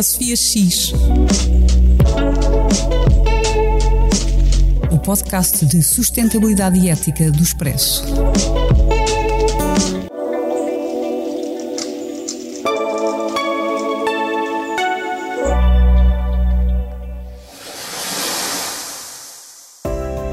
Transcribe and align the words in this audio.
Ecosofia 0.00 0.34
X. 0.34 0.94
O 4.90 4.98
podcast 4.98 5.66
de 5.66 5.82
sustentabilidade 5.82 6.78
e 6.78 6.88
ética 6.88 7.30
do 7.30 7.42
Expresso. 7.42 8.02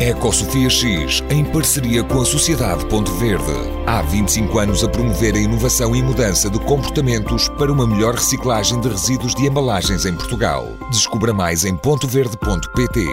Ecosofia 0.08 0.70
X, 0.70 1.22
em 1.30 1.44
parceria 1.44 2.02
com 2.02 2.22
a 2.22 2.26
Sociedade 2.26 2.86
Ponto 2.86 3.12
Verde. 3.16 3.52
Há 3.86 4.02
25 4.04 4.58
anos 4.58 4.82
a 4.82 4.88
promover 4.88 5.36
a 5.36 5.38
inovação 5.38 5.94
e 5.94 6.02
mudança 6.02 6.50
de 6.50 6.58
comportamentos 6.60 7.50
para 7.50 7.70
uma 7.70 7.86
melhor 7.86 8.16
reciclagem 8.16 8.80
de 8.80 8.88
resíduos 8.88 9.36
de 9.36 9.46
embalagens 9.46 10.06
em 10.06 10.16
Portugal. 10.16 10.66
Descubra 10.90 11.34
mais 11.34 11.66
em 11.66 11.76
pontoverde.pt. 11.76 13.06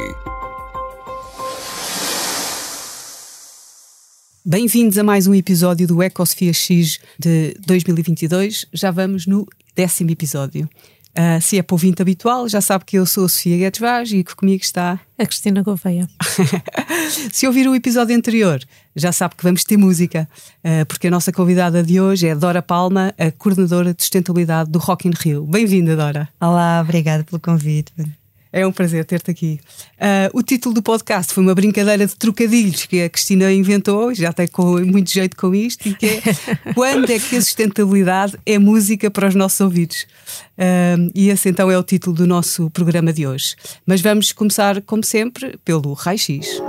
Bem-vindos 4.45 4.97
a 4.97 5.03
mais 5.03 5.27
um 5.27 5.35
episódio 5.35 5.89
do 5.89 6.01
Ecosofia 6.01 6.53
X 6.53 7.01
de 7.19 7.57
2022. 7.67 8.67
Já 8.73 8.93
vamos 8.93 9.27
no 9.27 9.49
décimo 9.75 10.11
episódio. 10.11 10.71
Uh, 11.17 11.41
se 11.41 11.59
é 11.59 11.63
para 11.63 11.75
ouvinte 11.75 12.03
habitual, 12.03 12.49
já 12.49 12.61
sabe 12.61 12.85
que 12.85 12.99
eu 12.99 13.07
sou 13.07 13.27
a 13.27 13.29
Sofia 13.29 13.57
Guedes 13.57 13.81
Vaz 13.81 14.11
e 14.11 14.25
que 14.25 14.35
comigo 14.35 14.63
está 14.63 14.99
a 15.17 15.27
Cristina 15.27 15.63
Gouveia. 15.63 16.09
se 17.33 17.47
ouvir 17.47 17.69
o 17.69 17.75
episódio 17.75 18.17
anterior, 18.17 18.61
já 18.97 19.13
sabe 19.13 19.37
que 19.37 19.45
vamos 19.45 19.63
ter 19.63 19.77
música, 19.77 20.29
uh, 20.65 20.85
porque 20.87 21.07
a 21.07 21.11
nossa 21.11 21.33
convidada 21.33 21.85
de 21.85 22.01
hoje 22.01 22.27
é 22.27 22.35
Dora 22.35 22.61
Palma, 22.61 23.15
a 23.17 23.31
coordenadora 23.31 23.95
de 23.95 24.03
sustentabilidade 24.03 24.71
do 24.71 24.81
Rock 24.81 25.07
in 25.07 25.13
Rio. 25.17 25.47
Bem-vinda, 25.47 25.95
Dora. 25.95 26.29
Olá, 26.41 26.81
obrigada 26.81 27.23
pelo 27.23 27.41
convite. 27.41 27.93
É 28.57 28.65
um 28.65 28.71
prazer 28.71 29.05
ter-te 29.05 29.33
aqui. 29.33 29.59
Uh, 29.97 30.39
o 30.39 30.41
título 30.41 30.77
do 30.77 30.81
podcast 30.81 31.35
foi 31.35 31.43
uma 31.43 31.57
brincadeira 31.57 32.07
de 32.07 32.15
trocadilhos 32.15 32.87
que 32.87 33.03
a 33.03 33.11
Cristina 33.11 33.53
inventou, 33.53 34.15
já 34.15 34.33
tem 34.33 34.47
com 34.47 34.79
muito 34.79 35.11
jeito 35.11 35.37
com 35.37 35.53
isto, 35.53 35.89
e 35.89 35.93
que 35.93 36.07
é 36.07 36.23
quando 36.73 37.11
é 37.11 37.19
que 37.19 37.35
a 37.35 37.43
sustentabilidade 37.43 38.39
é 38.47 38.57
música 38.57 39.11
para 39.11 39.27
os 39.27 39.35
nossos 39.35 39.61
ouvidos? 39.61 40.07
Uh, 40.57 41.11
e 41.17 41.31
esse 41.31 41.49
então 41.49 41.69
é 41.69 41.77
o 41.77 41.83
título 41.83 42.15
do 42.15 42.29
nosso 42.29 42.71
programa 42.71 43.13
de 43.13 43.27
hoje. 43.27 43.57
Mas 43.85 44.01
vamos 44.01 44.31
começar, 44.33 44.81
como 44.83 45.03
sempre, 45.03 45.59
pelo 45.65 45.93
Raio-X. 45.93 46.63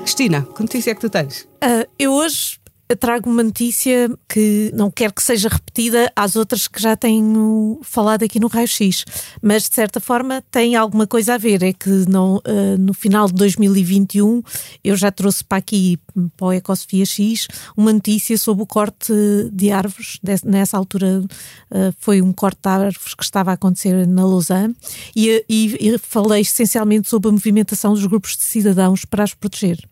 Cristina, 0.00 0.40
que 0.56 0.62
notícia 0.62 0.92
é 0.92 0.94
que 0.94 1.02
tu 1.02 1.10
tens? 1.10 1.42
Uh, 1.62 1.86
eu 1.98 2.12
hoje 2.12 2.59
trago 2.96 3.28
uma 3.28 3.42
notícia 3.42 4.10
que 4.28 4.70
não 4.74 4.90
quero 4.90 5.12
que 5.12 5.22
seja 5.22 5.48
repetida 5.48 6.10
às 6.14 6.36
outras 6.36 6.68
que 6.68 6.80
já 6.80 6.96
tenho 6.96 7.80
falado 7.82 8.22
aqui 8.22 8.40
no 8.40 8.46
Raio 8.46 8.68
X, 8.68 9.04
mas 9.42 9.68
de 9.68 9.74
certa 9.74 10.00
forma 10.00 10.42
tem 10.50 10.76
alguma 10.76 11.06
coisa 11.06 11.34
a 11.34 11.38
ver. 11.38 11.62
É 11.62 11.72
que 11.72 11.88
não, 12.08 12.36
uh, 12.36 12.78
no 12.78 12.94
final 12.94 13.26
de 13.26 13.34
2021 13.34 14.42
eu 14.82 14.96
já 14.96 15.10
trouxe 15.10 15.44
para 15.44 15.58
aqui, 15.58 15.98
para 16.36 16.46
o 16.46 16.52
Ecosofia 16.52 17.04
X, 17.04 17.48
uma 17.76 17.92
notícia 17.92 18.36
sobre 18.38 18.62
o 18.62 18.66
corte 18.66 19.12
de 19.52 19.70
árvores. 19.70 20.18
Nessa 20.44 20.76
altura 20.76 21.22
uh, 21.22 21.94
foi 21.98 22.22
um 22.22 22.32
corte 22.32 22.60
de 22.62 22.68
árvores 22.68 23.14
que 23.14 23.24
estava 23.24 23.50
a 23.50 23.54
acontecer 23.54 24.06
na 24.06 24.24
Lausanne 24.24 24.74
e, 25.14 25.44
e, 25.48 25.76
e 25.80 25.98
falei 25.98 26.42
essencialmente 26.42 27.08
sobre 27.08 27.28
a 27.28 27.32
movimentação 27.32 27.94
dos 27.94 28.06
grupos 28.06 28.36
de 28.36 28.42
cidadãos 28.42 29.04
para 29.04 29.24
as 29.24 29.34
proteger. 29.34 29.89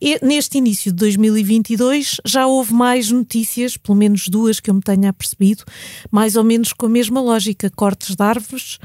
E 0.00 0.18
neste 0.24 0.58
início 0.58 0.90
de 0.90 0.98
2022 0.98 2.16
já 2.24 2.46
houve 2.46 2.72
mais 2.72 3.10
notícias, 3.10 3.76
pelo 3.76 3.96
menos 3.96 4.28
duas 4.28 4.60
que 4.60 4.70
eu 4.70 4.74
me 4.74 4.80
tenha 4.80 5.10
apercebido, 5.10 5.64
mais 6.10 6.36
ou 6.36 6.44
menos 6.44 6.72
com 6.72 6.86
a 6.86 6.88
mesma 6.88 7.20
lógica: 7.20 7.70
cortes 7.70 8.16
de 8.16 8.22
árvores. 8.22 8.78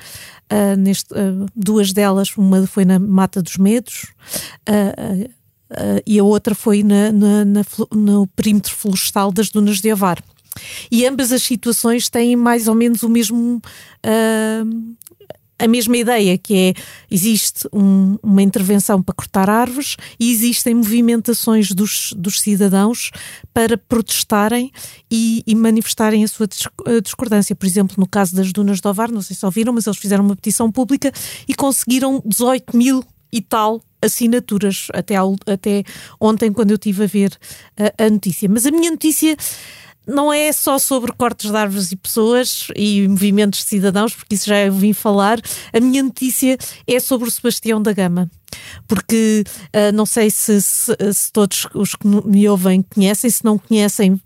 Uh, 0.52 0.78
neste, 0.78 1.14
uh, 1.14 1.46
duas 1.56 1.92
delas, 1.92 2.36
uma 2.38 2.66
foi 2.68 2.86
na 2.86 3.00
Mata 3.00 3.42
dos 3.42 3.58
Medos. 3.58 4.08
Uh, 4.70 5.30
e 6.06 6.18
a 6.18 6.24
outra 6.24 6.56
foi 6.56 6.82
na, 6.82 7.12
na, 7.12 7.44
na, 7.44 7.62
no 7.92 8.26
perímetro 8.28 8.74
florestal 8.74 9.34
das 9.34 9.50
Dunas 9.50 9.82
de 9.82 9.92
Avar. 9.92 10.24
E 10.92 11.06
ambas 11.06 11.32
as 11.32 11.44
situações 11.44 12.10
têm 12.10 12.36
mais 12.36 12.68
ou 12.68 12.76
menos 12.76 13.04
o 13.04 13.10
mesmo 13.10 13.58
uh, 13.58 14.97
a 15.60 15.68
mesma 15.68 15.98
ideia, 15.98 16.38
que 16.38 16.56
é 16.56 16.74
existe 17.10 17.68
um, 17.74 18.18
uma 18.22 18.42
intervenção 18.42 19.02
para 19.02 19.16
cortar 19.16 19.50
árvores 19.50 19.96
e 20.20 20.32
existem 20.32 20.76
movimentações 20.76 21.72
dos, 21.72 22.14
dos 22.16 22.40
cidadãos 22.40 23.12
para 23.54 23.78
protestarem 23.78 24.72
e, 25.10 25.44
e, 25.48 25.56
manifestarem 25.56 26.24
a 26.24 26.28
sua 26.28 26.48
discordância. 27.02 27.56
Por 27.56 27.66
exemplo, 27.66 27.96
no 27.98 28.08
caso 28.08 28.36
das 28.36 28.52
dunas 28.52 28.80
de 28.80 28.88
Ovar, 28.88 29.12
não 29.12 29.22
sei 29.22 29.36
se 29.36 29.46
ouviram, 29.46 29.74
mas 29.74 29.88
eles 29.88 29.98
fizeram 29.98 30.24
uma 30.24 30.36
petição 30.36 30.72
pública 30.72 31.12
e 31.48 31.56
conseguiram 31.56 32.22
18 32.26 32.78
mil 32.78 33.04
e 33.32 33.42
tal 33.42 33.82
assinaturas 34.02 34.88
até, 34.94 35.16
ao, 35.16 35.36
até 35.48 35.84
ontem, 36.20 36.52
quando 36.54 36.72
eu 36.72 36.76
estive 36.76 37.04
a 37.04 37.08
ver 37.08 37.38
a, 37.76 38.06
a 38.06 38.10
notícia. 38.10 38.48
Mas 38.48 38.66
a 38.66 38.72
minha 38.72 38.92
notícia 38.92 39.36
não 40.08 40.32
é 40.32 40.52
só 40.52 40.80
sobre 40.80 41.12
cortes 41.12 41.52
de 41.52 41.58
árvores 41.58 41.92
e 41.92 41.96
pessoas 41.96 42.70
e 42.76 43.08
movimentos 43.08 43.60
de 43.60 43.66
cidadãos, 43.66 44.16
porque 44.16 44.36
isso 44.36 44.48
já 44.48 44.70
vim 44.70 44.94
falar. 44.94 45.40
A 45.74 45.80
minha 45.80 46.02
notícia 46.02 46.58
é 46.88 47.00
sobre 47.00 47.28
o 47.28 47.32
Sebastião 47.32 47.82
da 47.82 47.92
Gama. 47.92 48.32
Porque 48.88 49.44
uh, 49.76 49.92
não 49.94 50.06
sei 50.06 50.30
se, 50.30 50.62
se, 50.62 50.96
se, 51.14 51.32
todos 51.32 51.68
os 51.74 51.96
que 51.96 52.08
me 52.08 52.48
ouvem 52.48 52.82
conhecem, 52.82 53.30
se 53.30 53.44
não 53.44 53.58
conhecem, 53.58 54.20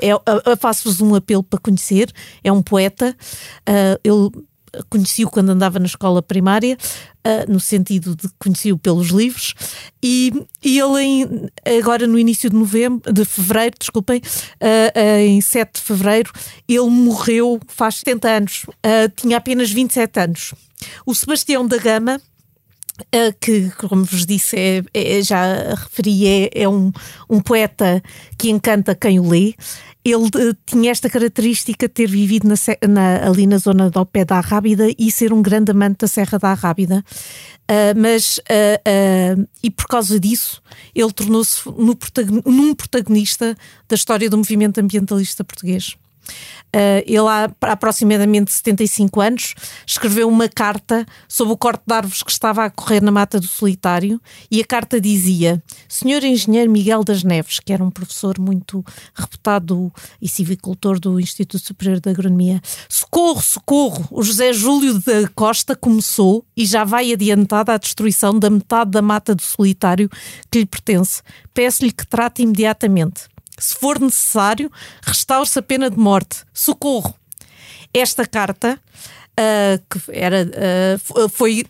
é, 0.00 0.10
faço-vos 0.56 1.00
um 1.00 1.14
apelo 1.14 1.42
para 1.42 1.58
conhecer. 1.58 2.12
É 2.44 2.52
um 2.52 2.62
poeta. 2.62 3.14
Uh, 3.68 3.98
ele 4.04 4.46
conheci-o 4.88 5.30
quando 5.30 5.50
andava 5.50 5.78
na 5.78 5.86
escola 5.86 6.22
primária, 6.22 6.76
uh, 7.26 7.50
no 7.50 7.60
sentido 7.60 8.14
de 8.14 8.28
conheci-o 8.38 8.78
pelos 8.78 9.08
livros, 9.08 9.54
e, 10.02 10.32
e 10.62 10.78
ele 10.78 11.02
em, 11.02 11.50
agora 11.78 12.06
no 12.06 12.18
início 12.18 12.50
de 12.50 12.56
novembro, 12.56 13.12
de 13.12 13.24
fevereiro, 13.24 13.76
desculpem, 13.78 14.20
uh, 14.20 14.98
em 15.20 15.40
7 15.40 15.74
de 15.74 15.80
fevereiro, 15.80 16.32
ele 16.68 16.90
morreu 16.90 17.60
faz 17.66 17.96
70 17.96 18.28
anos, 18.28 18.66
tinha 19.16 19.36
apenas 19.36 19.70
27 19.70 20.20
anos. 20.20 20.54
O 21.04 21.14
Sebastião 21.14 21.66
da 21.66 21.78
Gama, 21.78 22.20
que, 23.40 23.70
como 23.76 24.04
vos 24.04 24.24
disse, 24.24 24.56
é, 24.56 24.82
é 24.94 25.22
já 25.22 25.74
referi, 25.74 26.26
é, 26.26 26.62
é 26.62 26.68
um, 26.68 26.92
um, 27.28 27.40
poeta 27.40 28.02
que 28.38 28.50
encanta 28.50 28.94
quem 28.94 29.20
o 29.20 29.28
lê 29.28 29.54
ele 30.10 30.24
uh, 30.24 30.56
tinha 30.64 30.90
esta 30.90 31.10
característica 31.10 31.88
de 31.88 31.92
ter 31.92 32.06
vivido 32.08 32.46
na, 32.46 32.54
na, 32.88 33.26
ali 33.26 33.46
na 33.46 33.58
zona 33.58 33.90
do 33.90 34.06
pé 34.06 34.24
da 34.24 34.36
Arrábida 34.36 34.86
e 34.96 35.10
ser 35.10 35.32
um 35.32 35.42
grande 35.42 35.72
amante 35.72 35.98
da 35.98 36.08
Serra 36.08 36.38
da 36.38 36.50
Arrábida. 36.50 37.04
Uh, 37.68 37.98
mas, 38.00 38.38
uh, 38.38 39.48
e 39.62 39.70
por 39.70 39.86
causa 39.86 40.20
disso, 40.20 40.62
ele 40.94 41.12
tornou-se 41.12 41.60
num 42.46 42.74
protagonista 42.74 43.56
da 43.88 43.96
história 43.96 44.30
do 44.30 44.36
movimento 44.36 44.78
ambientalista 44.78 45.42
português. 45.42 45.96
Uh, 46.76 47.00
ele, 47.06 47.26
há, 47.26 47.50
aproximadamente 47.62 48.52
75 48.52 49.20
anos, 49.20 49.54
escreveu 49.86 50.28
uma 50.28 50.46
carta 50.46 51.06
sobre 51.26 51.54
o 51.54 51.56
corte 51.56 51.82
de 51.86 51.94
árvores 51.94 52.22
que 52.22 52.30
estava 52.30 52.64
a 52.64 52.70
correr 52.70 53.00
na 53.00 53.10
Mata 53.10 53.40
do 53.40 53.46
Solitário 53.46 54.20
e 54.50 54.60
a 54.60 54.64
carta 54.64 55.00
dizia: 55.00 55.62
Senhor 55.88 56.22
Engenheiro 56.22 56.70
Miguel 56.70 57.02
das 57.02 57.22
Neves, 57.22 57.60
que 57.60 57.72
era 57.72 57.82
um 57.82 57.90
professor 57.90 58.38
muito 58.38 58.84
reputado 59.14 59.90
e 60.20 60.28
civicultor 60.28 61.00
do 61.00 61.18
Instituto 61.18 61.64
Superior 61.64 61.98
de 61.98 62.10
Agronomia, 62.10 62.60
socorro, 62.88 63.40
socorro! 63.40 64.06
O 64.10 64.22
José 64.22 64.52
Júlio 64.52 64.98
da 65.00 65.28
Costa 65.34 65.74
começou 65.74 66.44
e 66.54 66.66
já 66.66 66.84
vai 66.84 67.10
adiantada 67.10 67.72
a 67.72 67.78
destruição 67.78 68.38
da 68.38 68.50
metade 68.50 68.90
da 68.90 69.00
Mata 69.00 69.34
do 69.34 69.42
Solitário 69.42 70.10
que 70.50 70.58
lhe 70.58 70.66
pertence. 70.66 71.22
Peço-lhe 71.54 71.92
que 71.92 72.06
trate 72.06 72.42
imediatamente. 72.42 73.35
Se 73.58 73.74
for 73.74 74.00
necessário, 74.00 74.70
restaure-se 75.02 75.58
a 75.58 75.62
pena 75.62 75.90
de 75.90 75.98
morte. 75.98 76.44
Socorro! 76.52 77.14
Esta 77.92 78.26
carta, 78.26 78.78
uh, 79.38 79.82
que 79.88 80.00
era, 80.12 80.44
uh, 80.44 81.28
foi, 81.28 81.64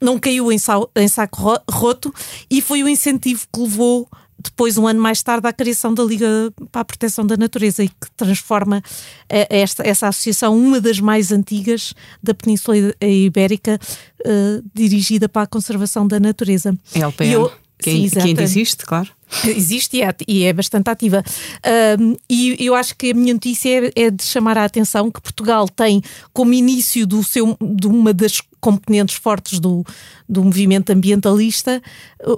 não 0.00 0.18
caiu 0.18 0.52
em, 0.52 0.58
em 0.96 1.08
saco 1.08 1.60
roto 1.70 2.14
e 2.50 2.60
foi 2.60 2.82
o 2.82 2.88
incentivo 2.88 3.46
que 3.52 3.60
levou 3.60 4.08
depois, 4.42 4.78
um 4.78 4.86
ano 4.86 5.00
mais 5.00 5.22
tarde, 5.22 5.46
à 5.46 5.52
criação 5.52 5.92
da 5.92 6.02
Liga 6.02 6.26
para 6.72 6.80
a 6.80 6.84
Proteção 6.84 7.26
da 7.26 7.36
Natureza 7.36 7.84
e 7.84 7.88
que 7.88 8.10
transforma 8.16 8.82
eh, 9.28 9.46
esta, 9.50 9.86
essa 9.86 10.08
associação, 10.08 10.56
uma 10.56 10.80
das 10.80 10.98
mais 10.98 11.30
antigas 11.30 11.94
da 12.22 12.32
Península 12.32 12.76
Ibérica, 13.00 13.78
uh, 14.20 14.64
dirigida 14.72 15.28
para 15.28 15.42
a 15.42 15.46
conservação 15.46 16.06
da 16.06 16.18
natureza. 16.18 16.74
LPM, 16.94 17.32
eu, 17.32 17.52
que, 17.78 17.90
sim, 17.90 18.08
que 18.08 18.18
ainda 18.18 18.42
existe, 18.42 18.86
claro. 18.86 19.10
Existe 19.44 19.98
e 19.98 20.02
é, 20.02 20.14
e 20.26 20.44
é 20.44 20.52
bastante 20.52 20.90
ativa. 20.90 21.22
Um, 21.98 22.16
e 22.28 22.56
eu 22.58 22.74
acho 22.74 22.96
que 22.96 23.10
a 23.10 23.14
minha 23.14 23.32
notícia 23.32 23.86
é, 23.86 23.92
é, 23.94 24.10
de 24.10 24.22
chamar 24.22 24.58
a 24.58 24.64
atenção 24.64 25.10
que 25.10 25.20
Portugal 25.20 25.68
tem 25.68 26.02
como 26.32 26.52
início 26.52 27.06
do 27.06 27.22
seu, 27.22 27.56
de 27.60 27.86
uma 27.86 28.12
das 28.12 28.40
componentes 28.60 29.14
fortes 29.14 29.58
do, 29.58 29.84
do 30.28 30.44
movimento 30.44 30.90
ambientalista 30.90 31.80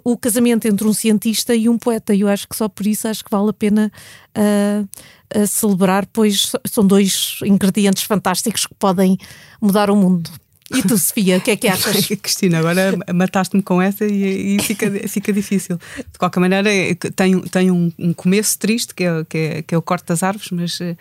o 0.05 0.17
casamento 0.17 0.67
entre 0.67 0.87
um 0.87 0.93
cientista 0.93 1.55
e 1.55 1.69
um 1.69 1.77
poeta. 1.77 2.15
E 2.15 2.21
eu 2.21 2.29
acho 2.29 2.49
que 2.49 2.55
só 2.55 2.69
por 2.69 2.87
isso 2.87 3.09
acho 3.09 3.25
que 3.25 3.31
vale 3.31 3.51
a 3.51 3.53
pena 3.53 3.91
uh, 4.39 5.47
celebrar, 5.47 6.07
pois 6.07 6.53
são 6.65 6.87
dois 6.87 7.39
ingredientes 7.45 8.03
fantásticos 8.03 8.67
que 8.67 8.75
podem 8.75 9.19
mudar 9.61 9.91
o 9.91 9.97
mundo. 9.97 10.31
E 10.75 10.83
tu, 10.83 10.97
Sofia, 10.99 11.39
o 11.39 11.41
que 11.41 11.51
é 11.51 11.57
que 11.57 11.69
achas? 11.69 12.07
Cristina, 12.21 12.59
agora 12.59 12.97
mataste-me 13.15 13.63
com 13.63 13.81
essa 13.81 14.05
e, 14.05 14.57
e, 14.57 14.63
fica, 14.63 14.91
fica 15.09 15.33
difícil. 15.33 15.79
De 15.97 16.19
qualquer 16.19 16.41
maneira, 16.41 16.71
tem, 17.15 17.41
tem 17.41 17.71
um, 17.71 17.93
um 17.99 18.13
começo 18.13 18.59
triste, 18.59 18.95
que 18.95 19.05
é, 19.05 19.25
que, 19.25 19.39
é, 19.39 19.63
que 19.63 19.75
é 19.75 19.79
o 19.79 19.83
corte 19.83 20.07
das 20.07 20.23
árvores, 20.23 20.51
mas 20.51 20.81
eh, 20.81 20.97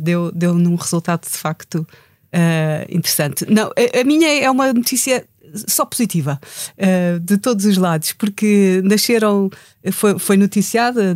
deu, 0.00 0.30
deu 0.32 0.54
num 0.54 0.74
resultado 0.74 1.22
de 1.22 1.36
facto 1.36 1.86
uh, 2.34 2.84
interessante. 2.88 3.46
Não, 3.48 3.66
a, 3.68 4.00
a, 4.00 4.04
minha 4.04 4.28
é 4.28 4.50
uma 4.50 4.72
notícia 4.72 5.24
só 5.66 5.84
positiva, 5.84 6.40
uh, 6.78 7.20
de 7.20 7.38
todos 7.38 7.64
os 7.64 7.76
lados, 7.76 8.12
porque 8.12 8.80
nasceram, 8.84 9.50
foi, 9.92 10.18
foi 10.18 10.36
noticiada 10.36 11.14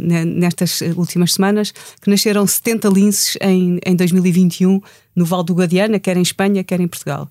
nestas 0.00 0.80
últimas 0.96 1.34
semanas, 1.34 1.72
que 2.00 2.08
nasceram 2.08 2.46
70 2.46 2.88
linces 2.88 3.36
em, 3.40 3.78
em 3.84 3.96
2021 3.96 4.80
no 5.14 5.24
Val 5.24 5.42
do 5.42 5.54
Guadiana, 5.54 5.98
quer 5.98 6.16
em 6.16 6.22
Espanha, 6.22 6.64
quer 6.64 6.80
em 6.80 6.88
Portugal. 6.88 7.28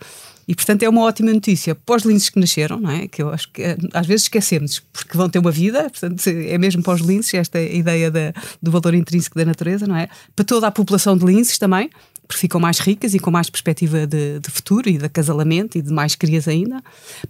E 0.50 0.56
portanto 0.56 0.82
é 0.82 0.90
uma 0.90 1.04
ótima 1.04 1.32
notícia 1.32 1.76
para 1.76 1.96
os 1.96 2.04
linces 2.04 2.28
que 2.32 2.40
nasceram, 2.40 2.80
não 2.80 2.90
é? 2.90 3.08
Que 3.08 3.22
eu 3.22 3.30
acho 3.30 3.52
que 3.52 3.62
às 3.94 4.08
vezes 4.08 4.24
esquecemos, 4.24 4.82
porque 4.92 5.16
vão 5.16 5.30
ter 5.30 5.38
uma 5.38 5.52
vida, 5.52 5.84
portanto 5.92 6.26
é 6.26 6.58
mesmo 6.58 6.82
para 6.82 6.94
os 6.94 7.02
linces 7.02 7.36
esta 7.36 7.62
ideia 7.62 8.10
da, 8.10 8.34
do 8.60 8.72
valor 8.72 8.96
intrínseco 8.96 9.38
da 9.38 9.46
natureza, 9.46 9.86
não 9.86 9.96
é? 9.96 10.10
Para 10.36 10.44
toda 10.44 10.66
a 10.66 10.72
população 10.72 11.16
de 11.16 11.24
linces 11.24 11.60
também, 11.60 11.92
porque 12.30 12.42
ficam 12.42 12.62
mais 12.62 12.78
ricas 12.78 13.16
e 13.16 13.20
com 13.20 13.32
mais 13.32 13.50
perspectiva 13.50 14.06
de, 14.06 14.40
de, 14.40 14.52
futuro 14.52 14.88
e 14.88 15.00
de 15.00 15.06
acasalamento 15.06 15.80
e 15.80 15.82
de 15.82 15.92
mais 15.92 16.14
crias 16.14 16.48
ainda, 16.48 16.80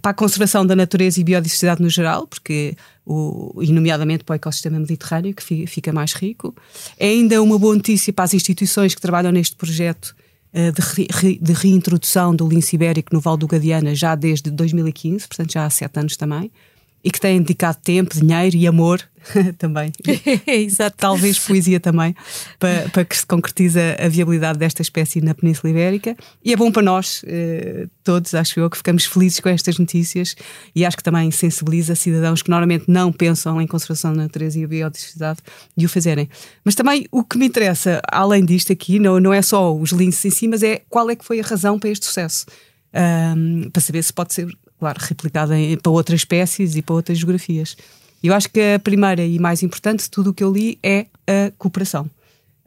para 0.02 0.10
a 0.10 0.14
conservação 0.14 0.66
da 0.66 0.76
natureza 0.76 1.18
e 1.18 1.24
biodiversidade 1.24 1.80
no 1.80 1.88
geral, 1.88 2.26
porque 2.26 2.76
o, 3.06 3.58
e 3.62 3.72
nomeadamente 3.72 4.24
para 4.24 4.34
o 4.34 4.36
ecossistema 4.36 4.78
mediterrâneo, 4.78 5.34
que 5.34 5.66
fica 5.66 5.90
mais 5.90 6.12
rico. 6.12 6.54
É 6.98 7.08
ainda 7.08 7.42
uma 7.42 7.58
boa 7.58 7.74
notícia 7.74 8.12
para 8.12 8.26
as 8.26 8.34
instituições 8.34 8.94
que 8.94 9.00
trabalham 9.00 9.32
neste 9.32 9.56
projeto 9.56 10.14
eh, 10.52 10.70
de, 10.70 10.82
re, 10.82 11.38
de 11.40 11.52
reintrodução 11.54 12.36
do 12.36 12.46
lince 12.46 12.76
ibérico 12.76 13.08
no 13.14 13.20
Val 13.20 13.38
do 13.38 13.46
Gadiana 13.46 13.94
já 13.94 14.14
desde 14.14 14.50
2015, 14.50 15.26
portanto 15.26 15.50
já 15.54 15.64
há 15.64 15.70
sete 15.70 15.98
anos 15.98 16.14
também 16.14 16.52
e 17.02 17.10
que 17.10 17.20
têm 17.20 17.40
dedicado 17.40 17.78
tempo, 17.82 18.14
dinheiro 18.14 18.56
e 18.56 18.66
amor 18.66 19.00
também. 19.58 19.92
Exato. 20.46 20.96
Talvez 20.98 21.38
poesia 21.38 21.80
também, 21.80 22.14
para, 22.58 22.88
para 22.90 23.04
que 23.04 23.16
se 23.16 23.26
concretize 23.26 23.78
a 23.78 24.08
viabilidade 24.08 24.58
desta 24.58 24.82
espécie 24.82 25.20
na 25.20 25.34
Península 25.34 25.70
Ibérica. 25.70 26.16
E 26.44 26.52
é 26.52 26.56
bom 26.56 26.70
para 26.70 26.82
nós, 26.82 27.22
eh, 27.26 27.86
todos, 28.02 28.34
acho 28.34 28.60
eu, 28.60 28.68
que 28.68 28.76
ficamos 28.76 29.04
felizes 29.04 29.40
com 29.40 29.48
estas 29.48 29.78
notícias 29.78 30.34
e 30.74 30.84
acho 30.84 30.96
que 30.96 31.02
também 31.02 31.30
sensibiliza 31.30 31.94
cidadãos 31.94 32.42
que 32.42 32.50
normalmente 32.50 32.84
não 32.88 33.12
pensam 33.12 33.60
em 33.60 33.66
conservação 33.66 34.12
da 34.12 34.22
natureza 34.22 34.58
e 34.58 34.64
a 34.64 34.68
biodiversidade 34.68 35.40
de 35.76 35.86
o 35.86 35.88
fazerem. 35.88 36.28
Mas 36.64 36.74
também 36.74 37.06
o 37.10 37.24
que 37.24 37.38
me 37.38 37.46
interessa, 37.46 38.00
além 38.10 38.44
disto 38.44 38.72
aqui, 38.72 38.98
não, 38.98 39.20
não 39.20 39.32
é 39.32 39.42
só 39.42 39.74
os 39.74 39.90
links 39.90 40.24
em 40.24 40.30
si, 40.30 40.48
mas 40.48 40.62
é 40.62 40.82
qual 40.88 41.10
é 41.10 41.16
que 41.16 41.24
foi 41.24 41.40
a 41.40 41.42
razão 41.42 41.78
para 41.78 41.90
este 41.90 42.06
sucesso. 42.06 42.46
Um, 42.92 43.70
para 43.70 43.80
saber 43.80 44.02
se 44.02 44.12
pode 44.12 44.34
ser 44.34 44.48
claro, 44.80 44.98
replicada 45.00 45.56
em, 45.56 45.76
para 45.76 45.92
outras 45.92 46.20
espécies 46.20 46.74
e 46.74 46.82
para 46.82 46.94
outras 46.94 47.18
geografias. 47.18 47.76
Eu 48.22 48.34
acho 48.34 48.50
que 48.50 48.60
a 48.74 48.78
primeira 48.78 49.24
e 49.24 49.38
mais 49.38 49.62
importante 49.62 50.04
de 50.04 50.10
tudo 50.10 50.30
o 50.30 50.34
que 50.34 50.42
eu 50.42 50.52
li 50.52 50.78
é 50.82 51.06
a 51.26 51.52
cooperação. 51.56 52.10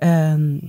Um, 0.01 0.59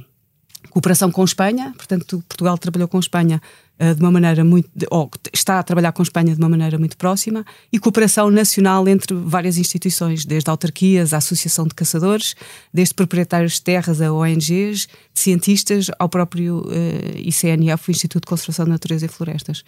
cooperação 0.71 1.11
com 1.11 1.25
Espanha, 1.25 1.73
portanto, 1.77 2.23
Portugal 2.29 2.59
trabalhou 2.59 2.89
com 2.89 2.99
Espanha 2.99 3.41
uh, 3.81 3.95
de 3.95 4.01
uma 4.01 4.11
maneira 4.11 4.45
muito. 4.45 4.69
ou 4.91 5.11
está 5.33 5.59
a 5.59 5.63
trabalhar 5.63 5.93
com 5.93 6.03
Espanha 6.03 6.35
de 6.35 6.41
uma 6.41 6.49
maneira 6.49 6.79
muito 6.79 6.97
próxima, 6.97 7.47
e 7.73 7.79
cooperação 7.79 8.31
nacional 8.31 8.87
entre 8.89 9.15
várias 9.15 9.57
instituições, 9.57 10.25
desde 10.25 10.51
autarquias, 10.51 11.15
a 11.15 11.19
Associação 11.19 11.67
de 11.67 11.75
Caçadores, 11.75 12.35
desde 12.73 12.95
proprietários 12.95 13.55
de 13.55 13.63
terras 13.63 14.01
a 14.01 14.13
ONGs, 14.13 14.89
cientistas, 15.15 15.91
ao 15.99 16.09
próprio 16.09 16.59
uh, 16.67 17.19
ICNF, 17.19 17.89
o 17.89 17.93
Instituto 17.93 18.25
de 18.25 18.29
Conservação 18.29 18.65
da 18.67 18.73
Natureza 18.73 19.07
e 19.07 19.09
Florestas. 19.09 19.65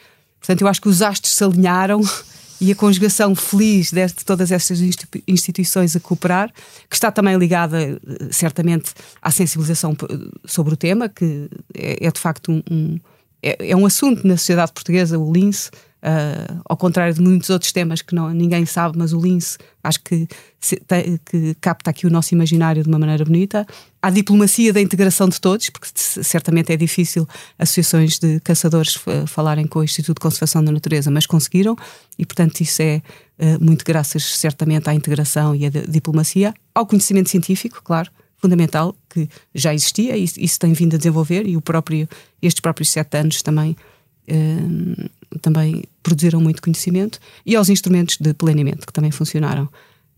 Portanto, 0.47 0.63
eu 0.63 0.69
acho 0.69 0.81
que 0.81 0.89
os 0.89 1.03
astros 1.03 1.35
se 1.35 1.43
alinharam 1.43 2.01
e 2.61 2.71
a 2.71 2.75
conjugação 2.75 3.35
feliz 3.35 3.91
de 3.91 4.25
todas 4.25 4.53
estas 4.53 4.81
instituições 5.27 5.97
a 5.97 6.01
cooperar, 6.01 6.53
que 6.89 6.95
está 6.95 7.11
também 7.11 7.37
ligada 7.37 7.83
eh, 7.83 7.99
certamente 8.31 8.93
à 9.21 9.31
sensibilização 9.33 9.95
sobre 10.45 10.73
o 10.73 10.77
tema, 10.77 11.09
que 11.09 11.51
é, 11.75 12.07
é 12.07 12.11
de 12.11 12.21
facto 12.21 12.53
um, 12.53 12.63
um 12.71 13.01
é, 13.43 13.71
é, 13.71 13.77
um 13.77 13.85
assunto 13.85 14.27
na 14.27 14.37
sociedade 14.37 14.73
portuguesa, 14.73 15.19
o 15.19 15.33
lince, 15.33 15.71
Uh, 16.03 16.61
ao 16.67 16.77
contrário 16.77 17.15
de 17.15 17.21
muitos 17.21 17.51
outros 17.51 17.73
temas 17.73 18.01
que 18.01 18.15
não, 18.15 18.31
ninguém 18.31 18.65
sabe, 18.65 18.97
mas 18.97 19.13
o 19.13 19.21
lince 19.21 19.59
acho 19.83 20.01
que, 20.05 20.29
se, 20.61 20.77
te, 20.77 21.21
que 21.25 21.55
capta 21.61 21.91
aqui 21.91 22.07
o 22.07 22.11
nosso 22.11 22.33
imaginário 22.35 22.83
de 22.83 22.89
uma 22.89 22.99
maneira 22.99 23.25
bonita. 23.25 23.67
Há 24.01 24.11
diplomacia 24.11 24.73
da 24.73 24.81
integração 24.81 25.29
de 25.29 25.41
todos, 25.41 25.69
porque 25.71 25.89
certamente 25.95 26.73
é 26.73 26.77
difícil 26.77 27.27
associações 27.59 28.19
de 28.19 28.39
caçadores 28.41 28.97
falarem 29.27 29.67
com 29.67 29.81
o 29.81 29.85
Instituto 29.85 30.19
de 30.19 30.21
Conservação 30.21 30.63
da 30.63 30.71
Natureza, 30.71 31.11
mas 31.11 31.27
conseguiram, 31.27 31.77
e 32.17 32.25
portanto 32.25 32.61
isso 32.61 32.83
é 32.83 33.03
uh, 33.39 33.65
muito 33.65 33.85
graças 33.85 34.23
certamente 34.39 34.89
à 34.89 34.95
integração 34.95 35.57
e 35.57 35.67
à 35.67 35.71
diplomacia, 35.71 36.55
ao 36.75 36.87
conhecimento 36.87 37.31
científico, 37.31 37.81
claro 37.83 38.11
fundamental 38.39 38.95
que 39.09 39.29
já 39.55 39.75
existia 39.75 40.15
e 40.15 40.25
isso 40.25 40.59
tem 40.59 40.73
vindo 40.75 40.95
a 40.95 40.99
desenvolver 40.99 41.47
e 41.47 41.57
o 41.57 41.61
próprio 41.63 42.07
estes 42.41 42.61
próprios 42.61 42.91
sete 42.91 43.17
anos 43.17 43.41
também 43.41 43.75
também 45.39 45.85
produziram 46.03 46.41
muito 46.41 46.63
conhecimento, 46.63 47.19
e 47.45 47.57
aos 47.57 47.69
instrumentos 47.69 48.17
de 48.19 48.33
planeamento, 48.35 48.87
que 48.87 48.93
também 48.93 49.11
funcionaram. 49.11 49.69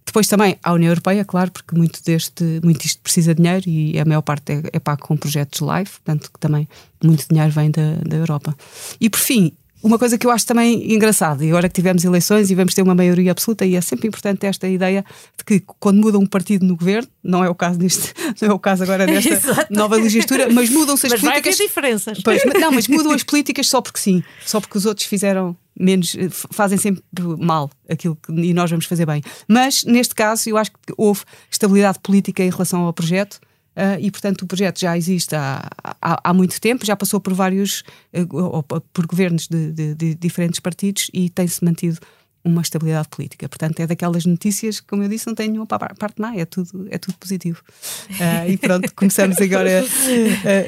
Depois 0.04 0.26
também 0.26 0.56
à 0.62 0.72
União 0.72 0.88
Europeia, 0.90 1.22
claro, 1.22 1.50
porque 1.50 1.76
muito 1.76 2.02
deste, 2.02 2.42
muito 2.64 2.84
isto 2.86 3.02
precisa 3.02 3.34
de 3.34 3.42
dinheiro 3.42 3.68
e 3.68 4.00
a 4.00 4.06
maior 4.06 4.22
parte 4.22 4.52
é, 4.52 4.62
é 4.72 4.80
pago 4.80 5.02
com 5.02 5.16
projetos 5.16 5.60
live, 5.60 5.90
portanto 5.90 6.30
que 6.32 6.40
também 6.40 6.66
muito 7.04 7.26
dinheiro 7.28 7.52
vem 7.52 7.70
da, 7.70 7.96
da 8.06 8.16
Europa. 8.16 8.56
E 8.98 9.10
por 9.10 9.20
fim, 9.20 9.52
uma 9.82 9.98
coisa 9.98 10.18
que 10.18 10.26
eu 10.26 10.30
acho 10.30 10.46
também 10.46 10.92
engraçada, 10.92 11.44
e 11.44 11.48
agora 11.48 11.68
que 11.68 11.74
tivemos 11.74 12.04
eleições 12.04 12.50
e 12.50 12.54
vamos 12.54 12.74
ter 12.74 12.82
uma 12.82 12.94
maioria 12.94 13.30
absoluta, 13.30 13.64
e 13.64 13.76
é 13.76 13.80
sempre 13.80 14.08
importante 14.08 14.46
esta 14.46 14.68
ideia 14.68 15.04
de 15.36 15.44
que 15.44 15.62
quando 15.78 16.00
muda 16.00 16.18
um 16.18 16.26
partido 16.26 16.64
no 16.66 16.76
governo, 16.76 17.08
não 17.22 17.44
é 17.44 17.48
o 17.48 17.54
caso 17.54 17.78
neste, 17.78 18.12
não 18.40 18.50
é 18.50 18.52
o 18.52 18.58
caso 18.58 18.82
agora 18.82 19.06
nesta 19.08 19.66
nova 19.70 19.96
legislatura, 19.96 20.48
mas 20.50 20.68
mudam-se 20.70 21.06
as 21.06 21.12
mas 21.12 21.20
políticas. 21.20 21.58
Vai 21.58 21.66
diferenças. 21.66 22.20
Pois, 22.22 22.42
não, 22.60 22.72
mas 22.72 22.86
mudam 22.88 23.12
as 23.12 23.22
políticas 23.22 23.68
só 23.68 23.80
porque 23.80 24.00
sim, 24.00 24.22
só 24.44 24.60
porque 24.60 24.76
os 24.76 24.86
outros 24.86 25.06
fizeram 25.06 25.56
menos, 25.78 26.16
fazem 26.50 26.76
sempre 26.76 27.02
mal 27.38 27.70
aquilo 27.88 28.16
que, 28.16 28.32
e 28.32 28.52
nós 28.52 28.70
vamos 28.70 28.86
fazer 28.86 29.06
bem. 29.06 29.22
Mas 29.46 29.84
neste 29.84 30.14
caso, 30.14 30.48
eu 30.48 30.56
acho 30.56 30.72
que 30.72 30.78
houve 30.96 31.22
estabilidade 31.50 31.98
política 32.00 32.42
em 32.42 32.50
relação 32.50 32.82
ao 32.82 32.92
projeto 32.92 33.40
Uh, 33.78 33.94
e, 34.00 34.10
portanto, 34.10 34.42
o 34.42 34.46
projeto 34.46 34.80
já 34.80 34.96
existe 34.96 35.36
há, 35.36 35.70
há, 36.02 36.20
há 36.24 36.34
muito 36.34 36.60
tempo, 36.60 36.84
já 36.84 36.96
passou 36.96 37.20
por 37.20 37.32
vários, 37.32 37.84
uh, 38.12 38.82
por 38.92 39.06
governos 39.06 39.46
de, 39.46 39.70
de, 39.70 39.94
de 39.94 40.14
diferentes 40.16 40.58
partidos 40.58 41.08
e 41.14 41.30
tem-se 41.30 41.64
mantido 41.64 42.00
uma 42.44 42.60
estabilidade 42.62 43.08
política. 43.08 43.48
Portanto, 43.48 43.80
é 43.80 43.86
daquelas 43.86 44.24
notícias, 44.24 44.80
como 44.80 45.02
eu 45.02 45.08
disse, 45.08 45.28
não 45.28 45.34
tem 45.34 45.48
nenhuma 45.48 45.66
parte 45.66 46.14
má, 46.18 46.34
é 46.34 46.44
tudo, 46.44 46.86
é 46.90 46.98
tudo 46.98 47.16
positivo. 47.18 47.62
Uh, 48.10 48.50
e 48.50 48.56
pronto, 48.56 48.92
começamos 48.94 49.40
agora 49.40 49.84
uh, 49.84 49.86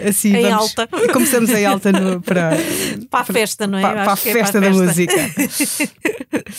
assim. 0.09 0.33
Em 0.35 0.43
vamos, 0.43 0.61
alta. 0.61 0.87
Começamos 1.12 1.50
em 1.50 1.67
alta 1.67 1.90
no, 1.90 2.21
para, 2.21 2.52
para 3.11 3.21
a 3.21 3.25
festa, 3.25 3.67
não 3.67 3.79
é? 3.79 3.83
Para, 3.83 4.05
para 4.05 4.12
a 4.12 4.17
festa 4.17 4.59
é 4.59 4.61
para 4.61 4.69
a 4.69 4.73
da 4.73 4.79
música. 4.79 5.31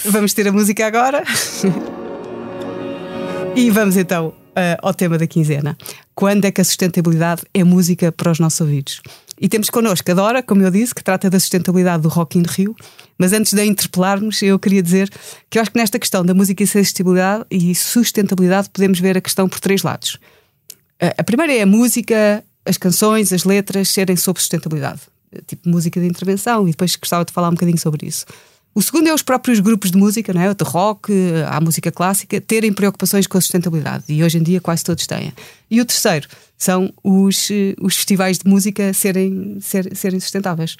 vamos 0.06 0.34
ter 0.34 0.48
a 0.48 0.52
música 0.52 0.88
agora. 0.88 1.24
e 3.56 3.70
vamos 3.70 3.96
então 3.98 4.30
uh, 4.30 4.34
ao 4.82 4.94
tema 4.94 5.18
da 5.18 5.28
quinzena. 5.28 5.78
Quando 6.14 6.46
é 6.46 6.52
que 6.52 6.62
a 6.62 6.64
sustentabilidade 6.64 7.44
é 7.54 7.64
música 7.64 8.12
para 8.12 8.32
os 8.32 8.40
nossos 8.40 8.62
ouvidos? 8.62 9.02
E 9.40 9.50
temos 9.50 9.72
connosco 9.72 10.12
a 10.12 10.14
Dora, 10.14 10.44
como 10.44 10.62
eu 10.62 10.70
disse, 10.70 10.94
que 10.94 11.04
trata 11.04 11.30
da 11.30 11.40
sustentabilidade 11.40 12.04
do 12.04 12.10
Rock 12.10 12.38
in 12.38 12.44
Rio. 12.48 12.76
Mas 13.18 13.34
antes 13.34 13.54
de 13.54 13.62
a 13.62 13.66
interpelarmos, 13.66 14.40
eu 14.44 14.60
queria 14.60 14.84
dizer 14.84 15.10
que 15.50 15.58
eu 15.58 15.62
acho 15.62 15.72
que 15.72 15.80
nesta 15.80 15.98
questão 15.98 16.24
da 16.24 16.34
música 16.34 16.64
e 16.64 16.68
sustentabilidade, 16.68 17.46
e 17.50 17.74
sustentabilidade 17.74 18.70
podemos 18.70 19.00
ver 19.00 19.18
a 19.18 19.22
questão 19.22 19.50
por 19.50 19.60
três 19.60 19.82
lados. 19.82 20.20
A 21.18 21.24
primeira 21.24 21.54
é 21.54 21.64
a 21.64 21.66
música, 21.66 22.44
as 22.64 22.78
canções, 22.78 23.34
as 23.34 23.44
letras 23.44 23.90
serem 23.90 24.16
sobre 24.16 24.42
sustentabilidade, 24.42 25.02
tipo 25.48 25.68
música 25.68 26.00
de 26.00 26.06
intervenção, 26.06 26.68
e 26.68 26.72
depois 26.72 26.96
gostava 26.96 27.26
de 27.26 27.34
falar 27.34 27.48
um 27.48 27.54
bocadinho 27.54 27.80
sobre 27.80 28.06
isso. 28.06 28.26
O 28.74 28.82
segundo 28.82 29.08
é 29.08 29.14
os 29.14 29.22
próprios 29.22 29.60
grupos 29.60 29.92
de 29.92 29.98
música, 29.98 30.34
não 30.34 30.42
é? 30.42 30.54
de 30.54 30.64
rock, 30.64 31.12
a 31.48 31.60
música 31.60 31.92
clássica, 31.92 32.40
terem 32.40 32.72
preocupações 32.72 33.28
com 33.28 33.38
a 33.38 33.42
sustentabilidade. 33.42 34.06
E 34.08 34.24
hoje 34.24 34.38
em 34.38 34.44
dia 34.44 34.62
quase 34.62 34.84
todos 34.84 35.06
têm. 35.06 35.34
E 35.70 35.82
o 35.82 35.86
terceiro 35.86 36.28
são 36.58 36.94
os, 37.04 37.50
eh, 37.50 37.74
os 37.82 37.96
festivais 37.96 38.38
de 38.38 38.48
música 38.48 38.94
serem, 38.94 39.58
ser, 39.60 39.96
serem 39.96 40.20
sustentáveis. 40.20 40.78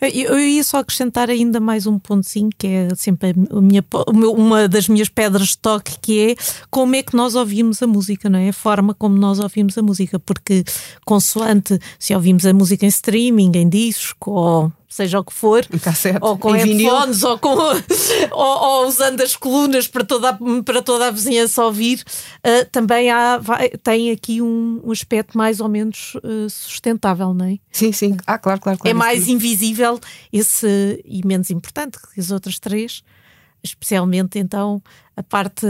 Eu 0.00 0.38
ia 0.38 0.64
só 0.64 0.78
acrescentar 0.78 1.28
ainda 1.28 1.60
mais 1.60 1.86
um 1.86 1.98
pontozinho, 1.98 2.48
que 2.56 2.66
é 2.66 2.88
sempre 2.96 3.34
a 3.50 3.60
minha, 3.60 3.84
uma 4.16 4.66
das 4.66 4.88
minhas 4.88 5.08
pedras 5.08 5.48
de 5.48 5.58
toque, 5.58 5.98
que 6.00 6.30
é 6.30 6.34
como 6.70 6.96
é 6.96 7.02
que 7.02 7.14
nós 7.14 7.34
ouvimos 7.34 7.82
a 7.82 7.86
música, 7.86 8.30
não 8.30 8.38
é? 8.38 8.48
A 8.48 8.52
forma 8.54 8.94
como 8.94 9.16
nós 9.18 9.38
ouvimos 9.38 9.76
a 9.76 9.82
música, 9.82 10.18
porque 10.18 10.64
consoante 11.04 11.78
se 11.98 12.14
ouvimos 12.14 12.46
a 12.46 12.54
música 12.54 12.86
em 12.86 12.88
streaming, 12.88 13.52
em 13.54 13.68
disco, 13.68 14.30
ou 14.30 14.72
seja 14.88 15.20
o 15.20 15.24
que 15.24 15.34
for, 15.34 15.66
cassete, 15.82 16.18
ou 16.22 16.38
com 16.38 16.52
headphones, 16.52 17.22
ou, 17.22 17.38
com, 17.38 17.50
ou, 18.32 18.32
ou, 18.32 18.88
usando 18.88 19.20
as 19.20 19.36
colunas 19.36 19.86
para 19.86 20.02
toda 20.02 20.30
a, 20.30 20.38
para 20.64 20.80
toda 20.80 21.08
a 21.08 21.10
vizinhança 21.10 21.62
ouvir, 21.62 22.02
uh, 22.38 22.64
também 22.72 23.10
há, 23.10 23.36
vai, 23.36 23.68
tem 23.68 24.10
aqui 24.10 24.40
um, 24.40 24.80
um, 24.82 24.90
aspecto 24.90 25.36
mais 25.36 25.60
ou 25.60 25.68
menos 25.68 26.14
uh, 26.16 26.48
sustentável, 26.48 27.34
não 27.34 27.44
é? 27.44 27.58
Sim, 27.70 27.92
sim. 27.92 28.16
Ah, 28.26 28.38
claro, 28.38 28.60
claro. 28.60 28.78
claro 28.78 28.90
é 28.90 28.98
mais 28.98 29.28
invisível 29.28 30.00
esse 30.32 31.02
e 31.04 31.24
menos 31.26 31.50
importante 31.50 31.98
que 32.14 32.18
as 32.18 32.30
outras 32.30 32.58
três, 32.58 33.02
especialmente 33.62 34.38
então 34.38 34.82
a 35.14 35.22
parte 35.22 35.66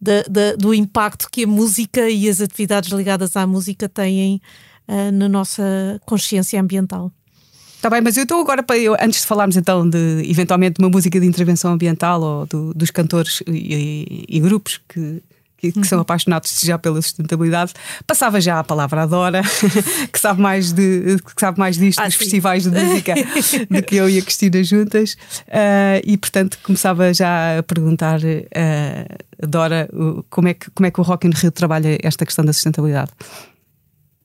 de, 0.00 0.22
de, 0.22 0.56
do 0.56 0.72
impacto 0.72 1.28
que 1.30 1.44
a 1.44 1.46
música 1.46 2.08
e 2.08 2.28
as 2.30 2.40
atividades 2.40 2.90
ligadas 2.90 3.36
à 3.36 3.46
música 3.46 3.90
têm 3.90 4.40
uh, 4.88 5.12
na 5.12 5.28
nossa 5.28 6.00
consciência 6.06 6.58
ambiental. 6.58 7.12
Está 7.84 7.90
bem, 7.90 8.00
mas 8.00 8.16
eu 8.16 8.22
estou 8.22 8.40
agora 8.40 8.62
para 8.62 8.78
eu, 8.78 8.96
antes 8.98 9.20
de 9.20 9.26
falarmos 9.26 9.58
então 9.58 9.86
de 9.86 10.22
eventualmente 10.24 10.80
uma 10.80 10.88
música 10.88 11.20
de 11.20 11.26
intervenção 11.26 11.70
ambiental 11.70 12.22
ou 12.22 12.46
do, 12.46 12.72
dos 12.72 12.90
cantores 12.90 13.42
e, 13.46 14.24
e, 14.30 14.38
e 14.38 14.40
grupos 14.40 14.80
que, 14.88 15.22
que, 15.58 15.70
que, 15.70 15.86
são 15.86 15.98
uhum. 15.98 16.00
apaixonados 16.00 16.62
já 16.62 16.78
pela 16.78 17.02
sustentabilidade, 17.02 17.74
passava 18.06 18.40
já 18.40 18.58
a 18.58 18.64
palavra 18.64 19.02
à 19.02 19.06
Dora, 19.06 19.42
que 20.10 20.18
sabe 20.18 20.40
mais, 20.40 20.72
de, 20.72 21.18
que 21.36 21.38
sabe 21.38 21.58
mais 21.58 21.76
disto 21.76 21.98
ah, 21.98 22.06
dos 22.06 22.14
sim. 22.14 22.20
festivais 22.20 22.62
de 22.62 22.70
música 22.70 23.16
do 23.70 23.82
que 23.82 23.96
eu 23.96 24.08
e 24.08 24.16
a 24.16 24.22
Cristina 24.22 24.64
juntas, 24.64 25.12
uh, 25.48 26.00
e 26.06 26.16
portanto 26.16 26.58
começava 26.62 27.12
já 27.12 27.58
a 27.58 27.62
perguntar, 27.62 28.18
uh, 28.20 29.46
Dora, 29.46 29.90
como 30.30 30.48
é, 30.48 30.54
que, 30.54 30.70
como 30.70 30.86
é 30.86 30.90
que 30.90 31.00
o 31.00 31.02
Rock 31.02 31.26
in 31.26 31.32
Rio 31.34 31.52
trabalha 31.52 31.98
esta 32.02 32.24
questão 32.24 32.46
da 32.46 32.54
sustentabilidade? 32.54 33.10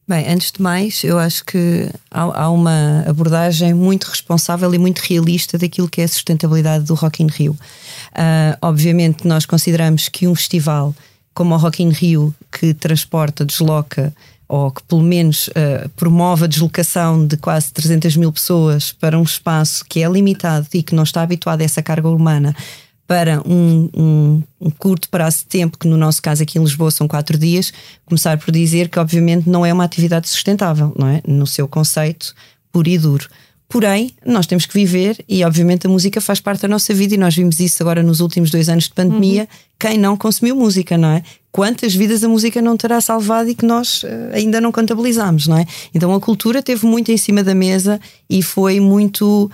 Bem, 0.09 0.27
antes 0.27 0.51
de 0.51 0.59
mais, 0.59 1.03
eu 1.03 1.19
acho 1.19 1.45
que 1.45 1.87
há, 2.09 2.21
há, 2.21 2.49
uma 2.49 3.03
abordagem 3.07 3.75
muito 3.75 4.05
responsável 4.05 4.73
e 4.73 4.79
muito 4.79 5.01
realista 5.01 5.55
daquilo 5.55 5.87
que 5.87 6.01
é 6.01 6.05
a 6.05 6.07
sustentabilidade 6.07 6.85
do 6.85 6.95
Rock 6.95 7.21
in 7.21 7.27
Rio. 7.27 7.51
Uh, 7.51 8.57
obviamente, 8.59 9.27
nós 9.27 9.45
consideramos 9.45 10.09
que 10.09 10.27
um 10.27 10.33
festival 10.33 10.95
como 11.31 11.53
o 11.53 11.57
Rock 11.59 11.83
in 11.83 11.89
Rio, 11.89 12.33
que 12.51 12.73
transporta, 12.73 13.45
desloca 13.45 14.11
ou 14.47 14.71
que 14.71 14.81
pelo 14.81 15.03
menos 15.03 15.47
uh, 15.49 15.87
promove 15.95 16.45
a 16.45 16.47
deslocação 16.47 17.27
de 17.27 17.37
quase 17.37 17.71
300 17.71 18.17
mil 18.17 18.31
pessoas 18.31 18.91
para 18.91 19.15
um 19.15 19.21
espaço 19.21 19.85
que 19.87 20.01
é 20.01 20.09
limitado 20.09 20.67
e 20.73 20.81
que 20.81 20.95
não 20.95 21.03
está 21.03 21.21
habituado 21.21 21.61
a 21.61 21.65
essa 21.65 21.83
carga 21.83 22.09
humana, 22.09 22.55
para 23.09 23.41
um, 23.43 23.89
um, 23.97 24.43
um, 24.61 24.69
curto 24.69 25.09
prazo 25.09 25.39
de 25.39 25.45
tempo, 25.45 25.79
que 25.79 25.87
no 25.87 25.97
nosso 25.97 26.21
caso 26.21 26.43
aqui 26.43 26.59
em 26.59 26.61
Lisboa 26.61 26.91
são 26.91 27.07
quatro 27.07 27.39
dias, 27.39 27.73
começar 28.05 28.37
por 28.37 28.51
dizer 28.51 28.87
que 28.87 28.99
obviamente 28.99 29.49
não 29.49 29.65
é 29.65 29.73
uma 29.73 29.83
atividade 29.83 30.29
sustentável, 30.29 30.93
não 30.95 31.07
é? 31.07 31.19
No 31.27 31.47
seu 31.47 31.67
conceito 31.67 32.35
puro 32.71 32.87
e 32.87 32.99
duro. 32.99 33.27
Porém, 33.67 34.11
nós 34.23 34.45
temos 34.45 34.67
que 34.67 34.75
viver 34.75 35.25
e, 35.27 35.43
obviamente, 35.43 35.87
a 35.87 35.89
música 35.89 36.21
faz 36.21 36.39
parte 36.39 36.61
da 36.61 36.67
nossa 36.67 36.93
vida 36.93 37.15
e 37.15 37.17
nós 37.17 37.35
vimos 37.35 37.59
isso 37.59 37.81
agora 37.81 38.03
nos 38.03 38.19
últimos 38.19 38.51
dois 38.51 38.69
anos 38.69 38.83
de 38.83 38.93
pandemia. 38.93 39.41
Uhum. 39.41 39.47
Quem 39.79 39.97
não 39.97 40.15
consumiu 40.15 40.55
música, 40.55 40.95
não 40.95 41.09
é? 41.09 41.23
Quantas 41.51 41.95
vidas 41.95 42.23
a 42.23 42.29
música 42.29 42.61
não 42.61 42.77
terá 42.77 43.01
salvado 43.01 43.49
e 43.49 43.55
que 43.55 43.65
nós 43.65 44.03
uh, 44.03 44.07
ainda 44.33 44.61
não 44.61 44.71
contabilizamos, 44.71 45.47
não 45.47 45.57
é? 45.57 45.65
Então 45.95 46.13
a 46.13 46.19
cultura 46.19 46.61
teve 46.61 46.85
muito 46.85 47.11
em 47.11 47.17
cima 47.17 47.43
da 47.43 47.55
mesa 47.55 47.99
e 48.29 48.43
foi 48.43 48.79
muito 48.79 49.49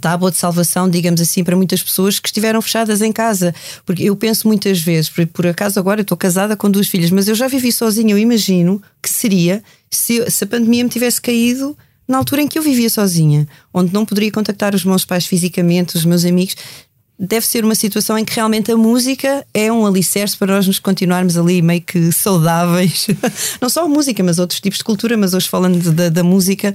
tábua 0.00 0.30
de 0.30 0.36
salvação, 0.38 0.88
digamos 0.88 1.20
assim, 1.20 1.44
para 1.44 1.56
muitas 1.56 1.82
pessoas 1.82 2.18
que 2.18 2.28
estiveram 2.28 2.62
fechadas 2.62 3.02
em 3.02 3.12
casa. 3.12 3.54
Porque 3.84 4.04
eu 4.04 4.16
penso 4.16 4.48
muitas 4.48 4.80
vezes, 4.80 5.10
por, 5.10 5.26
por 5.26 5.46
acaso 5.46 5.78
agora 5.78 6.00
eu 6.00 6.02
estou 6.02 6.16
casada 6.16 6.56
com 6.56 6.70
duas 6.70 6.88
filhas, 6.88 7.10
mas 7.10 7.28
eu 7.28 7.34
já 7.34 7.48
vivi 7.48 7.70
sozinha, 7.70 8.14
eu 8.14 8.18
imagino 8.18 8.80
que 9.02 9.10
seria 9.10 9.62
se, 9.90 10.30
se 10.30 10.44
a 10.44 10.46
pandemia 10.46 10.84
me 10.84 10.90
tivesse 10.90 11.20
caído 11.20 11.76
na 12.08 12.18
altura 12.18 12.42
em 12.42 12.48
que 12.48 12.58
eu 12.58 12.62
vivia 12.62 12.88
sozinha, 12.88 13.46
onde 13.72 13.92
não 13.92 14.06
poderia 14.06 14.30
contactar 14.30 14.74
os 14.74 14.84
meus 14.84 15.04
pais 15.04 15.26
fisicamente, 15.26 15.96
os 15.96 16.04
meus 16.04 16.24
amigos 16.24 16.56
deve 17.18 17.46
ser 17.46 17.64
uma 17.64 17.76
situação 17.76 18.18
em 18.18 18.24
que 18.24 18.34
realmente 18.34 18.72
a 18.72 18.76
música 18.76 19.46
é 19.54 19.70
um 19.70 19.86
alicerce 19.86 20.36
para 20.36 20.52
nós 20.52 20.66
nos 20.66 20.80
continuarmos 20.80 21.36
ali 21.36 21.62
meio 21.62 21.80
que 21.80 22.10
saudáveis. 22.10 23.06
Não 23.60 23.68
só 23.68 23.84
a 23.84 23.88
música, 23.88 24.22
mas 24.22 24.40
outros 24.40 24.60
tipos 24.60 24.78
de 24.78 24.84
cultura, 24.84 25.16
mas 25.16 25.32
hoje 25.32 25.48
falando 25.48 25.92
da, 25.92 26.08
da 26.08 26.24
música, 26.24 26.74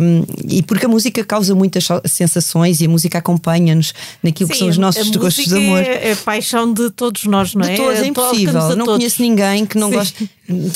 um, 0.00 0.24
e 0.46 0.62
porque 0.62 0.84
a 0.84 0.88
música 0.88 1.24
causa 1.24 1.54
muitas 1.54 1.88
sensações 2.04 2.80
e 2.82 2.86
a 2.86 2.88
música 2.88 3.18
acompanha-nos 3.18 3.94
naquilo 4.22 4.48
Sim, 4.48 4.52
que 4.52 4.58
são 4.58 4.68
os 4.68 4.78
nossos 4.78 5.08
gostos 5.10 5.46
de 5.46 5.56
amor. 5.56 5.78
É, 5.78 6.10
é 6.10 6.14
paixão 6.16 6.70
de 6.72 6.90
todos 6.90 7.24
nós, 7.24 7.54
não 7.54 7.64
é? 7.64 7.70
De 7.70 7.76
todos, 7.76 8.00
é 8.00 8.06
impossível. 8.06 8.52
Não 8.52 8.84
todos. 8.84 8.96
conheço 8.96 9.22
ninguém 9.22 9.64
que 9.64 9.78
não 9.78 9.90
goste. 9.90 10.30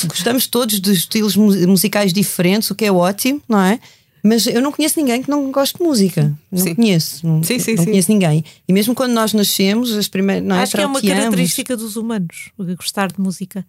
Gostamos 0.07 0.47
todos 0.47 0.81
de 0.81 0.91
estilos 0.91 1.35
musicais 1.35 2.11
diferentes, 2.11 2.71
o 2.71 2.75
que 2.75 2.85
é 2.85 2.91
ótimo, 2.91 3.41
não 3.47 3.61
é? 3.61 3.79
Mas 4.27 4.45
eu 4.45 4.61
não 4.61 4.71
conheço 4.71 4.99
ninguém 4.99 5.21
que 5.23 5.29
não 5.29 5.51
goste 5.51 5.77
de 5.77 5.83
música. 5.83 6.33
Não 6.51 6.63
sim. 6.63 6.75
conheço. 6.75 7.25
Não, 7.25 7.41
sim, 7.43 7.59
sim, 7.59 7.75
não 7.75 7.83
sim. 7.83 7.89
conheço 7.91 8.11
ninguém. 8.11 8.43
E 8.67 8.73
mesmo 8.73 8.93
quando 8.93 9.13
nós 9.13 9.33
nascemos, 9.33 9.91
as 9.93 10.07
primeiras. 10.07 10.47
É, 10.47 10.51
Acho 10.53 10.75
que 10.75 10.81
é 10.81 10.85
uma 10.85 11.01
característica 11.01 11.77
dos 11.77 11.95
humanos, 11.95 12.49
gostar 12.77 13.11
de 13.11 13.19
música. 13.21 13.65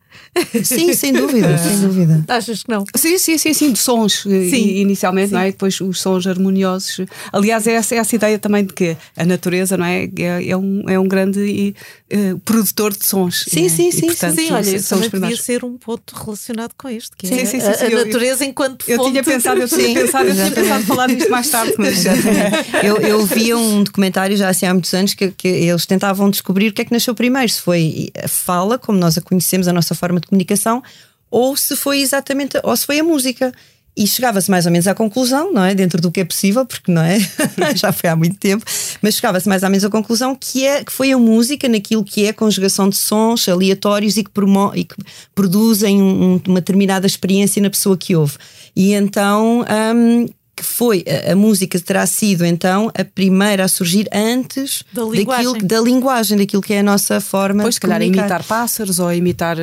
Sim, 0.64 0.92
sem 0.94 1.12
dúvida, 1.12 1.56
sem 1.58 1.80
dúvida. 1.80 2.24
Achas 2.26 2.62
que 2.64 2.70
não? 2.70 2.84
Sim, 2.96 3.18
sim, 3.18 3.38
sim, 3.38 3.54
sim, 3.54 3.72
de 3.72 3.78
sons 3.78 4.26
eh, 4.26 4.50
sim. 4.50 4.80
inicialmente, 4.80 5.28
sim. 5.28 5.34
não 5.34 5.40
é? 5.40 5.50
Depois 5.52 5.80
os 5.80 6.00
sons 6.00 6.26
harmoniosos. 6.26 7.06
Aliás, 7.32 7.66
é 7.66 7.72
essa, 7.74 7.94
é 7.94 7.98
essa 7.98 8.16
ideia 8.16 8.38
também 8.38 8.64
de 8.64 8.72
que 8.72 8.96
a 9.16 9.24
natureza, 9.24 9.76
não 9.76 9.86
é? 9.86 10.04
É, 10.18 10.48
é 10.48 10.56
um, 10.56 10.88
é 10.88 10.98
um 10.98 11.06
grande 11.06 11.74
uh, 12.12 12.38
produtor 12.40 12.92
de 12.96 13.04
sons. 13.04 13.44
Sim, 13.48 13.66
é? 13.66 13.68
sim, 13.68 13.90
sim, 13.92 14.06
e, 14.06 14.06
portanto, 14.06 14.36
sim. 14.36 14.52
Olha, 14.52 14.76
isso 14.76 14.88
também 14.88 15.10
podia 15.10 15.36
ser 15.36 15.64
um 15.64 15.76
ponto 15.76 16.14
relacionado 16.14 16.72
com 16.76 16.88
este, 16.88 17.16
que 17.16 17.26
sim, 17.26 17.34
é 17.34 17.44
sim, 17.44 17.60
sim, 17.60 17.66
a, 17.66 17.86
a 17.86 18.04
natureza 18.04 18.44
eu, 18.44 18.48
enquanto 18.48 18.88
eu, 18.88 18.96
fonte. 18.96 19.06
Eu 19.06 19.12
tinha 19.12 19.24
pensado, 19.24 19.60
eu 19.60 19.68
tinha 19.68 19.94
pensado, 20.00 20.28
eu 20.28 20.34
tinha 20.34 20.47
pensado 20.50 20.84
falar 20.84 21.06
disto 21.08 21.30
mais 21.30 21.48
tarde, 21.48 21.74
mas 21.78 22.04
eu, 22.82 22.96
eu 22.98 23.24
via 23.26 23.56
um 23.56 23.82
documentário 23.82 24.36
já 24.36 24.48
assim 24.48 24.66
há 24.66 24.72
muitos 24.72 24.92
anos 24.94 25.14
que, 25.14 25.30
que, 25.30 25.48
eles 25.48 25.86
tentavam 25.86 26.30
descobrir 26.30 26.68
o 26.68 26.72
que 26.72 26.82
é 26.82 26.84
que 26.84 26.92
nasceu 26.92 27.14
primeiro, 27.14 27.48
se 27.50 27.60
foi 27.60 28.10
a 28.22 28.28
fala, 28.28 28.78
como 28.78 28.98
nós 28.98 29.18
a 29.18 29.20
conhecemos, 29.20 29.68
a 29.68 29.72
nossa 29.72 29.94
forma 29.94 30.20
de 30.20 30.26
comunicação, 30.26 30.82
ou 31.30 31.56
se 31.56 31.76
foi 31.76 32.00
exatamente, 32.00 32.58
ou 32.62 32.76
se 32.76 32.86
foi 32.86 33.00
a 33.00 33.04
música. 33.04 33.52
E 33.96 34.06
chegava-se 34.06 34.48
mais 34.48 34.64
ou 34.64 34.70
menos 34.70 34.86
à 34.86 34.94
conclusão, 34.94 35.52
não 35.52 35.64
é? 35.64 35.74
Dentro 35.74 36.00
do 36.00 36.12
que 36.12 36.20
é 36.20 36.24
possível, 36.24 36.64
porque 36.64 36.92
não 36.92 37.02
é? 37.02 37.18
Já 37.74 37.90
foi 37.90 38.08
há 38.08 38.14
muito 38.14 38.38
tempo, 38.38 38.64
mas 39.02 39.16
chegava-se 39.16 39.48
mais 39.48 39.64
ou 39.64 39.68
menos 39.68 39.84
à 39.84 39.90
conclusão 39.90 40.36
que, 40.36 40.64
é, 40.64 40.84
que 40.84 40.92
foi 40.92 41.10
a 41.10 41.18
música 41.18 41.68
naquilo 41.68 42.04
que 42.04 42.26
é 42.26 42.28
a 42.28 42.32
conjugação 42.32 42.88
de 42.88 42.94
sons 42.94 43.48
aleatórios 43.48 44.16
e 44.16 44.22
que, 44.22 44.30
promo 44.30 44.70
e 44.72 44.84
que 44.84 44.94
produzem 45.34 46.00
um, 46.00 46.40
uma 46.46 46.60
determinada 46.60 47.08
experiência 47.08 47.60
na 47.60 47.70
pessoa 47.70 47.96
que 47.96 48.14
ouve. 48.14 48.36
E 48.76 48.94
então 48.94 49.64
um, 49.96 50.28
que 50.58 50.64
foi 50.64 51.04
a, 51.06 51.32
a, 51.32 51.36
música 51.36 51.78
terá 51.78 52.04
sido 52.04 52.44
então 52.44 52.90
a 52.92 53.04
primeira 53.04 53.64
a 53.64 53.68
surgir 53.68 54.08
antes 54.12 54.82
da 54.92 55.02
linguagem, 55.04 55.52
daquilo, 55.52 55.68
da 55.68 55.80
linguagem, 55.80 56.36
daquilo 56.36 56.60
que 56.60 56.74
é 56.74 56.80
a 56.80 56.82
nossa 56.82 57.20
forma 57.20 57.62
pois, 57.62 57.76
de 57.76 57.80
calhar 57.80 58.02
imitar 58.02 58.42
pássaros 58.42 58.98
ou 58.98 59.12
imitar 59.12 59.56
uh, 59.56 59.60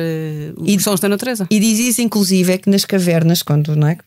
os 0.56 0.72
e, 0.72 0.80
sons 0.80 0.98
da 0.98 1.08
natureza. 1.08 1.46
E 1.50 1.60
diz 1.60 1.78
isso 1.78 2.00
inclusive 2.00 2.50
é 2.50 2.56
que 2.56 2.70
nas 2.70 2.86
cavernas, 2.86 3.42
quando 3.42 3.76
não 3.76 3.88
é, 3.88 3.98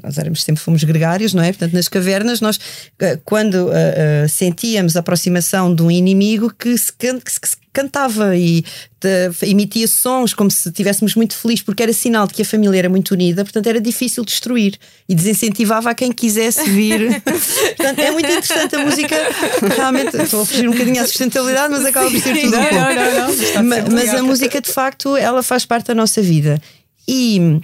nós 0.00 0.16
éramos 0.16 0.44
sempre 0.44 0.62
fomos 0.62 0.84
gregários, 0.84 1.34
não 1.34 1.42
é? 1.42 1.48
Portanto, 1.48 1.72
nas 1.72 1.88
cavernas 1.88 2.40
nós 2.40 2.60
eh, 3.00 3.18
quando 3.24 3.54
uh, 3.54 3.70
uh, 3.70 4.28
sentíamos 4.28 4.96
a 4.96 5.00
aproximação 5.00 5.74
de 5.74 5.82
um 5.82 5.90
inimigo 5.90 6.52
que 6.56 6.78
se, 6.78 6.92
que 6.92 7.32
se 7.32 7.61
cantava 7.72 8.36
e 8.36 8.64
de, 9.00 9.48
emitia 9.48 9.88
sons 9.88 10.34
como 10.34 10.50
se 10.50 10.68
estivéssemos 10.68 11.14
muito 11.14 11.34
felizes, 11.34 11.62
porque 11.62 11.82
era 11.82 11.92
sinal 11.92 12.26
de 12.26 12.34
que 12.34 12.42
a 12.42 12.44
família 12.44 12.78
era 12.78 12.88
muito 12.88 13.12
unida, 13.12 13.44
portanto 13.44 13.66
era 13.66 13.80
difícil 13.80 14.24
destruir 14.24 14.78
e 15.08 15.14
desincentivava 15.14 15.90
a 15.90 15.94
quem 15.94 16.12
quisesse 16.12 16.68
vir. 16.68 17.22
portanto, 17.76 17.98
é 17.98 18.10
muito 18.10 18.30
interessante 18.30 18.76
a 18.76 18.84
música, 18.84 19.16
realmente 19.76 20.16
estou 20.16 20.42
a 20.42 20.46
fugir 20.46 20.68
um 20.68 20.72
bocadinho 20.72 21.02
à 21.02 21.06
sustentabilidade, 21.06 21.72
mas 21.72 21.84
acaba 21.86 22.10
por 22.10 22.20
ser 22.20 22.40
tudo 22.40 22.56
um 22.56 22.60
pouco. 22.60 22.74
Não, 22.74 22.94
não, 22.94 23.12
não, 23.14 23.64
mas, 23.64 23.88
mas 23.88 24.14
a 24.14 24.22
música 24.22 24.60
de 24.60 24.70
facto 24.70 25.16
ela 25.16 25.42
faz 25.42 25.64
parte 25.64 25.86
da 25.86 25.94
nossa 25.94 26.20
vida. 26.20 26.60
E 27.08 27.60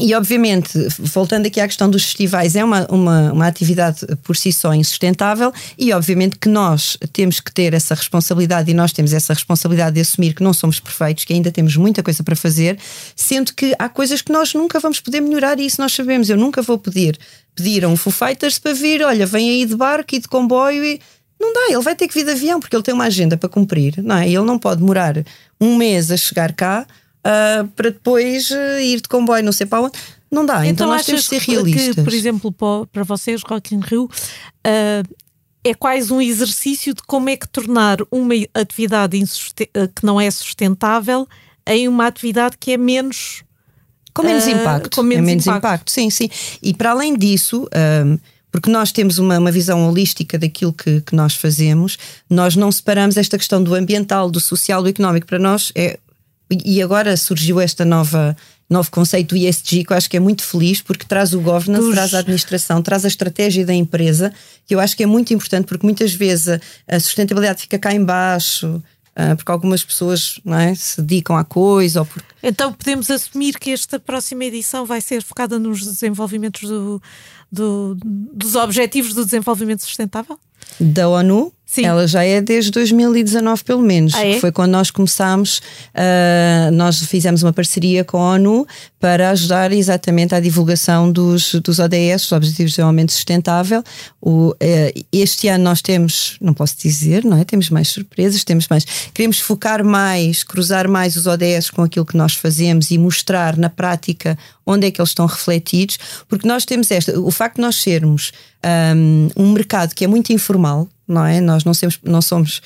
e 0.00 0.14
obviamente, 0.14 0.70
voltando 0.98 1.46
aqui 1.46 1.60
à 1.60 1.66
questão 1.66 1.90
dos 1.90 2.04
festivais, 2.04 2.56
é 2.56 2.64
uma, 2.64 2.86
uma, 2.86 3.32
uma 3.32 3.46
atividade 3.46 4.06
por 4.22 4.36
si 4.36 4.52
só 4.52 4.74
insustentável 4.74 5.52
e 5.76 5.92
obviamente 5.92 6.38
que 6.38 6.48
nós 6.48 6.96
temos 7.12 7.40
que 7.40 7.52
ter 7.52 7.74
essa 7.74 7.94
responsabilidade 7.94 8.70
e 8.70 8.74
nós 8.74 8.92
temos 8.92 9.12
essa 9.12 9.32
responsabilidade 9.32 9.94
de 9.94 10.00
assumir 10.00 10.34
que 10.34 10.42
não 10.42 10.52
somos 10.52 10.80
perfeitos, 10.80 11.24
que 11.24 11.32
ainda 11.32 11.50
temos 11.50 11.76
muita 11.76 12.02
coisa 12.02 12.22
para 12.22 12.36
fazer, 12.36 12.78
sendo 13.14 13.52
que 13.54 13.74
há 13.78 13.88
coisas 13.88 14.22
que 14.22 14.32
nós 14.32 14.54
nunca 14.54 14.80
vamos 14.80 15.00
poder 15.00 15.20
melhorar 15.20 15.58
e 15.58 15.66
isso 15.66 15.80
nós 15.80 15.92
sabemos. 15.92 16.28
Eu 16.30 16.36
nunca 16.36 16.62
vou 16.62 16.78
pedir, 16.78 17.18
pedir 17.54 17.84
a 17.84 17.88
um 17.88 17.96
Foo 17.96 18.12
Fighters 18.12 18.58
para 18.58 18.72
vir, 18.72 19.02
olha, 19.02 19.26
vem 19.26 19.50
aí 19.50 19.66
de 19.66 19.76
barco 19.76 20.14
e 20.14 20.18
de 20.18 20.28
comboio 20.28 20.84
e 20.84 21.00
Não 21.40 21.52
dá, 21.52 21.66
ele 21.70 21.82
vai 21.82 21.94
ter 21.94 22.08
que 22.08 22.14
vir 22.14 22.24
de 22.24 22.32
avião 22.32 22.60
porque 22.60 22.74
ele 22.74 22.82
tem 22.82 22.94
uma 22.94 23.04
agenda 23.04 23.36
para 23.36 23.48
cumprir, 23.48 23.94
não 24.02 24.16
é? 24.16 24.26
Ele 24.26 24.44
não 24.44 24.58
pode 24.58 24.80
demorar 24.80 25.14
um 25.60 25.76
mês 25.76 26.10
a 26.10 26.16
chegar 26.16 26.52
cá 26.52 26.86
uh, 27.24 27.66
para 27.68 27.90
depois 27.90 28.50
uh, 28.50 28.80
ir 28.80 29.00
de 29.00 29.08
comboio, 29.08 29.44
não 29.44 29.52
sei 29.52 29.66
para 29.66 29.82
onde. 29.82 29.98
Não 30.30 30.44
dá, 30.44 30.56
então, 30.58 30.70
então 30.70 30.88
nós 30.88 31.06
temos 31.06 31.22
de 31.22 31.28
ser 31.28 31.40
realistas. 31.40 31.94
Que, 31.94 32.02
por 32.02 32.12
exemplo, 32.12 32.52
para 32.92 33.02
vocês, 33.02 33.42
Rock 33.42 33.74
in 33.74 33.80
Rio, 33.80 34.04
uh, 34.04 35.14
é 35.64 35.74
quase 35.74 36.12
um 36.12 36.20
exercício 36.20 36.94
de 36.94 37.02
como 37.02 37.28
é 37.30 37.36
que 37.36 37.48
tornar 37.48 37.98
uma 38.10 38.34
atividade 38.54 39.18
que 39.94 40.04
não 40.04 40.20
é 40.20 40.30
sustentável 40.30 41.26
em 41.66 41.88
uma 41.88 42.06
atividade 42.06 42.56
que 42.58 42.72
é 42.72 42.76
menos. 42.76 43.42
Com 44.14 44.22
menos 44.22 44.46
uh, 44.46 44.50
impacto. 44.50 44.96
Com 44.96 45.02
menos, 45.02 45.22
é 45.22 45.26
menos 45.26 45.46
impacto. 45.46 45.66
impacto. 45.66 45.90
Sim, 45.90 46.10
sim. 46.10 46.28
E 46.62 46.74
para 46.74 46.90
além 46.90 47.16
disso. 47.16 47.68
Um, 48.04 48.18
porque 48.50 48.70
nós 48.70 48.90
temos 48.92 49.18
uma, 49.18 49.38
uma 49.38 49.52
visão 49.52 49.86
holística 49.88 50.38
daquilo 50.38 50.72
que, 50.72 51.02
que 51.02 51.14
nós 51.14 51.34
fazemos, 51.34 51.98
nós 52.30 52.56
não 52.56 52.72
separamos 52.72 53.18
esta 53.18 53.36
questão 53.36 53.62
do 53.62 53.74
ambiental, 53.74 54.30
do 54.30 54.40
social, 54.40 54.82
do 54.82 54.88
económico. 54.88 55.26
Para 55.26 55.38
nós 55.38 55.70
é. 55.74 55.98
E 56.50 56.82
agora 56.82 57.16
surgiu 57.16 57.60
esta 57.60 57.84
nova 57.84 58.36
novo 58.68 58.90
conceito 58.90 59.34
ESG 59.34 59.84
que 59.84 59.92
eu 59.92 59.96
acho 59.96 60.10
que 60.10 60.16
é 60.16 60.20
muito 60.20 60.42
feliz 60.42 60.82
porque 60.82 61.06
traz 61.06 61.32
o 61.32 61.40
governance, 61.40 61.90
traz 61.90 62.14
a 62.14 62.18
administração, 62.18 62.82
traz 62.82 63.04
a 63.04 63.08
estratégia 63.08 63.64
da 63.64 63.72
empresa, 63.72 64.32
que 64.66 64.74
eu 64.74 64.80
acho 64.80 64.96
que 64.96 65.02
é 65.02 65.06
muito 65.06 65.32
importante 65.32 65.66
porque 65.66 65.86
muitas 65.86 66.12
vezes 66.12 66.60
a, 66.86 67.00
sustentabilidade 67.00 67.62
fica 67.62 67.78
cá 67.78 67.94
embaixo. 67.94 68.82
Uh, 69.16 69.34
porque 69.34 69.50
algumas 69.50 69.82
pessoas 69.82 70.38
não 70.44 70.56
é, 70.56 70.72
se 70.76 71.02
dedicam 71.02 71.36
à 71.36 71.42
coisa. 71.42 72.02
Ou 72.02 72.06
porque... 72.06 72.24
Então 72.40 72.72
podemos 72.72 73.10
assumir 73.10 73.58
que 73.58 73.72
esta 73.72 73.98
próxima 73.98 74.44
edição 74.44 74.86
vai 74.86 75.00
ser 75.00 75.24
focada 75.24 75.58
nos 75.58 75.84
desenvolvimentos 75.84 76.68
do, 76.68 77.02
do, 77.50 77.98
dos 78.00 78.54
Objetivos 78.54 79.14
do 79.14 79.24
Desenvolvimento 79.24 79.82
Sustentável? 79.82 80.38
Da 80.80 81.08
ONU? 81.08 81.52
Sim. 81.70 81.84
Ela 81.84 82.06
já 82.06 82.24
é 82.24 82.40
desde 82.40 82.70
2019, 82.70 83.62
pelo 83.62 83.82
menos. 83.82 84.14
Ah, 84.14 84.24
é? 84.24 84.40
Foi 84.40 84.50
quando 84.50 84.70
nós 84.70 84.90
começámos, 84.90 85.58
uh, 85.58 86.70
nós 86.72 86.98
fizemos 87.00 87.42
uma 87.42 87.52
parceria 87.52 88.02
com 88.02 88.16
a 88.16 88.32
ONU 88.36 88.66
para 88.98 89.28
ajudar 89.28 89.70
exatamente 89.70 90.34
à 90.34 90.40
divulgação 90.40 91.12
dos, 91.12 91.54
dos 91.56 91.78
ODS, 91.78 92.24
os 92.24 92.32
Objetivos 92.32 92.70
de 92.70 92.76
Desenvolvimento 92.76 93.12
Sustentável. 93.12 93.84
O, 94.18 94.52
uh, 94.52 94.54
este 95.12 95.48
ano 95.48 95.64
nós 95.64 95.82
temos, 95.82 96.38
não 96.40 96.54
posso 96.54 96.74
dizer, 96.78 97.22
não 97.22 97.36
é? 97.36 97.44
Temos 97.44 97.68
mais 97.68 97.88
surpresas, 97.88 98.42
temos 98.44 98.66
mais. 98.66 98.86
Queremos 99.12 99.38
focar 99.38 99.84
mais, 99.84 100.42
cruzar 100.42 100.88
mais 100.88 101.16
os 101.16 101.26
ODS 101.26 101.68
com 101.68 101.82
aquilo 101.82 102.06
que 102.06 102.16
nós 102.16 102.32
fazemos 102.32 102.90
e 102.90 102.96
mostrar 102.96 103.58
na 103.58 103.68
prática 103.68 104.38
onde 104.68 104.86
é 104.86 104.90
que 104.90 105.00
eles 105.00 105.10
estão 105.10 105.24
refletidos, 105.24 105.98
porque 106.28 106.46
nós 106.46 106.66
temos 106.66 106.90
esta, 106.90 107.18
o 107.18 107.30
facto 107.30 107.56
de 107.56 107.62
nós 107.62 107.76
sermos 107.76 108.32
um, 108.94 109.28
um 109.34 109.52
mercado 109.52 109.94
que 109.94 110.04
é 110.04 110.06
muito 110.06 110.30
informal, 110.30 110.86
não 111.06 111.24
é? 111.24 111.40
Nós 111.40 111.64
não 111.64 111.72
somos, 111.72 111.98
não 112.04 112.20
somos 112.20 112.60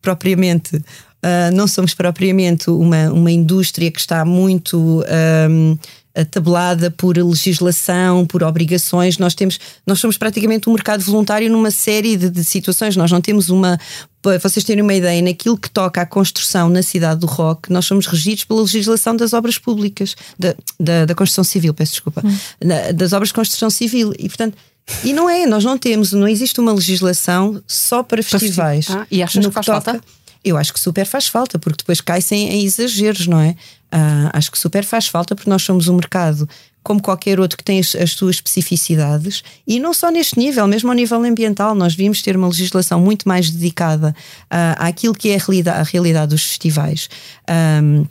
propriamente. 0.00 0.76
Uh, 0.76 1.54
não 1.54 1.68
somos 1.68 1.94
propriamente 1.94 2.68
uma, 2.68 3.12
uma 3.12 3.30
indústria 3.30 3.90
que 3.92 4.00
está 4.00 4.24
muito 4.24 5.04
um, 5.48 5.78
tabelada 6.30 6.90
por 6.90 7.16
legislação, 7.16 8.26
por 8.26 8.42
obrigações. 8.42 9.18
Nós 9.18 9.34
temos, 9.34 9.58
nós 9.86 9.98
somos 9.98 10.18
praticamente 10.18 10.68
um 10.68 10.72
mercado 10.72 11.02
voluntário 11.02 11.50
numa 11.50 11.70
série 11.70 12.16
de, 12.16 12.28
de 12.28 12.44
situações. 12.44 12.96
Nós 12.96 13.10
não 13.10 13.20
temos 13.20 13.48
uma, 13.48 13.78
para 14.20 14.38
vocês 14.38 14.64
terem 14.64 14.82
uma 14.82 14.94
ideia, 14.94 15.22
naquilo 15.22 15.56
que 15.56 15.70
toca 15.70 16.02
à 16.02 16.06
construção 16.06 16.68
na 16.68 16.82
cidade 16.82 17.20
do 17.20 17.26
Rock, 17.26 17.72
nós 17.72 17.86
somos 17.86 18.06
regidos 18.06 18.44
pela 18.44 18.60
legislação 18.60 19.16
das 19.16 19.32
obras 19.32 19.58
públicas, 19.58 20.14
da, 20.38 20.54
da, 20.78 21.06
da 21.06 21.14
construção 21.14 21.44
civil, 21.44 21.72
peço 21.72 21.92
desculpa, 21.92 22.22
hum. 22.24 22.36
na, 22.62 22.92
das 22.92 23.12
obras 23.12 23.28
de 23.28 23.34
construção 23.34 23.70
civil. 23.70 24.12
E 24.18 24.28
portanto 24.28 24.56
e 25.04 25.12
não 25.12 25.28
é, 25.28 25.46
nós 25.46 25.64
não 25.64 25.78
temos, 25.78 26.12
não 26.12 26.28
existe 26.28 26.60
uma 26.60 26.72
legislação 26.72 27.62
só 27.66 28.02
para 28.02 28.22
festivais. 28.22 28.90
Ah, 28.90 29.06
e 29.10 29.22
achas 29.22 29.44
que 29.44 29.52
faz 29.52 29.66
toca, 29.66 29.80
falta? 29.80 30.04
Eu 30.44 30.56
acho 30.56 30.72
que 30.72 30.80
super 30.80 31.06
faz 31.06 31.28
falta, 31.28 31.58
porque 31.58 31.78
depois 31.78 32.00
cai-se 32.00 32.34
em, 32.34 32.48
em, 32.48 32.64
exageros, 32.64 33.26
não 33.26 33.40
é? 33.40 33.54
Uh, 33.92 34.30
acho 34.32 34.50
que 34.50 34.58
super 34.58 34.84
faz 34.84 35.06
falta, 35.06 35.34
porque 35.34 35.50
nós 35.50 35.62
somos 35.62 35.86
um 35.86 35.94
mercado 35.94 36.48
como 36.82 37.00
qualquer 37.00 37.38
outro 37.38 37.56
que 37.56 37.64
tem 37.64 37.78
as, 37.78 37.94
as, 37.94 38.12
suas 38.12 38.36
especificidades 38.36 39.42
e 39.66 39.78
não 39.78 39.94
só 39.94 40.10
neste 40.10 40.38
nível, 40.38 40.66
mesmo 40.66 40.90
ao 40.90 40.96
nível 40.96 41.22
ambiental, 41.22 41.74
nós 41.74 41.94
devíamos 41.94 42.22
ter 42.22 42.36
uma 42.36 42.48
legislação 42.48 43.00
muito 43.00 43.28
mais 43.28 43.50
dedicada 43.50 44.14
uh, 44.44 44.76
àquilo 44.78 45.14
que 45.14 45.28
é 45.30 45.36
a 45.36 45.38
realidade, 45.38 45.78
a 45.78 45.82
realidade 45.82 46.30
dos 46.30 46.42
festivais. 46.42 47.08
Um, 47.82 48.06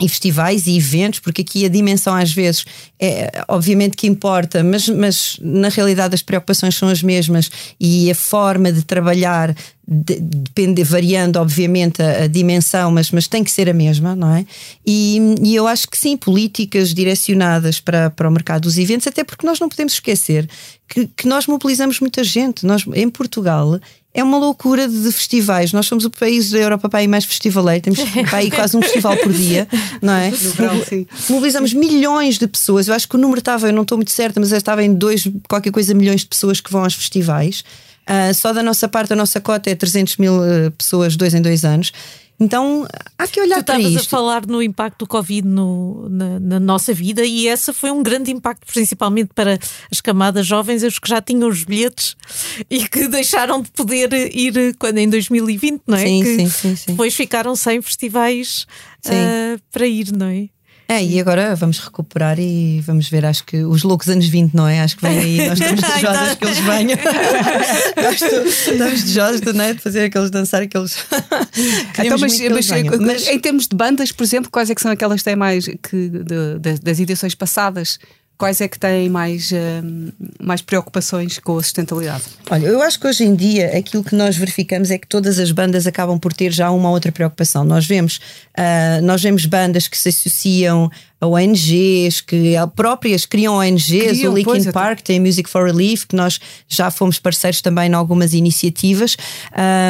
e 0.00 0.08
festivais 0.08 0.66
e 0.66 0.76
eventos, 0.76 1.18
porque 1.20 1.42
aqui 1.42 1.64
a 1.64 1.68
dimensão 1.68 2.14
às 2.14 2.32
vezes 2.32 2.64
é 3.00 3.44
obviamente 3.48 3.96
que 3.96 4.06
importa, 4.06 4.62
mas, 4.62 4.88
mas 4.88 5.36
na 5.40 5.68
realidade 5.68 6.14
as 6.14 6.22
preocupações 6.22 6.76
são 6.76 6.88
as 6.88 7.02
mesmas 7.02 7.50
e 7.80 8.10
a 8.10 8.14
forma 8.14 8.72
de 8.72 8.82
trabalhar 8.82 9.54
depende, 9.90 10.84
variando 10.84 11.36
obviamente 11.36 12.02
a, 12.02 12.24
a, 12.24 12.26
dimensão, 12.26 12.90
mas, 12.90 13.10
mas 13.10 13.26
tem 13.26 13.42
que 13.42 13.50
ser 13.50 13.70
a 13.70 13.72
mesma, 13.72 14.14
não 14.14 14.34
é? 14.34 14.44
E, 14.86 15.18
e 15.42 15.56
eu 15.56 15.66
acho 15.66 15.88
que 15.88 15.96
sim, 15.96 16.14
políticas 16.14 16.92
direcionadas 16.92 17.80
para, 17.80 18.10
para 18.10 18.28
o 18.28 18.30
mercado 18.30 18.62
dos 18.62 18.76
eventos, 18.76 19.06
até 19.06 19.24
porque 19.24 19.46
nós 19.46 19.58
não 19.58 19.68
podemos 19.68 19.94
esquecer 19.94 20.46
que, 20.88 21.06
que 21.06 21.26
nós 21.26 21.46
mobilizamos 21.46 22.00
muita 22.00 22.22
gente. 22.22 22.66
Nós, 22.66 22.84
em 22.94 23.08
Portugal, 23.08 23.80
é 24.18 24.24
uma 24.24 24.38
loucura 24.38 24.88
de 24.88 25.12
festivais. 25.12 25.72
Nós 25.72 25.86
somos 25.86 26.04
o 26.04 26.10
país 26.10 26.50
da 26.50 26.58
Europa 26.58 26.88
para 26.88 27.02
ir 27.02 27.08
mais 27.08 27.24
festivaleiro, 27.24 27.82
temos 27.82 28.00
para 28.28 28.42
ir 28.42 28.50
quase 28.50 28.76
um 28.76 28.82
festival 28.82 29.16
por 29.16 29.32
dia, 29.32 29.68
não 30.02 30.12
é? 30.12 30.30
Verão, 30.30 30.84
sim. 30.84 31.06
Mobilizamos 31.30 31.72
milhões 31.72 32.38
de 32.38 32.46
pessoas. 32.46 32.88
Eu 32.88 32.94
acho 32.94 33.08
que 33.08 33.14
o 33.14 33.18
número 33.18 33.38
estava, 33.38 33.68
eu 33.68 33.72
não 33.72 33.82
estou 33.82 33.96
muito 33.96 34.10
certa, 34.10 34.40
mas 34.40 34.52
estava 34.52 34.82
em 34.82 34.92
dois, 34.92 35.28
qualquer 35.48 35.70
coisa, 35.70 35.94
milhões 35.94 36.22
de 36.22 36.26
pessoas 36.26 36.60
que 36.60 36.70
vão 36.70 36.82
aos 36.82 36.94
festivais. 36.94 37.62
Uh, 38.08 38.32
só 38.34 38.52
da 38.52 38.62
nossa 38.62 38.88
parte, 38.88 39.12
a 39.12 39.16
nossa 39.16 39.40
cota 39.40 39.70
é 39.70 39.74
300 39.74 40.16
mil 40.16 40.34
uh, 40.38 40.70
pessoas, 40.72 41.14
dois 41.14 41.34
em 41.34 41.42
dois 41.42 41.64
anos. 41.64 41.92
Então 42.40 42.86
há 43.18 43.26
que 43.26 43.40
olhar 43.40 43.58
tu 43.58 43.64
para 43.64 43.78
isto. 43.78 43.88
estavas 43.88 44.06
a 44.06 44.10
falar 44.10 44.46
no 44.46 44.62
impacto 44.62 45.00
do 45.00 45.06
Covid 45.08 45.46
no, 45.46 46.08
na, 46.08 46.38
na, 46.38 46.60
nossa 46.60 46.94
vida 46.94 47.24
e 47.24 47.48
esse 47.48 47.72
foi 47.72 47.90
um 47.90 48.00
grande 48.00 48.30
impacto, 48.30 48.64
principalmente 48.72 49.30
para 49.34 49.58
as 49.90 50.00
camadas 50.00 50.46
jovens, 50.46 50.84
os 50.84 51.00
que 51.00 51.08
já 51.08 51.20
tinham 51.20 51.48
os 51.48 51.64
bilhetes 51.64 52.16
e 52.70 52.88
que 52.88 53.08
deixaram 53.08 53.60
de 53.60 53.70
poder 53.72 54.12
ir 54.34 54.76
quando 54.78 54.98
em 54.98 55.08
2020, 55.08 55.82
não 55.86 55.98
é? 55.98 56.06
Sim, 56.06 56.22
que 56.22 56.36
sim, 56.36 56.48
sim, 56.48 56.76
sim. 56.76 56.92
Depois 56.92 57.14
ficaram 57.14 57.56
sem 57.56 57.82
festivais 57.82 58.66
uh, 59.06 59.60
para 59.72 59.86
ir, 59.86 60.12
não 60.12 60.26
é? 60.26 60.48
É, 60.90 61.04
e 61.04 61.20
agora 61.20 61.54
vamos 61.54 61.78
recuperar 61.80 62.38
e 62.38 62.80
vamos 62.80 63.10
ver, 63.10 63.26
acho 63.26 63.44
que 63.44 63.62
os 63.62 63.82
loucos 63.82 64.08
anos 64.08 64.26
20, 64.26 64.54
não 64.54 64.66
é? 64.66 64.80
Acho 64.80 64.96
que 64.96 65.02
vem 65.02 65.18
aí, 65.18 65.46
nós 65.46 65.60
estamos 65.60 65.82
desejosas 65.82 66.34
que 66.34 66.44
eles 66.46 66.58
venham. 66.60 66.98
estamos 68.48 69.02
desejosas 69.02 69.40
não 69.54 69.64
é? 69.64 69.74
de 69.74 69.80
fazer 69.80 70.04
aqueles 70.04 70.30
dançar 70.30 70.62
aqueles. 70.62 70.96
então, 71.98 72.18
mas, 72.18 72.40
mas, 72.40 72.70
mas, 73.00 73.28
em 73.28 73.38
termos 73.38 73.68
de 73.68 73.76
bandas, 73.76 74.10
por 74.12 74.24
exemplo, 74.24 74.50
quais 74.50 74.70
é 74.70 74.74
que 74.74 74.80
são 74.80 74.90
aquelas 74.90 75.20
que 75.20 75.24
têm 75.24 75.36
mais 75.36 75.66
que 75.66 76.08
de, 76.08 76.58
de, 76.58 76.78
das 76.80 76.98
edições 76.98 77.34
passadas? 77.34 77.98
Quais 78.38 78.60
é 78.60 78.68
que 78.68 78.78
têm 78.78 79.10
mais, 79.10 79.50
uh, 79.50 80.12
mais 80.40 80.62
preocupações 80.62 81.40
com 81.40 81.58
a 81.58 81.62
sustentabilidade? 81.62 82.22
Olha, 82.48 82.66
eu 82.66 82.80
acho 82.80 82.98
que 82.98 83.06
hoje 83.08 83.24
em 83.24 83.34
dia 83.34 83.76
aquilo 83.76 84.04
que 84.04 84.14
nós 84.14 84.36
verificamos 84.36 84.92
é 84.92 84.96
que 84.96 85.08
todas 85.08 85.40
as 85.40 85.50
bandas 85.50 85.86
acabam 85.88 86.18
por 86.18 86.32
ter 86.32 86.52
já 86.52 86.70
uma 86.70 86.88
outra 86.88 87.10
preocupação. 87.10 87.64
Nós 87.64 87.84
vemos, 87.84 88.20
uh, 88.56 89.02
nós 89.02 89.20
vemos 89.20 89.44
bandas 89.44 89.88
que 89.88 89.98
se 89.98 90.08
associam 90.10 90.88
ONGs 91.20 92.20
que 92.20 92.54
próprias 92.76 93.26
criam 93.26 93.56
ONGs, 93.56 94.18
criam, 94.18 94.32
o 94.32 94.36
Linkin 94.36 94.70
Park 94.70 95.00
tem 95.00 95.18
Music 95.18 95.50
for 95.50 95.66
Relief, 95.66 96.06
que 96.06 96.14
nós 96.14 96.38
já 96.68 96.90
fomos 96.90 97.18
parceiros 97.18 97.60
também 97.60 97.90
em 97.90 97.94
algumas 97.94 98.34
iniciativas 98.34 99.16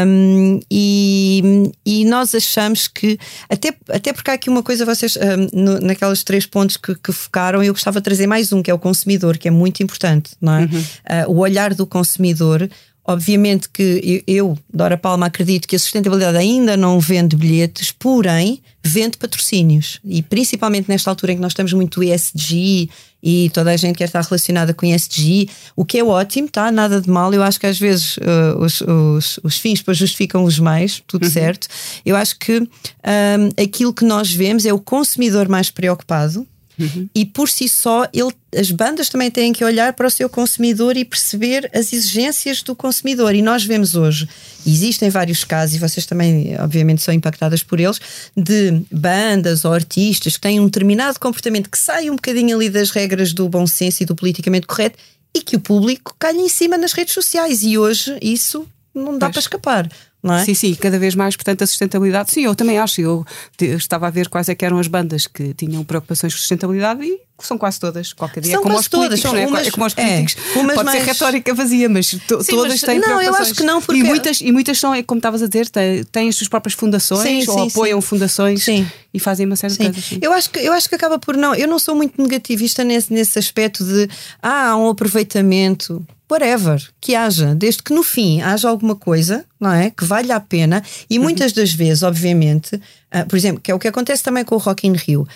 um, 0.06 0.60
e, 0.70 1.70
e 1.84 2.04
nós 2.06 2.34
achamos 2.34 2.88
que 2.88 3.18
até, 3.48 3.74
até 3.90 4.12
porque 4.12 4.30
há 4.30 4.34
aqui 4.34 4.48
uma 4.48 4.62
coisa 4.62 4.86
vocês 4.86 5.16
um, 5.16 5.60
no, 5.60 5.80
naquelas 5.80 6.22
três 6.22 6.46
pontos 6.46 6.76
que, 6.76 6.94
que, 6.94 7.12
focaram 7.12 7.62
eu 7.62 7.74
gostava 7.74 8.00
de 8.00 8.04
trazer 8.04 8.26
mais 8.26 8.52
um 8.52 8.62
que 8.62 8.70
é 8.70 8.74
o 8.74 8.78
consumidor 8.78 9.36
que 9.36 9.48
é 9.48 9.50
muito 9.50 9.82
importante 9.82 10.30
não 10.40 10.54
é? 10.54 10.60
Uhum. 10.60 10.66
Uh, 10.66 11.32
o 11.32 11.38
olhar 11.38 11.74
do 11.74 11.86
consumidor 11.86 12.68
Obviamente 13.08 13.70
que 13.70 14.22
eu, 14.26 14.54
Dora 14.70 14.98
Palma, 14.98 15.24
acredito 15.24 15.66
que 15.66 15.74
a 15.74 15.78
sustentabilidade 15.78 16.36
ainda 16.36 16.76
não 16.76 17.00
vende 17.00 17.34
bilhetes, 17.34 17.90
porém 17.90 18.62
vende 18.84 19.16
patrocínios. 19.16 19.98
E 20.04 20.20
principalmente 20.20 20.90
nesta 20.90 21.08
altura 21.08 21.32
em 21.32 21.36
que 21.36 21.40
nós 21.40 21.52
estamos 21.52 21.72
muito 21.72 22.02
ESG 22.02 22.90
e 23.22 23.48
toda 23.54 23.70
a 23.70 23.76
gente 23.78 23.96
quer 23.96 24.04
estar 24.04 24.20
relacionada 24.20 24.74
com 24.74 24.84
ESG, 24.84 25.48
o 25.74 25.86
que 25.86 25.96
é 25.96 26.04
ótimo, 26.04 26.50
tá? 26.50 26.70
Nada 26.70 27.00
de 27.00 27.08
mal. 27.08 27.32
Eu 27.32 27.42
acho 27.42 27.58
que 27.58 27.66
às 27.66 27.78
vezes 27.78 28.18
uh, 28.18 28.58
os, 28.58 28.82
os, 28.82 29.40
os, 29.42 29.56
fins 29.56 29.78
depois 29.78 29.96
justificam 29.96 30.44
os 30.44 30.58
meios, 30.58 31.02
tudo 31.06 31.24
uhum. 31.24 31.30
certo. 31.30 31.66
Eu 32.04 32.14
acho 32.14 32.38
que 32.38 32.60
um, 32.60 32.68
aquilo 33.58 33.94
que 33.94 34.04
nós 34.04 34.30
vemos 34.30 34.66
é 34.66 34.72
o 34.74 34.78
consumidor 34.78 35.48
mais 35.48 35.70
preocupado 35.70 36.46
Uhum. 36.78 37.08
E 37.14 37.24
por 37.24 37.48
si 37.48 37.68
só, 37.68 38.08
ele, 38.12 38.32
as 38.56 38.70
bandas 38.70 39.08
também 39.08 39.30
têm 39.30 39.52
que 39.52 39.64
olhar 39.64 39.92
para 39.94 40.06
o 40.06 40.10
seu 40.10 40.28
consumidor 40.28 40.96
e 40.96 41.04
perceber 41.04 41.70
as 41.74 41.92
exigências 41.92 42.62
do 42.62 42.74
consumidor. 42.74 43.34
E 43.34 43.42
nós 43.42 43.64
vemos 43.64 43.94
hoje, 43.94 44.28
existem 44.66 45.10
vários 45.10 45.44
casos, 45.44 45.76
e 45.76 45.78
vocês 45.78 46.06
também, 46.06 46.56
obviamente, 46.60 47.02
são 47.02 47.12
impactadas 47.12 47.62
por 47.62 47.80
eles, 47.80 48.00
de 48.36 48.82
bandas 48.90 49.64
ou 49.64 49.72
artistas 49.72 50.36
que 50.36 50.40
têm 50.40 50.60
um 50.60 50.66
determinado 50.66 51.18
comportamento 51.18 51.68
que 51.70 51.78
sai 51.78 52.08
um 52.10 52.16
bocadinho 52.16 52.56
ali 52.56 52.68
das 52.70 52.90
regras 52.90 53.32
do 53.32 53.48
bom 53.48 53.66
senso 53.66 54.02
e 54.02 54.06
do 54.06 54.14
politicamente 54.14 54.66
correto 54.66 54.98
e 55.34 55.42
que 55.42 55.56
o 55.56 55.60
público 55.60 56.14
calha 56.18 56.38
em 56.38 56.48
cima 56.48 56.76
nas 56.78 56.92
redes 56.92 57.14
sociais. 57.14 57.62
E 57.62 57.78
hoje 57.78 58.16
isso 58.22 58.66
não 58.94 59.18
dá 59.18 59.26
pois. 59.26 59.32
para 59.32 59.40
escapar. 59.40 59.90
Não 60.22 60.34
é? 60.34 60.44
Sim, 60.44 60.54
sim, 60.54 60.74
cada 60.74 60.98
vez 60.98 61.14
mais, 61.14 61.36
portanto, 61.36 61.62
a 61.62 61.66
sustentabilidade. 61.66 62.32
Sim, 62.32 62.44
eu 62.44 62.54
também 62.54 62.78
acho. 62.78 63.00
Eu, 63.00 63.24
estava 63.60 64.08
a 64.08 64.10
ver 64.10 64.28
quais 64.28 64.48
é 64.48 64.56
eram 64.60 64.78
as 64.78 64.88
bandas 64.88 65.26
que 65.26 65.54
tinham 65.54 65.84
preocupações 65.84 66.34
com 66.34 66.38
sustentabilidade 66.40 67.04
e 67.04 67.20
são 67.40 67.56
quase 67.56 67.78
todas. 67.78 68.12
Qualquer 68.12 68.40
dia 68.40 68.52
são 68.52 68.60
é 68.60 68.62
como 68.64 68.78
os 68.78 68.88
todas, 68.88 69.20
políticos, 69.20 69.48
umas, 69.48 69.64
é? 69.64 69.68
é 69.68 69.70
como 69.70 69.86
os 69.86 69.92
é, 69.96 70.04
políticos. 70.04 70.36
É, 70.50 70.74
Pode 70.74 70.84
mais... 70.84 70.98
ser 70.98 71.06
retórica 71.06 71.54
vazia, 71.54 71.88
mas 71.88 72.10
to, 72.10 72.42
sim, 72.42 72.52
todas 72.52 72.72
mas, 72.72 72.80
têm 72.80 72.98
Não, 72.98 73.22
eu 73.22 73.34
acho 73.36 73.54
que 73.54 73.62
não, 73.62 73.80
porque... 73.80 74.00
E 74.00 74.04
muitas, 74.04 74.40
e 74.40 74.50
muitas 74.50 74.78
são, 74.78 74.92
é 74.92 75.02
como 75.04 75.20
estavas 75.20 75.40
a 75.40 75.46
dizer, 75.46 75.68
têm, 75.68 76.02
têm 76.04 76.28
as 76.28 76.34
suas 76.34 76.48
próprias 76.48 76.74
fundações 76.74 77.44
sim, 77.44 77.50
ou 77.50 77.60
sim, 77.60 77.68
apoiam 77.68 78.00
fundações 78.00 78.66
e 79.14 79.20
fazem 79.20 79.46
uma 79.46 79.54
série 79.54 79.72
de 79.72 79.78
coisas. 79.78 80.18
Eu 80.20 80.32
acho, 80.32 80.50
que, 80.50 80.58
eu 80.58 80.72
acho 80.72 80.88
que 80.88 80.96
acaba 80.96 81.18
por 81.18 81.36
não. 81.36 81.54
Eu 81.54 81.68
não 81.68 81.78
sou 81.78 81.94
muito 81.94 82.20
negativista 82.20 82.82
nesse, 82.82 83.12
nesse 83.12 83.38
aspecto 83.38 83.84
de 83.84 84.08
ah, 84.42 84.70
há 84.70 84.76
um 84.76 84.88
aproveitamento 84.88 86.04
whatever, 86.30 86.82
que 87.00 87.14
haja, 87.14 87.54
desde 87.54 87.82
que 87.82 87.92
no 87.92 88.02
fim 88.02 88.40
haja 88.42 88.68
alguma 88.68 88.94
coisa, 88.94 89.44
não 89.58 89.72
é? 89.72 89.90
Que 89.90 90.04
valha 90.04 90.36
a 90.36 90.40
pena 90.40 90.82
e 91.08 91.16
uhum. 91.16 91.24
muitas 91.24 91.52
das 91.52 91.72
vezes, 91.72 92.02
obviamente, 92.02 92.76
uh, 92.76 93.26
por 93.26 93.36
exemplo, 93.36 93.60
que 93.60 93.70
é 93.70 93.74
o 93.74 93.78
que 93.78 93.88
acontece 93.88 94.22
também 94.22 94.44
com 94.44 94.54
o 94.54 94.58
Rock 94.58 94.86
in 94.86 94.92
Rio, 94.92 95.26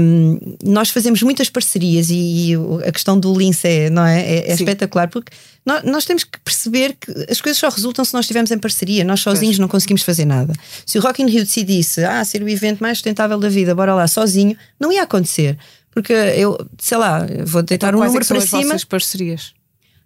um, 0.00 0.38
nós 0.62 0.90
fazemos 0.90 1.22
muitas 1.22 1.50
parcerias 1.50 2.08
e, 2.08 2.52
e, 2.52 2.54
a 2.86 2.92
questão 2.92 3.18
do 3.18 3.36
Lince 3.36 3.66
é, 3.66 3.90
não 3.90 4.04
é? 4.04 4.20
é, 4.20 4.50
é 4.50 4.54
espetacular 4.54 5.08
porque 5.08 5.32
nós, 5.66 5.82
nós, 5.82 6.04
temos 6.04 6.24
que 6.24 6.38
perceber 6.40 6.96
que 6.98 7.12
as 7.30 7.40
coisas 7.40 7.58
só 7.58 7.68
resultam 7.68 8.04
se 8.04 8.14
nós 8.14 8.24
estivermos 8.24 8.50
em 8.50 8.58
parceria, 8.58 9.04
nós 9.04 9.20
sozinhos 9.20 9.56
pois. 9.56 9.58
não 9.58 9.68
conseguimos 9.68 10.02
fazer 10.02 10.24
nada. 10.24 10.54
Se 10.86 10.98
o 10.98 11.02
Rock 11.02 11.22
in 11.22 11.26
Rio 11.26 11.44
decidisse, 11.44 12.04
ah, 12.04 12.24
ser 12.24 12.42
o 12.42 12.48
evento 12.48 12.80
mais 12.80 12.98
sustentável 12.98 13.38
da 13.38 13.48
vida, 13.48 13.74
bora 13.74 13.94
lá, 13.94 14.06
sozinho, 14.06 14.56
não 14.80 14.90
ia 14.90 15.02
acontecer. 15.02 15.58
Porque 15.90 16.12
eu, 16.12 16.56
sei 16.78 16.96
lá, 16.96 17.26
vou 17.44 17.62
deitar 17.62 17.88
então, 17.88 18.00
um 18.00 18.04
número 18.04 18.24
é 18.24 18.26
para 18.26 18.40
cima. 18.40 18.76
parcerias? 18.88 19.57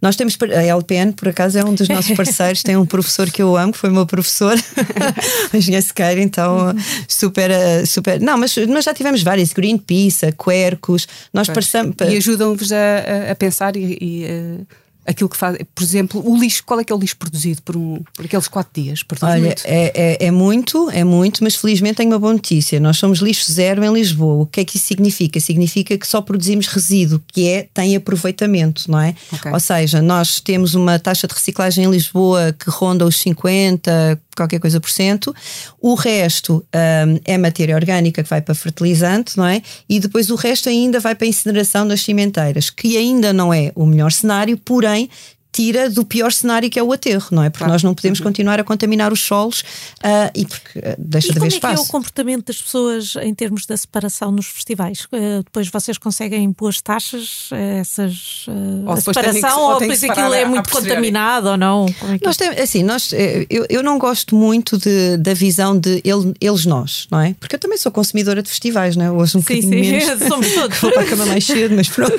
Nós 0.03 0.17
temos 0.17 0.37
a 0.41 0.63
LPN, 0.63 1.13
por 1.13 1.29
acaso, 1.29 1.57
é 1.57 1.65
um 1.65 1.75
dos 1.75 1.89
nossos 1.89 2.17
parceiros, 2.17 2.65
tem 2.65 2.77
um 2.77 2.85
professor 2.85 3.31
que 3.31 3.41
eu 3.41 3.57
amo, 3.57 3.73
que 3.73 3.79
foi 3.79 3.89
meu 3.89 4.05
professor, 4.05 4.59
o 5.55 5.57
engenheiro 5.57 5.87
Sequeira, 5.87 6.21
então 6.21 6.75
super, 7.07 7.51
eh, 7.53 7.87
super. 7.87 8.21
Não, 8.21 8.37
mas, 8.37 8.57
mas 8.69 8.85
já 8.85 8.93
tivemos 8.93 9.23
vários, 9.23 9.53
Greenpeace, 9.53 10.27
a 10.27 10.33
Quercus, 10.33 11.07
nós 11.33 11.49
passamos. 11.49 11.95
E 12.01 12.17
ajudam-vos 12.17 12.73
a, 12.73 13.31
a, 13.31 13.35
pensar 13.37 13.77
e, 13.77 13.97
e 14.01 14.25
uh 14.25 14.82
aquilo 15.07 15.29
que 15.29 15.37
faz, 15.37 15.59
por 15.75 15.83
exemplo, 15.83 16.23
o 16.25 16.39
lixo, 16.39 16.63
qual 16.65 16.81
é 16.81 16.85
que 16.85 16.93
é 16.93 16.97
o 16.97 16.99
lixo 16.99 17.17
produzido 17.17 17.61
por, 17.63 17.77
um, 17.77 18.03
por 18.15 18.25
aqueles 18.25 18.49
quatro 18.49 18.83
dias? 18.83 19.03
Por 19.03 19.19
Olha, 19.23 19.41
muito? 19.41 19.63
É, 19.65 19.93
é, 19.95 20.27
é, 20.27 20.31
muito, 20.31 20.91
é 20.91 21.05
muito, 21.05 21.43
mas 21.43 21.57
felizmente 21.57 21.97
tenho 21.97 22.11
uma 22.11 22.19
boa 22.19 22.33
notícia. 22.33 22.79
Nós 22.79 22.99
somos 22.99 23.19
lixo 23.19 23.53
zero 23.53 23.85
em 23.85 23.93
Lisboa. 23.93 24.43
O 24.43 24.47
que 24.47 24.61
é 24.61 24.65
que 24.65 24.77
isso 24.77 24.87
significa? 24.87 25.41
Significa 25.41 25.99
que 25.99 26.07
só 26.07 26.21
produzimos 26.21 26.67
resíduo, 26.67 27.21
que 27.29 27.49
é 27.49 27.69
tem 27.75 27.97
aproveitamento, 27.97 28.91
não 28.91 29.01
é? 29.01 29.15
Okay. 29.33 29.53
Ou 29.53 29.61
seja, 29.61 30.01
nós 30.01 30.41
temos 30.41 30.75
uma 30.75 30.99
taxa 30.99 31.27
de 31.27 31.35
reciclagem 31.35 31.85
em 31.85 31.91
Lisboa 31.91 32.55
que 32.59 32.71
ronda 32.71 33.05
os 33.05 33.17
50, 33.17 34.21
qualquer 34.37 34.59
coisa 34.59 34.81
por 34.81 34.91
cento. 34.91 35.35
O 35.81 35.95
resto 35.95 36.65
um, 36.75 37.21
é 37.25 37.39
matéria 37.39 37.75
orgânica 37.75 38.23
que 38.23 38.29
vai 38.29 38.41
para 38.41 38.55
fertilizante, 38.55 39.37
não 39.37 39.47
é? 39.47 39.63
E 39.89 40.01
depois 40.01 40.31
o 40.31 40.35
resto 40.35 40.69
ainda 40.69 41.01
vai 41.01 41.15
para 41.15 41.27
a 41.27 41.29
incineração 41.29 41.87
das 41.87 42.01
cimenteiras, 42.03 42.71
que 42.71 42.97
ainda 42.97 43.33
não 43.33 43.53
é 43.53 43.73
o 43.75 43.87
melhor 43.87 44.13
cenário, 44.13 44.57
porém 44.59 45.09
tira 45.53 45.91
do 45.91 46.05
pior 46.05 46.33
cenário 46.33 46.71
que 46.71 46.79
é 46.79 46.83
o 46.83 46.93
aterro, 46.93 47.29
não 47.31 47.43
é? 47.43 47.51
Porque 47.51 47.59
claro. 47.59 47.75
nós 47.75 47.83
não 47.83 47.95
podemos 47.95 48.19
uhum. 48.19 48.25
continuar 48.25 48.59
a 48.59 48.65
contaminar 48.65 49.13
os 49.13 49.21
solos 49.21 49.61
uh, 49.61 50.31
e 50.35 50.47
porque 50.47 50.79
uh, 50.79 50.95
deixa 50.99 51.29
e 51.29 51.33
de 51.33 51.39
haver 51.39 51.49
espaço. 51.49 51.61
Como 51.61 51.73
é 51.73 51.77
que 51.77 51.81
é 51.81 51.85
o 51.85 51.87
comportamento 51.87 52.47
das 52.47 52.63
pessoas 52.63 53.15
em 53.21 53.35
termos 53.35 53.67
da 53.67 53.77
separação 53.77 54.33
nos 54.33 54.47
festivais? 54.47 55.05
Uh, 55.05 55.43
depois 55.45 55.69
vocês 55.69 55.99
conseguem 55.99 56.51
boas 56.51 56.81
taxas 56.81 57.51
essas 57.53 58.47
a 58.89 58.97
separação 58.97 59.61
ou, 59.61 59.73
ou 59.75 59.81
depois 59.81 60.03
aquilo 60.03 60.35
é 60.35 60.45
muito 60.45 60.71
contaminado 60.71 61.51
ou 61.51 61.57
não? 61.57 61.87
É 61.87 62.19
nós 62.25 62.37
temos, 62.37 62.59
assim, 62.59 62.83
nós, 62.83 63.13
eh, 63.13 63.47
eu, 63.51 63.67
eu 63.69 63.83
não 63.83 63.99
gosto 63.99 64.35
muito 64.35 64.79
de, 64.79 65.17
da 65.19 65.35
visão 65.35 65.79
de 65.79 66.01
ele, 66.05 66.33
eles 66.41 66.65
nós, 66.65 67.07
não 67.11 67.21
é? 67.21 67.35
Porque 67.39 67.57
eu 67.57 67.61
também 67.61 67.77
sou 67.77 67.93
consumidora 67.93 68.43
de 68.43 68.49
festivais, 68.49 68.97
não 68.97 69.05
é? 69.05 69.11
Hoje 69.11 69.37
um 69.37 69.43
sim, 69.43 69.61
bocadinho 69.61 69.85
sim, 69.85 69.91
menos. 69.91 70.23
somos 70.29 70.53
todos. 70.53 70.79
Vou 70.81 70.93
para 70.93 71.03
a 71.03 71.07
cama 71.07 71.27
mais 71.27 71.45
cedo, 71.45 71.75
mas 71.75 71.89
pronto. 71.89 72.17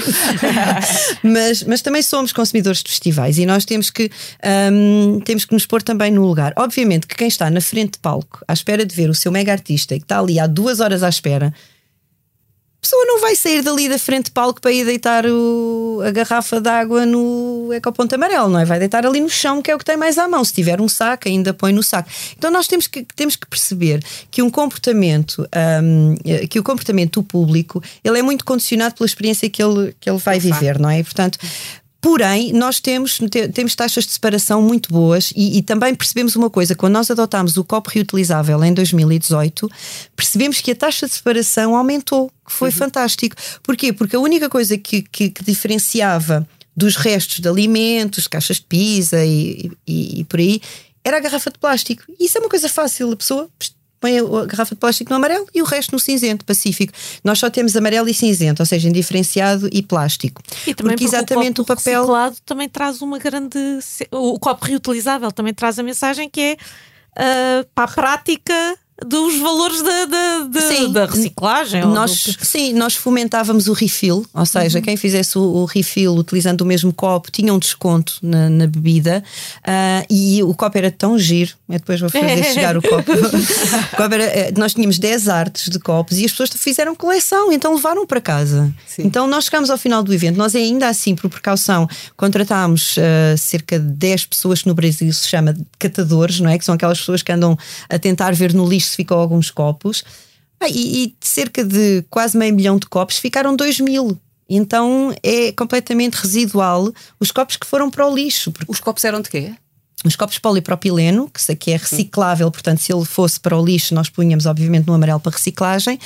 mas, 1.24 1.64
mas 1.64 1.82
também 1.82 2.02
somos 2.02 2.32
consumidores 2.32 2.84
de 2.84 2.90
festivais 2.90 3.23
festivais 3.24 3.38
e 3.38 3.46
nós 3.46 3.66
temos 3.66 3.90
que, 3.90 4.10
um, 4.72 5.20
temos 5.22 5.46
que 5.46 5.54
nos 5.54 5.66
pôr 5.66 5.82
também 5.82 6.12
no 6.12 6.26
lugar. 6.26 6.54
Obviamente 6.58 7.08
que 7.08 7.16
quem 7.16 7.28
está 7.28 7.50
na 7.50 7.62
frente 7.62 7.94
de 7.94 8.00
palco, 8.00 8.44
à 8.48 8.54
espera 8.54 8.86
de 8.86 8.96
ver 8.96 9.10
o 9.10 9.16
seu 9.16 9.32
mega 9.32 9.52
artista 9.52 9.96
e 9.96 10.00
que 10.00 10.06
está 10.06 10.20
ali 10.20 10.40
há 10.40 10.48
duas 10.48 10.80
horas 10.80 11.04
à 11.04 11.10
espera, 11.10 11.48
a 11.48 12.82
pessoa 12.84 13.06
não 13.06 13.22
vai 13.22 13.34
sair 13.34 13.62
dali 13.62 13.88
da 13.88 13.98
frente 13.98 14.26
de 14.26 14.32
palco 14.32 14.60
para 14.60 14.70
ir 14.70 14.84
deitar 14.84 15.26
o, 15.26 16.02
a 16.06 16.12
garrafa 16.12 16.60
de 16.60 16.68
água 16.68 17.06
no 17.06 17.70
ecoponto 17.72 18.14
amarelo, 18.14 18.50
não 18.50 18.60
é? 18.60 18.66
Vai 18.66 18.78
deitar 18.78 19.06
ali 19.06 19.22
no 19.22 19.30
chão, 19.30 19.62
que 19.62 19.72
é 19.72 19.76
o 19.76 19.78
que 19.78 19.86
tem 19.86 19.96
mais 19.96 20.18
à 20.18 20.28
mão. 20.28 20.44
Se 20.44 20.52
tiver 20.52 20.82
um 20.82 20.90
saco, 20.90 21.30
ainda 21.30 21.54
põe 21.54 21.72
no 21.72 21.82
saco. 21.82 22.10
Então 22.38 22.52
nós 22.52 22.68
temos 22.68 22.88
que, 22.88 23.08
temos 23.16 23.38
que 23.38 23.48
perceber 23.48 24.04
que 24.30 24.42
um 24.42 24.50
comportamento, 24.50 25.48
um, 25.82 26.16
que 26.50 26.60
o 26.60 26.64
comportamento 26.64 27.22
do 27.22 27.24
público, 27.24 27.82
ele 28.04 28.20
é 28.20 28.22
muito 28.22 28.44
condicionado 28.44 28.96
pela 28.96 29.08
experiência 29.08 29.50
que 29.50 29.64
ele, 29.64 29.96
que 29.98 30.10
ele 30.10 30.20
vai 30.20 30.38
viver, 30.38 30.78
não 30.78 30.90
é? 30.90 31.00
E, 31.00 31.04
portanto, 31.06 31.40
Porém, 32.04 32.52
nós 32.52 32.82
temos, 32.82 33.18
temos 33.54 33.76
taxas 33.76 34.04
de 34.04 34.12
separação 34.12 34.62
muito 34.62 34.92
boas 34.92 35.32
e, 35.34 35.58
e, 35.58 35.62
também 35.62 35.96
percebemos 35.96 36.36
uma 36.36 36.50
coisa: 36.50 36.76
quando 36.76 36.92
nós 36.92 37.10
adotámos 37.10 37.56
o 37.56 37.64
copo 37.64 37.90
reutilizável 37.90 38.62
em 38.62 38.74
2018, 38.74 39.72
percebemos 40.14 40.60
que 40.60 40.72
a 40.72 40.76
taxa 40.76 41.08
de 41.08 41.14
separação 41.14 41.78
aumentou, 41.78 42.30
que 42.46 42.52
foi 42.52 42.68
uhum. 42.68 42.76
fantástico. 42.76 43.38
Porquê? 43.64 43.94
Porque 43.94 44.18
a 44.18 44.20
única 44.20 44.50
coisa 44.50 44.78
que, 44.78 45.02
que, 45.02 45.30
que, 45.30 45.46
diferenciava 45.46 46.46
dos 46.76 46.98
restos 46.98 47.40
de 47.40 47.48
alimentos, 47.48 48.28
caixas 48.28 48.58
de 48.58 48.64
pizza 48.64 49.24
e, 49.24 49.72
e, 49.88 50.20
e 50.20 50.24
por 50.26 50.42
aí, 50.42 50.60
era 51.06 51.16
a 51.16 51.22
garrafa 51.22 51.52
de 51.52 51.58
plástico. 51.58 52.04
E 52.20 52.26
isso 52.26 52.38
é 52.38 52.42
uma 52.42 52.50
coisa 52.50 52.68
fácil, 52.68 53.14
a 53.14 53.16
pessoa 53.16 53.50
põe 54.04 54.20
a 54.20 54.46
garrafa 54.46 54.76
de 54.76 54.82
plástico 54.82 55.10
no 55.10 55.16
amarelo 55.16 55.48
e 55.56 55.62
o 55.62 55.66
resto 55.66 55.94
no 55.94 56.00
cinzento, 56.00 56.44
pacífico. 56.44 56.92
Nós 57.24 57.40
só 57.40 57.50
temos 57.50 57.74
amarelo 57.78 58.10
e 58.10 58.14
cinzento, 58.14 58.62
ou 58.62 58.66
seja, 58.66 58.90
indiferenciado 58.90 59.70
e 59.72 59.82
plástico. 59.82 60.42
E 60.68 60.76
também 60.76 60.98
porque, 60.98 61.06
porque 61.06 61.16
exatamente 61.16 61.62
o, 61.62 61.66
copo 61.66 61.72
o 61.72 61.76
papel 61.78 62.02
reciclado 62.02 62.36
também 62.46 62.68
traz 62.68 63.02
uma 63.02 63.18
grande 63.18 63.58
o 64.12 64.38
copo 64.38 64.66
reutilizável 64.66 65.32
também 65.32 65.54
traz 65.54 65.80
a 65.80 65.84
mensagem 65.84 66.30
que 66.30 66.42
é 66.42 66.54
uh, 66.54 67.66
para 67.74 67.86
a 67.86 67.88
prática 67.88 68.78
dos 69.04 69.40
valores 69.40 69.82
da, 69.82 70.06
da, 70.06 70.40
da, 70.48 70.62
sim, 70.62 70.92
da 70.92 71.06
reciclagem. 71.06 71.86
Nós, 71.86 72.26
do... 72.26 72.46
Sim, 72.46 72.74
nós 72.74 72.96
fomentávamos 72.96 73.68
o 73.68 73.74
refill, 73.74 74.26
ou 74.34 74.46
seja, 74.46 74.80
uhum. 74.80 74.84
quem 74.84 74.98
fizesse 74.98 75.38
o, 75.38 75.42
o, 75.42 75.66
refill 75.66 76.16
utilizando 76.16 76.62
o 76.62 76.66
mesmo 76.66 76.94
copo 76.94 77.32
tinha 77.32 77.54
um 77.54 77.60
desconto 77.60 78.16
na, 78.22 78.50
na 78.50 78.68
bebida 78.68 79.24
uh, 79.60 80.06
e 80.10 80.42
o 80.44 80.54
copo 80.54 80.78
era 80.78 80.90
tão 80.92 81.18
giro. 81.18 81.52
Eu 81.68 81.80
depois 81.80 82.00
vou 82.00 82.10
fazer 82.10 82.44
chegar 82.54 82.78
o 82.78 82.82
copo. 82.82 83.12
o 83.12 83.96
copo 83.98 84.14
era, 84.14 84.24
eh, 84.24 84.54
nós 84.58 84.74
tínhamos 84.74 85.00
10 85.00 85.28
artes 85.28 85.70
de 85.70 85.80
copos 85.80 86.18
e 86.18 86.26
as 86.26 86.32
pessoas 86.32 86.50
fizeram 86.56 86.96
coleção, 86.96 87.52
então 87.52 87.76
levaram 87.76 88.06
para 88.06 88.22
casa. 88.22 88.74
Sim. 88.88 89.04
Então 89.06 89.28
nós 89.28 89.46
chegámos 89.46 89.70
ao 89.70 89.78
final 89.78 90.04
do 90.04 90.14
evento, 90.14 90.38
nós 90.38 90.56
ainda 90.56 90.88
assim, 90.88 91.16
por 91.16 91.30
precaução, 91.30 91.88
contratámos 92.16 92.98
uh, 92.98 93.38
cerca 93.38 93.80
de 93.80 93.86
10 93.86 94.26
pessoas 94.28 94.62
que 94.62 94.68
no 94.68 94.74
Brasil 94.74 95.12
se 95.12 95.28
chama 95.28 95.56
catadores, 95.80 96.40
não 96.40 96.50
é? 96.50 96.58
Que 96.58 96.66
são 96.66 96.76
aquelas 96.76 97.00
pessoas 97.00 97.22
que 97.22 97.32
andam 97.32 97.58
a 97.90 98.00
tentar 98.00 98.34
ver 98.34 98.54
no 98.54 98.68
lixo 98.68 98.93
ficou 98.96 99.18
alguns 99.18 99.52
copos. 99.52 100.04
Ah, 100.60 100.70
e, 100.70 101.06
e 101.06 101.16
cerca 101.20 101.64
de 101.64 102.04
quase 102.10 102.38
meio 102.38 102.54
milhão 102.54 102.78
de 102.78 102.88
copos 102.88 103.18
ficaram 103.18 103.56
2 103.56 103.80
mil. 103.80 104.18
Então 104.50 105.14
é 105.24 105.52
completamente 105.52 106.16
residual 106.16 106.92
os 107.20 107.32
copos 107.32 107.58
que 107.58 107.66
foram 107.66 107.90
para 107.90 108.08
o 108.08 108.16
lixo. 108.16 108.54
Os 108.68 108.80
copos 108.80 109.04
eram 109.04 109.22
de 109.22 109.30
quê? 109.30 109.54
Os 110.04 110.16
copos 110.16 110.38
polipropileno, 110.38 111.30
que 111.30 111.52
aqui 111.52 111.72
é 111.72 111.78
reciclável, 111.78 112.52
portanto, 112.52 112.80
se 112.80 112.94
ele 112.94 113.06
fosse 113.06 113.40
para 113.40 113.58
o 113.58 113.66
lixo, 113.66 113.96
nós 113.96 114.10
punhamos, 114.10 114.46
obviamente, 114.46 114.86
no 114.86 114.94
amarelo 114.94 115.20
para 115.20 115.32
reciclagem, 115.32 115.98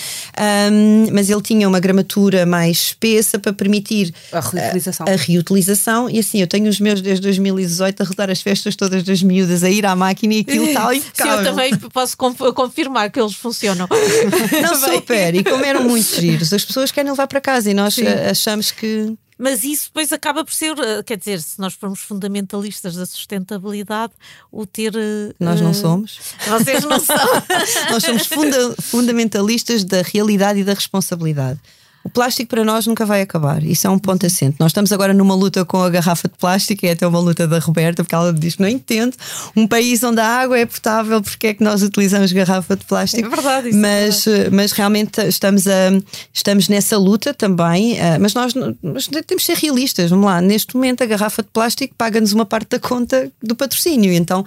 um, 0.71 1.07
mas 1.11 1.29
ele 1.29 1.41
tinha 1.41 1.67
uma 1.67 1.79
gramatura 1.79 2.45
mais 2.45 2.77
espessa 2.77 3.39
para 3.39 3.51
permitir 3.53 4.13
a 4.31 4.39
reutilização. 4.39 5.07
A, 5.07 5.11
a, 5.11 5.15
reutilização. 5.15 6.09
E 6.09 6.19
assim, 6.19 6.39
eu 6.39 6.47
tenho 6.47 6.69
os 6.69 6.79
meus 6.79 7.01
desde 7.01 7.23
2018 7.23 8.03
a 8.03 8.05
rodar 8.05 8.29
as 8.29 8.41
festas 8.41 8.75
todas 8.75 9.03
das 9.03 9.23
miúdas, 9.23 9.63
a 9.63 9.69
ir 9.69 9.85
à 9.85 9.95
máquina 9.95 10.35
e 10.35 10.39
aquilo 10.41 10.73
tal 10.73 10.93
e 10.93 11.01
Sim, 11.13 11.27
eu 11.27 11.43
também 11.43 11.75
posso 11.77 12.15
confirmar 12.17 13.09
que 13.09 13.19
eles 13.19 13.33
funcionam. 13.33 13.87
Não, 14.61 14.75
super. 14.93 15.33
E 15.33 15.43
como 15.43 15.65
eram 15.65 15.83
muito 15.83 16.07
giros, 16.19 16.53
as 16.53 16.63
pessoas 16.63 16.91
querem 16.91 17.09
levar 17.11 17.27
para 17.27 17.41
casa 17.41 17.71
e 17.71 17.73
nós 17.73 17.95
Sim. 17.95 18.07
achamos 18.07 18.71
que 18.71 19.15
mas 19.37 19.63
isso 19.63 19.87
depois 19.87 20.11
acaba 20.11 20.43
por 20.43 20.53
ser, 20.53 20.77
eh, 20.79 21.03
quer 21.03 21.17
dizer, 21.17 21.41
se 21.41 21.59
nós 21.59 21.73
formos 21.73 21.99
fundamentalistas 21.99 22.95
da 22.95 23.05
sustentabilidade, 23.05 24.13
o 24.51 24.65
ter. 24.65 24.93
Nós 25.39 25.61
não 25.61 25.71
uh, 25.71 25.75
somos. 25.75 26.19
Vocês 26.47 26.83
não 26.83 26.99
são. 26.99 27.15
nós 27.91 28.03
somos 28.03 28.25
funda 28.25 28.75
fundamentalistas 28.81 29.83
da 29.83 30.01
realidade 30.01 30.59
e 30.59 30.63
da 30.63 30.73
responsabilidade. 30.73 31.59
O 32.07 32.09
plástico 32.09 32.47
para 32.49 32.63
nós 32.63 32.87
nunca 32.87 33.05
vai 33.05 33.21
acabar. 33.21 33.61
Isso 33.61 33.85
é 33.85 33.89
um 33.89 33.99
ponto 33.99 34.25
assente. 34.25 34.55
Nós 34.61 34.69
estamos 34.69 34.93
agora 34.93 35.13
numa 35.13 35.35
luta 35.35 35.65
com 35.65 35.83
a 35.83 35.89
garrafa 35.89 36.29
de 36.29 36.35
plástico, 36.37 36.85
e 36.85 36.87
é 36.87 36.93
até 36.93 37.05
uma 37.05 37.19
luta 37.19 37.45
da 37.45 37.59
Roberta, 37.59 38.01
porque 38.01 38.15
ela 38.15 38.31
diz 38.31 38.55
que 38.55 38.61
não 38.61 38.69
entende. 38.69 39.13
Um 39.57 39.67
país 39.67 40.01
onde 40.03 40.21
a 40.21 40.25
água 40.25 40.57
é 40.57 40.65
potável, 40.65 41.21
porque 41.21 41.47
é 41.47 41.53
que 41.53 41.61
nós 41.61 41.83
utilizamos 41.83 42.31
garrafa 42.31 42.77
de 42.77 42.85
plástico? 42.85 43.27
É 43.27 43.29
verdade, 43.29 43.69
isso 43.69 43.77
é 43.77 43.81
mas, 43.81 44.23
verdade. 44.25 44.55
mas 44.55 44.71
realmente 44.71 45.21
estamos, 45.27 45.67
a, 45.67 45.91
estamos 46.33 46.69
nessa 46.69 46.97
luta 46.97 47.33
também. 47.33 47.99
eh, 47.99 48.17
Mas 48.17 48.33
nós 48.33 48.53
mas 48.81 49.07
temos 49.07 49.43
de 49.43 49.43
ser 49.43 49.57
realistas. 49.57 50.09
Vamos 50.09 50.25
lá, 50.27 50.39
neste 50.39 50.73
momento 50.75 51.03
a 51.03 51.05
garrafa 51.05 51.43
de 51.43 51.49
plástico 51.49 51.93
paga-nos 51.97 52.31
uma 52.31 52.45
parte 52.45 52.69
da 52.69 52.79
conta 52.79 53.29
do 53.43 53.53
patrocínio. 53.53 54.13
Então, 54.13 54.45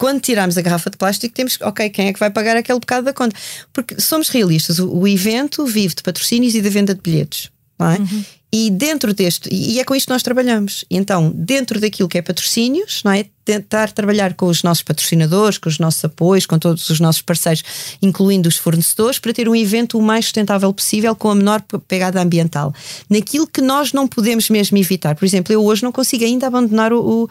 quando 0.00 0.18
tirarmos 0.18 0.56
a 0.56 0.62
garrafa 0.62 0.88
de 0.88 0.96
plástico, 0.96 1.34
temos 1.34 1.58
ok, 1.60 1.90
quem 1.90 2.08
é 2.08 2.12
que 2.14 2.18
vai 2.18 2.30
pagar 2.30 2.56
aquele 2.56 2.80
bocado 2.80 3.04
da 3.04 3.12
conta? 3.12 3.36
Porque 3.70 4.00
somos 4.00 4.30
realistas, 4.30 4.78
o, 4.78 4.90
o 4.90 5.06
evento 5.06 5.66
vive 5.66 5.94
de 5.94 6.02
patrocínios 6.02 6.54
e 6.54 6.62
da 6.62 6.70
venda 6.70 6.94
de 6.94 7.02
bilhetes. 7.02 7.50
Não 7.78 7.90
é? 7.90 7.98
E 8.52 8.68
dentro 8.68 9.14
deste, 9.14 9.48
e 9.52 9.78
é 9.78 9.84
com 9.84 9.94
isto 9.94 10.06
que 10.06 10.12
nós 10.12 10.24
trabalhamos. 10.24 10.84
Então, 10.90 11.30
dentro 11.32 11.78
daquilo 11.80 12.08
que 12.08 12.18
é 12.18 12.22
patrocínios, 12.22 13.00
não 13.04 13.12
é? 13.12 13.26
Tentar 13.44 13.92
trabalhar 13.92 14.34
com 14.34 14.46
os 14.46 14.64
nossos 14.64 14.82
patrocinadores, 14.82 15.56
com 15.56 15.68
os 15.68 15.78
nossos 15.78 16.04
apoios, 16.04 16.46
com 16.46 16.58
todos 16.58 16.90
os 16.90 16.98
nossos 16.98 17.22
parceiros, 17.22 17.62
incluindo 18.02 18.48
os 18.48 18.56
fornecedores, 18.56 19.20
para 19.20 19.32
ter 19.32 19.48
um 19.48 19.54
evento 19.54 19.96
o 19.98 20.02
mais 20.02 20.24
sustentável 20.24 20.72
possível, 20.72 21.14
com 21.14 21.30
a 21.30 21.34
menor 21.34 21.62
pe- 21.62 21.78
pegada 21.78 22.20
ambiental. 22.20 22.74
Naquilo 23.08 23.46
que 23.46 23.60
nós 23.60 23.92
não 23.92 24.08
podemos 24.08 24.50
mesmo 24.50 24.76
evitar. 24.78 25.14
Por 25.14 25.24
exemplo, 25.24 25.52
eu 25.52 25.64
hoje 25.64 25.84
não 25.84 25.92
consigo 25.92 26.24
ainda 26.24 26.48
abandonar 26.48 26.92
o. 26.92 26.98
o, 27.00 27.28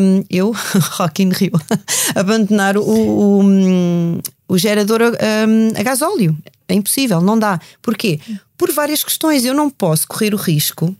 um, 0.00 0.24
eu, 0.30 0.52
Rock 0.98 1.22
in 1.24 1.30
Rio, 1.30 1.52
abandonar 2.14 2.76
o, 2.76 2.82
o, 2.82 3.42
um, 3.42 4.18
o 4.48 4.56
gerador 4.56 5.00
um, 5.02 5.78
a 5.78 5.82
gasóleo. 5.82 6.36
É 6.68 6.74
impossível, 6.74 7.20
não 7.20 7.38
dá. 7.38 7.60
Porquê? 7.82 8.18
Por 8.64 8.72
várias 8.72 9.04
questões. 9.04 9.44
Eu 9.44 9.52
não 9.52 9.68
posso 9.68 10.08
correr 10.08 10.32
o 10.32 10.38
risco 10.38 10.96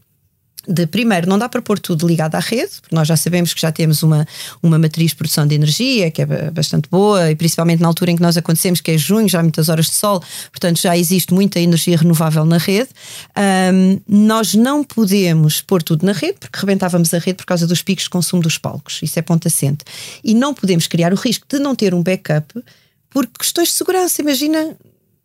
de 0.68 0.87
primeiro, 0.87 1.27
não 1.27 1.38
dá 1.38 1.48
para 1.48 1.62
pôr 1.62 1.79
tudo 1.79 2.07
ligado 2.07 2.35
à 2.35 2.38
rede, 2.38 2.72
porque 2.83 2.94
nós 2.94 3.09
já 3.09 3.16
sabemos 3.16 3.55
que 3.55 3.61
já 3.62 3.72
temos 3.72 4.03
uma, 4.03 4.29
uma 4.62 4.79
matriz 4.79 5.12
de 5.12 5.16
produção 5.16 5.46
de 5.46 5.55
energia 5.55 6.11
que 6.11 6.20
é 6.20 6.27
ba- 6.27 6.50
bastante 6.50 6.90
boa, 6.90 7.31
e 7.31 7.35
principalmente 7.35 7.81
na 7.81 7.88
altura 7.88 8.11
em 8.11 8.16
que 8.16 8.22
nós 8.22 8.37
acontecemos, 8.37 8.83
que 8.83 8.90
é 8.90 8.98
junho, 8.98 9.27
já 9.31 9.40
há 9.40 9.42
muitas 9.42 9.70
horas 9.70 9.87
de 9.87 9.94
sol, 9.94 10.22
portanto 10.50 10.79
já 10.79 10.94
existe 10.94 11.33
muita 11.33 11.59
energia 11.59 11.96
renovável 11.96 12.44
na 12.44 12.59
rede. 12.59 12.90
Ahm, 13.35 13.98
nós 14.07 14.53
não 14.53 14.85
podemos 14.85 15.62
pôr 15.62 15.83
tudo 15.83 16.05
na 16.05 16.12
rede, 16.12 16.37
porque 16.40 16.59
rebentávamos 16.61 17.14
a 17.14 17.18
rede 17.18 17.38
por 17.38 17.46
causa 17.46 17.66
dos 17.66 17.81
picos 17.81 18.05
de 18.05 18.11
consumo 18.11 18.42
dos 18.42 18.59
palcos, 18.59 19.00
isso 19.03 19.18
é 19.18 19.22
ponto 19.22 19.48
assente. 19.48 19.87
E 20.22 20.35
não 20.35 20.53
podemos 20.53 20.87
criar 20.87 21.14
o 21.14 21.16
risco 21.16 21.46
de 21.48 21.59
não 21.59 21.74
ter 21.74 21.94
um 21.94 22.03
backup 22.03 22.62
por 23.09 23.27
questões 23.27 23.68
de 23.68 23.74
segurança. 23.74 24.20
Imagina 24.20 24.77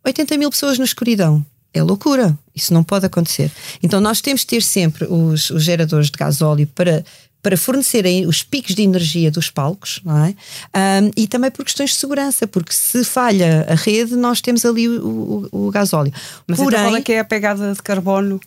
80 0.06 0.38
mil 0.38 0.50
pessoas 0.50 0.78
na 0.78 0.86
escuridão. 0.86 1.44
É 1.72 1.82
loucura. 1.82 2.36
Isso 2.54 2.74
não 2.74 2.82
pode 2.82 3.06
acontecer. 3.06 3.50
Então 3.82 4.00
nós 4.00 4.20
temos 4.20 4.40
de 4.42 4.46
ter 4.48 4.62
sempre 4.62 5.04
os, 5.04 5.50
os 5.50 5.62
geradores 5.62 6.06
de 6.10 6.18
gasóleo 6.18 6.66
para, 6.74 7.04
para 7.42 7.56
fornecerem 7.56 8.26
os 8.26 8.42
picos 8.42 8.74
de 8.74 8.82
energia 8.82 9.30
dos 9.30 9.50
palcos, 9.50 10.00
não 10.04 10.24
é? 10.24 10.34
Ahm, 10.74 11.10
e 11.16 11.26
também 11.28 11.50
por 11.50 11.64
questões 11.64 11.90
de 11.90 11.96
segurança, 11.96 12.46
porque 12.46 12.72
se 12.72 13.04
falha 13.04 13.64
a 13.68 13.74
rede, 13.74 14.16
nós 14.16 14.40
temos 14.40 14.64
ali 14.64 14.88
o, 14.88 15.48
o, 15.52 15.66
o 15.68 15.70
gasóleo. 15.70 16.12
Mas 16.46 16.58
Porém, 16.58 16.78
então 16.78 16.90
qual 16.90 16.96
é 16.96 17.02
que 17.02 17.12
é 17.12 17.20
a 17.20 17.24
pegada 17.24 17.72
de 17.72 17.82
carbono 17.82 18.40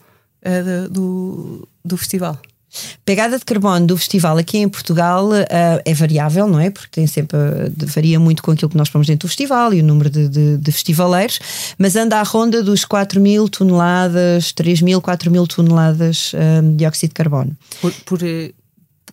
de- 0.43 0.89
do, 0.89 1.67
do 1.83 1.95
festival? 1.97 2.38
Pegada 3.05 3.38
de 3.38 3.45
carbono 3.45 3.86
do 3.88 3.97
festival 3.97 4.38
aqui 4.38 4.57
em 4.57 4.67
Portugal 4.69 5.29
eh, 5.33 5.47
é 5.86 5.93
variável, 5.93 6.47
não 6.47 6.59
é? 6.59 6.69
Porque 6.69 6.89
tem 6.91 7.05
sempre 7.07 7.38
eh, 7.38 7.71
varia 7.86 8.19
muito 8.19 8.41
com 8.41 8.51
aquilo 8.51 8.69
que 8.69 8.77
nós 8.77 8.89
pomos 8.89 9.07
dentro 9.07 9.27
do 9.27 9.29
festival 9.29 9.73
e 9.73 9.81
o 9.81 9.83
número 9.83 10.09
de, 10.09 10.27
de- 10.27 10.57
de 10.57 10.71
festivaleiros, 10.71 11.39
mas 11.77 11.95
anda 11.95 12.19
à 12.19 12.23
ronda 12.23 12.63
dos 12.63 12.83
4 12.86 13.19
mil 13.21 13.47
toneladas, 13.49 14.51
3 14.53 14.81
mil, 14.81 15.01
4 15.01 15.29
mil 15.31 15.45
toneladas 15.47 16.31
eh, 16.33 16.62
de 16.62 16.75
dióxido 16.75 17.09
de 17.09 17.13
carbono 17.15 17.55
Por, 17.81 17.91
por, 18.05 18.19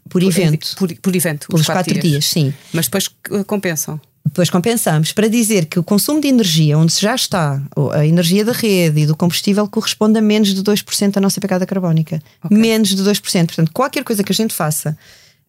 por 0.08 0.22
evento. 0.22 0.74
Por, 0.76 0.94
por 0.96 1.14
evento. 1.14 1.46
Pelos 1.48 1.60
os 1.62 1.66
quatro 1.66 1.92
4 1.94 2.00
dias, 2.08 2.24
sim. 2.26 2.52
Mas 2.72 2.86
depois 2.86 3.08
compensam. 3.46 4.00
Depois 4.30 4.48
compensamos 4.48 5.10
para 5.12 5.28
dizer 5.28 5.66
que 5.66 5.76
o 5.78 5.82
consumo 5.82 6.20
de 6.20 6.28
energia, 6.28 6.78
onde 6.78 6.94
já 6.98 7.16
está 7.16 7.60
a 7.92 8.06
energia 8.06 8.44
da 8.44 8.52
rede 8.52 9.00
e 9.00 9.06
do 9.06 9.16
combustível, 9.16 9.66
corresponde 9.66 10.18
a 10.18 10.22
menos 10.22 10.54
de 10.54 10.62
2% 10.62 11.10
da 11.10 11.20
nossa 11.20 11.40
pegada 11.40 11.66
carbónica. 11.66 12.22
Menos 12.48 12.90
de 12.90 13.02
2%. 13.02 13.46
Portanto, 13.46 13.72
qualquer 13.72 14.04
coisa 14.04 14.22
que 14.22 14.30
a 14.30 14.34
gente 14.34 14.54
faça 14.54 14.96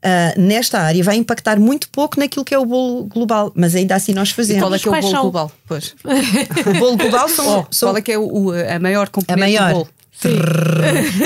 ah, 0.03 0.33
nesta 0.35 0.79
área 0.79 1.03
vai 1.03 1.15
impactar 1.15 1.59
muito 1.59 1.89
pouco 1.89 2.19
naquilo 2.19 2.43
que 2.43 2.55
é 2.55 2.57
o 2.57 2.65
bolo 2.65 3.03
global, 3.05 3.51
mas 3.55 3.75
ainda 3.75 3.93
assim 3.93 4.13
nós 4.15 4.29
E 4.29 4.33
fazemos. 4.33 4.63
qual 4.63 4.73
é 4.73 4.79
que 4.79 4.87
é 4.87 4.91
o 4.91 4.95
bolo 4.99 5.11
são? 5.11 5.21
global? 5.21 5.51
Pois. 5.67 5.93
O 6.65 6.79
bolo 6.79 6.97
global 6.97 7.29
são, 7.29 7.59
Oh, 7.59 7.65
são 7.69 7.89
Qual 7.89 7.97
é 7.97 8.01
que 8.01 8.11
é 8.11 8.17
o, 8.17 8.51
a 8.51 8.79
maior 8.79 9.03
a 9.05 9.09
componente 9.11 9.51
do 9.51 9.59
maior. 9.61 9.73
bolo? 9.73 9.89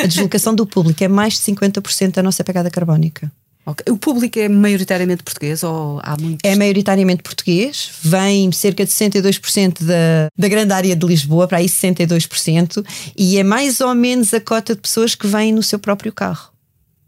A 0.04 0.08
deslocação 0.08 0.54
do 0.54 0.65
público 0.65 1.02
é 1.04 1.08
mais 1.08 1.34
de 1.34 1.39
50% 1.39 2.12
da 2.12 2.24
nossa 2.24 2.44
pegada 2.44 2.70
carbónica. 2.70 3.32
Ok. 3.65 3.84
O 3.91 3.97
público 3.97 4.38
é 4.38 4.47
maioritariamente 4.47 5.23
português 5.23 5.63
ou 5.63 5.99
há 6.04 6.15
muitos? 6.19 6.39
É 6.43 6.56
maioritariamente 6.56 7.23
português, 7.23 7.89
vem 8.04 8.51
cerca 8.51 8.86
de 8.86 8.91
62% 8.91 9.84
da, 9.84 10.28
da 10.38 10.47
grande 10.47 10.71
área 10.71 10.95
de 10.95 11.06
Lisboa, 11.06 11.47
para 11.47 11.58
aí 11.58 11.65
62%, 11.65 12.86
e 13.17 13.38
é 13.38 13.43
mais 13.43 13.82
ou 13.82 13.93
menos 13.95 14.34
a 14.34 14.39
cota 14.41 14.75
de 14.75 14.82
pessoas 14.82 15.15
que 15.15 15.25
vêm 15.28 15.51
no 15.54 15.63
seu 15.63 15.80
próprio 15.80 16.13
carro. 16.13 16.51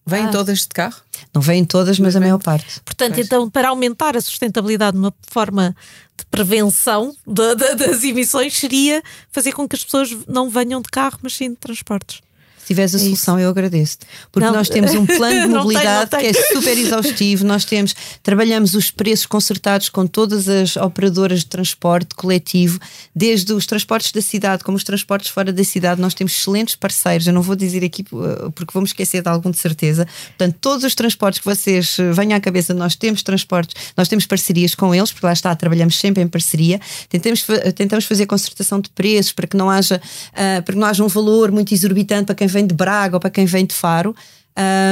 Vêm 0.06 0.24
Ah. 0.24 0.30
todas 0.32 0.60
de 0.62 0.70
carro? 0.70 0.96
Não 1.34 1.42
vêm 1.42 1.66
todas, 1.66 2.00
mas 2.00 2.16
a 2.16 2.20
maior 2.20 2.40
parte. 2.40 2.80
Portanto, 2.86 3.20
então, 3.20 3.50
para 3.50 3.70
aumentar 3.70 4.16
a 4.16 4.22
sustentabilidade 4.22 4.94
de 4.94 5.00
uma 5.04 5.14
forma 5.30 5.76
de 6.18 6.26
prevenção 6.32 7.14
da- 7.28 7.54
da- 7.54 7.74
das 7.74 8.04
emissões, 8.04 8.56
seria 8.58 9.04
fazer 9.32 9.52
com 9.52 9.68
que 9.68 9.76
as 9.76 9.84
pessoas 9.84 10.16
não 10.28 10.50
venham 10.50 10.82
de 10.82 10.90
carro, 10.90 11.20
mas 11.22 11.34
sim 11.36 11.50
de 11.50 11.58
transportes. 11.58 12.22
Se 12.68 12.74
tiveres 12.74 12.94
a 12.94 13.00
solução, 13.00 13.40
eu 13.40 13.50
agradeço. 13.50 14.00
Porque 14.30 14.46
Não. 14.46 14.54
nós 14.54 14.68
temos 14.68 14.92
um 14.92 15.06
plano 15.08 15.42
de 15.42 15.48
Não 15.48 15.48
tenho, 15.48 15.64
mobilidade 15.64 16.10
não 16.12 16.20
que 16.20 16.26
é 16.26 16.34
super 16.34 16.78
exaustivo. 16.78 17.46
Nós 17.46 17.64
temos, 17.64 17.96
trabalhamos 18.22 18.74
os 18.74 18.92
preços 18.92 19.26
concertados 19.26 19.88
com 19.88 20.06
todas 20.06 20.50
as 20.50 20.76
operadoras 20.76 21.40
de 21.40 21.46
transporte 21.46 22.14
coletivo, 22.14 22.78
desde 23.16 23.54
os 23.54 23.66
transportes 23.66 24.12
da 24.12 24.22
cidade 24.22 24.66
como 24.66 24.76
os 24.76 24.84
transportes 24.84 25.30
fora 25.30 25.54
da 25.54 25.64
cidade. 25.64 26.02
Nós 26.02 26.14
temos 26.14 26.34
excelentes 26.34 26.76
parceiros. 26.76 27.26
Eu 27.26 27.32
não 27.32 27.42
vou 27.42 27.56
dizer 27.56 27.86
aqui 27.86 28.04
uh, 28.12 28.52
porque 28.52 28.74
vamos 28.74 28.90
esquecer 28.90 29.22
de 29.22 29.30
algum 29.30 29.50
de 29.50 29.58
certeza. 29.58 30.06
Portanto, 30.38 30.58
todos 30.60 30.84
os 30.84 30.94
transportes 30.94 31.40
que 31.40 31.46
vocês 31.46 31.98
uh, 32.00 32.14
venham 32.14 32.36
à 32.36 32.42
cabeça, 32.42 32.74
nós 32.74 32.98
temos 32.98 33.24
transportes, 33.24 33.94
nós 33.96 34.10
temos 34.10 34.26
parcerias 34.26 34.76
com 34.76 34.94
eles, 34.94 35.14
porque 35.14 35.26
lá 35.26 35.32
está, 35.32 35.56
trabalhamos 35.56 35.98
sempre 35.98 36.22
em 36.22 36.28
parceria. 36.28 36.82
Tentamos, 37.08 37.46
tentamos 37.76 38.04
fazer 38.04 38.26
concertação 38.26 38.82
de 38.82 38.90
preços 38.90 39.32
para 39.32 39.48
que 39.48 39.56
não 39.56 39.70
haja, 39.70 40.02
uh, 40.34 40.62
para 40.64 40.74
que 40.74 40.78
não 40.78 40.86
haja 40.86 41.02
um 41.02 41.08
valor 41.08 41.50
muito 41.50 41.74
exorbitante 41.74 42.26
para 42.26 42.36
quem 42.36 42.48
vem 42.48 42.57
de 42.66 42.74
Braga 42.74 43.18
ou 43.18 43.20
para 43.20 43.30
quem 43.30 43.46
vem 43.46 43.66
de 43.66 43.76
Faro. 43.76 44.16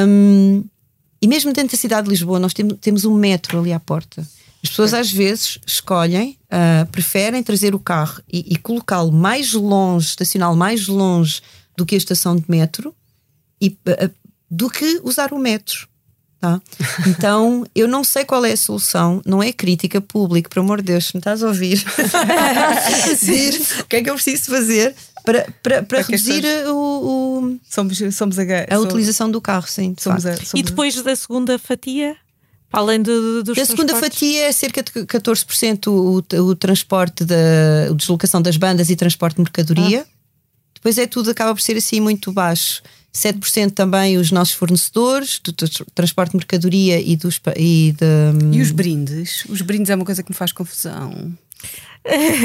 Um, 0.08 0.63
e 1.21 1.28
mesmo 1.28 1.51
dentro 1.54 1.75
da 1.75 1.82
cidade 1.82 2.04
de 2.04 2.12
Lisboa, 2.12 2.39
nós 2.39 2.54
temos, 2.54 2.78
temos 2.80 3.06
um 3.06 3.15
metro 3.15 3.60
ali 3.60 3.73
à 3.73 3.80
porta. 3.80 4.28
As 4.65 4.69
pessoas 4.69 4.93
às 4.95 5.12
vezes 5.12 5.60
escolhem, 5.65 6.38
ah, 6.49 6.88
preferem 6.91 7.43
trazer 7.43 7.75
o 7.75 7.80
carro 7.80 8.19
e, 8.32 8.54
e 8.54 8.56
colocá-lo 8.58 9.12
mais 9.12 9.54
longe, 9.54 10.08
estacioná-lo 10.08 10.58
mais 10.58 10.88
longe 10.88 11.39
do 11.78 11.86
que 11.86 11.93
a 11.93 11.97
estação 11.97 12.36
de 12.36 12.43
metro 12.47 12.95
e, 13.62 13.78
ah, 13.88 14.10
do 14.49 14.67
que 14.67 15.01
usar 15.04 15.34
o 15.34 15.39
metro. 15.39 15.88
Tá? 16.39 16.60
Então, 17.08 17.65
eu 17.75 17.88
não 17.88 18.04
sei 18.04 18.25
qual 18.25 18.43
é 18.43 18.54
a 18.54 18.58
solução, 18.58 19.21
não 19.23 19.41
é 19.41 19.54
crítica 19.54 20.01
pública, 20.01 20.49
por 20.49 20.60
amor 20.60 20.78
de 20.82 20.88
Deus, 20.93 21.06
se 21.06 21.15
me 21.15 21.19
estás 21.19 21.43
a 21.43 21.47
ouvir, 21.47 21.84
diz 23.21 23.80
o 23.80 23.86
que 23.86 23.97
é 23.97 24.04
que 24.04 24.10
eu 24.10 24.15
preciso 24.15 24.45
fazer 24.45 24.95
para, 25.26 25.48
para, 25.64 25.84
para 25.84 26.02
reduzir 26.02 26.42
pessoas- 26.42 26.68
o- 26.68 26.76
o- 27.54 27.60
Somos, 27.70 28.00
somos 28.16 28.40
a, 28.40 28.44
a 28.70 28.80
utilização 28.80 29.30
do 29.30 29.42
carro, 29.42 29.68
sim. 29.68 29.94
de 29.94 30.02
Somos 30.02 30.26
a, 30.26 30.36
somos 30.38 30.54
E 30.54 30.64
depois 30.64 31.02
da 31.02 31.16
segunda 31.16 31.58
fatia, 31.60 32.16
para 32.70 32.80
além 32.82 33.02
de- 33.02 33.44
dos 33.44 33.56
Da 33.58 33.66
segunda 33.66 33.96
fatia 33.96 34.48
é 34.48 34.52
cerca 34.52 34.82
de 34.84 34.92
14% 34.92 35.88
o, 35.88 36.24
o 36.42 36.56
transporte 36.56 37.24
da 37.26 37.36
a 37.90 37.94
deslocação 37.94 38.42
das 38.42 38.58
bandas 38.58 38.90
e 38.90 38.96
transporte 38.96 39.36
de 39.36 39.42
mercadoria. 39.44 40.06
Depois 40.74 40.98
é 40.98 41.08
tudo, 41.08 41.32
acaba 41.32 41.54
por 41.56 41.62
ser 41.62 41.78
assim 41.78 42.00
muito 42.00 42.32
baixo. 42.32 42.82
7% 43.14 43.72
também 43.72 44.18
os 44.18 44.30
nossos 44.30 44.54
fornecedores, 44.54 45.40
do, 45.42 45.54
do 45.54 45.68
transporte 45.96 46.32
de 46.32 46.38
mercadoria 46.38 47.00
e 47.00 47.16
dos 47.16 47.40
e 47.56 47.94
de, 47.98 48.56
E 48.58 48.62
os 48.62 48.72
brindes? 48.72 49.46
Os 49.48 49.62
brindes 49.62 49.90
é 49.90 49.96
uma 49.96 50.04
coisa 50.04 50.22
que 50.22 50.30
me 50.32 50.36
faz 50.36 50.52
confusão. 50.52 51.34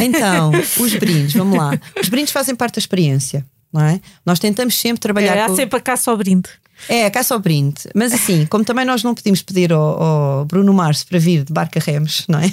Então, 0.03 0.51
os 0.79 0.95
brindes, 0.95 1.35
vamos 1.35 1.57
lá. 1.57 1.79
Os 2.01 2.09
brindes 2.09 2.33
fazem 2.33 2.55
parte 2.55 2.75
da 2.75 2.79
experiência, 2.81 3.45
não 3.73 3.83
é? 3.83 4.01
Nós 4.25 4.39
tentamos 4.39 4.75
sempre 4.79 5.01
trabalhar 5.01 5.37
É, 5.37 5.43
há 5.43 5.47
com... 5.49 5.57
sempre 5.57 5.79
a 5.79 5.83
caça 5.83 6.11
ao 6.11 6.17
brinde. 6.17 6.49
É, 6.89 7.05
a 7.05 7.11
caça 7.11 7.35
ao 7.35 7.41
brinde. 7.41 7.83
Mas 7.95 8.11
assim, 8.13 8.47
como 8.47 8.65
também 8.65 8.87
nós 8.87 9.03
não 9.03 9.15
pedimos 9.15 9.43
pedir 9.43 9.71
ao, 9.71 10.03
ao 10.03 10.45
Bruno 10.47 10.73
Mars 10.73 11.05
para 11.05 11.19
vir 11.19 11.45
de 11.45 11.53
barca 11.53 11.79
remos, 11.79 12.25
não 12.27 12.39
é? 12.39 12.45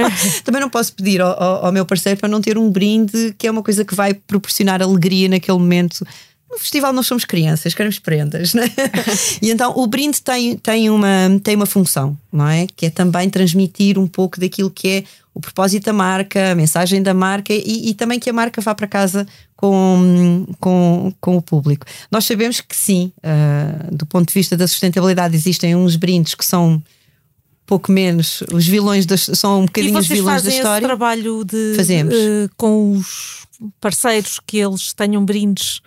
também 0.42 0.60
não 0.60 0.70
posso 0.70 0.94
pedir 0.94 1.20
ao, 1.20 1.30
ao- 1.42 1.66
ao 1.66 1.72
meu 1.72 1.84
parceiro 1.84 2.18
para 2.18 2.28
não 2.28 2.40
ter 2.40 2.56
um 2.56 2.70
brinde 2.70 3.34
que 3.36 3.46
é 3.46 3.50
uma 3.50 3.62
coisa 3.62 3.84
que 3.84 3.94
vai 3.94 4.14
proporcionar 4.14 4.80
alegria 4.80 5.28
naquele 5.28 5.58
momento. 5.58 6.02
No 6.50 6.58
festival 6.58 6.94
nós 6.94 7.06
somos 7.06 7.26
crianças, 7.26 7.74
queremos 7.74 7.98
prendas, 7.98 8.54
não 8.54 8.62
é? 8.62 8.68
E 9.42 9.50
então 9.50 9.74
o 9.76 9.86
brinde 9.86 10.22
tem, 10.22 10.56
tem, 10.56 10.88
uma, 10.88 11.08
tem 11.42 11.54
uma 11.54 11.66
função, 11.66 12.16
não 12.32 12.48
é? 12.48 12.66
Que 12.74 12.86
é 12.86 12.90
também 12.90 13.28
transmitir 13.28 13.98
um 13.98 14.06
pouco 14.06 14.40
daquilo 14.40 14.70
que 14.70 14.88
é 14.88 15.04
o 15.34 15.40
propósito 15.40 15.84
da 15.84 15.92
marca, 15.92 16.52
a 16.52 16.54
mensagem 16.54 17.02
da 17.02 17.12
marca 17.12 17.52
e, 17.52 17.90
e 17.90 17.94
também 17.94 18.20
que 18.20 18.30
a 18.30 18.32
marca 18.32 18.60
vá 18.60 18.74
para 18.74 18.86
casa 18.86 19.26
com 19.56 20.46
com, 20.60 21.12
com, 21.20 21.36
o 21.36 21.42
público. 21.42 21.84
Nós 22.10 22.24
sabemos 22.24 22.60
que 22.60 22.76
sim, 22.76 23.12
uh, 23.18 23.94
do 23.94 24.06
ponto 24.06 24.28
de 24.28 24.34
vista 24.34 24.56
da 24.56 24.68
sustentabilidade, 24.68 25.34
existem 25.34 25.74
uns 25.74 25.96
brindes 25.96 26.34
que 26.34 26.44
são 26.44 26.80
pouco 27.66 27.90
menos 27.90 28.42
os 28.52 28.66
vilões 28.66 29.06
das, 29.06 29.22
são 29.34 29.62
um 29.62 29.66
bocadinho 29.66 29.98
os 29.98 30.06
vilões 30.06 30.42
da 30.42 30.50
história. 30.50 30.84
Esse 30.84 30.86
trabalho 30.86 31.44
de 31.44 31.74
Fazemos. 31.76 32.14
Uh, 32.14 32.50
com 32.56 32.92
os 32.92 33.44
parceiros 33.80 34.38
que 34.46 34.58
eles 34.58 34.92
tenham 34.92 35.24
brindes 35.24 35.80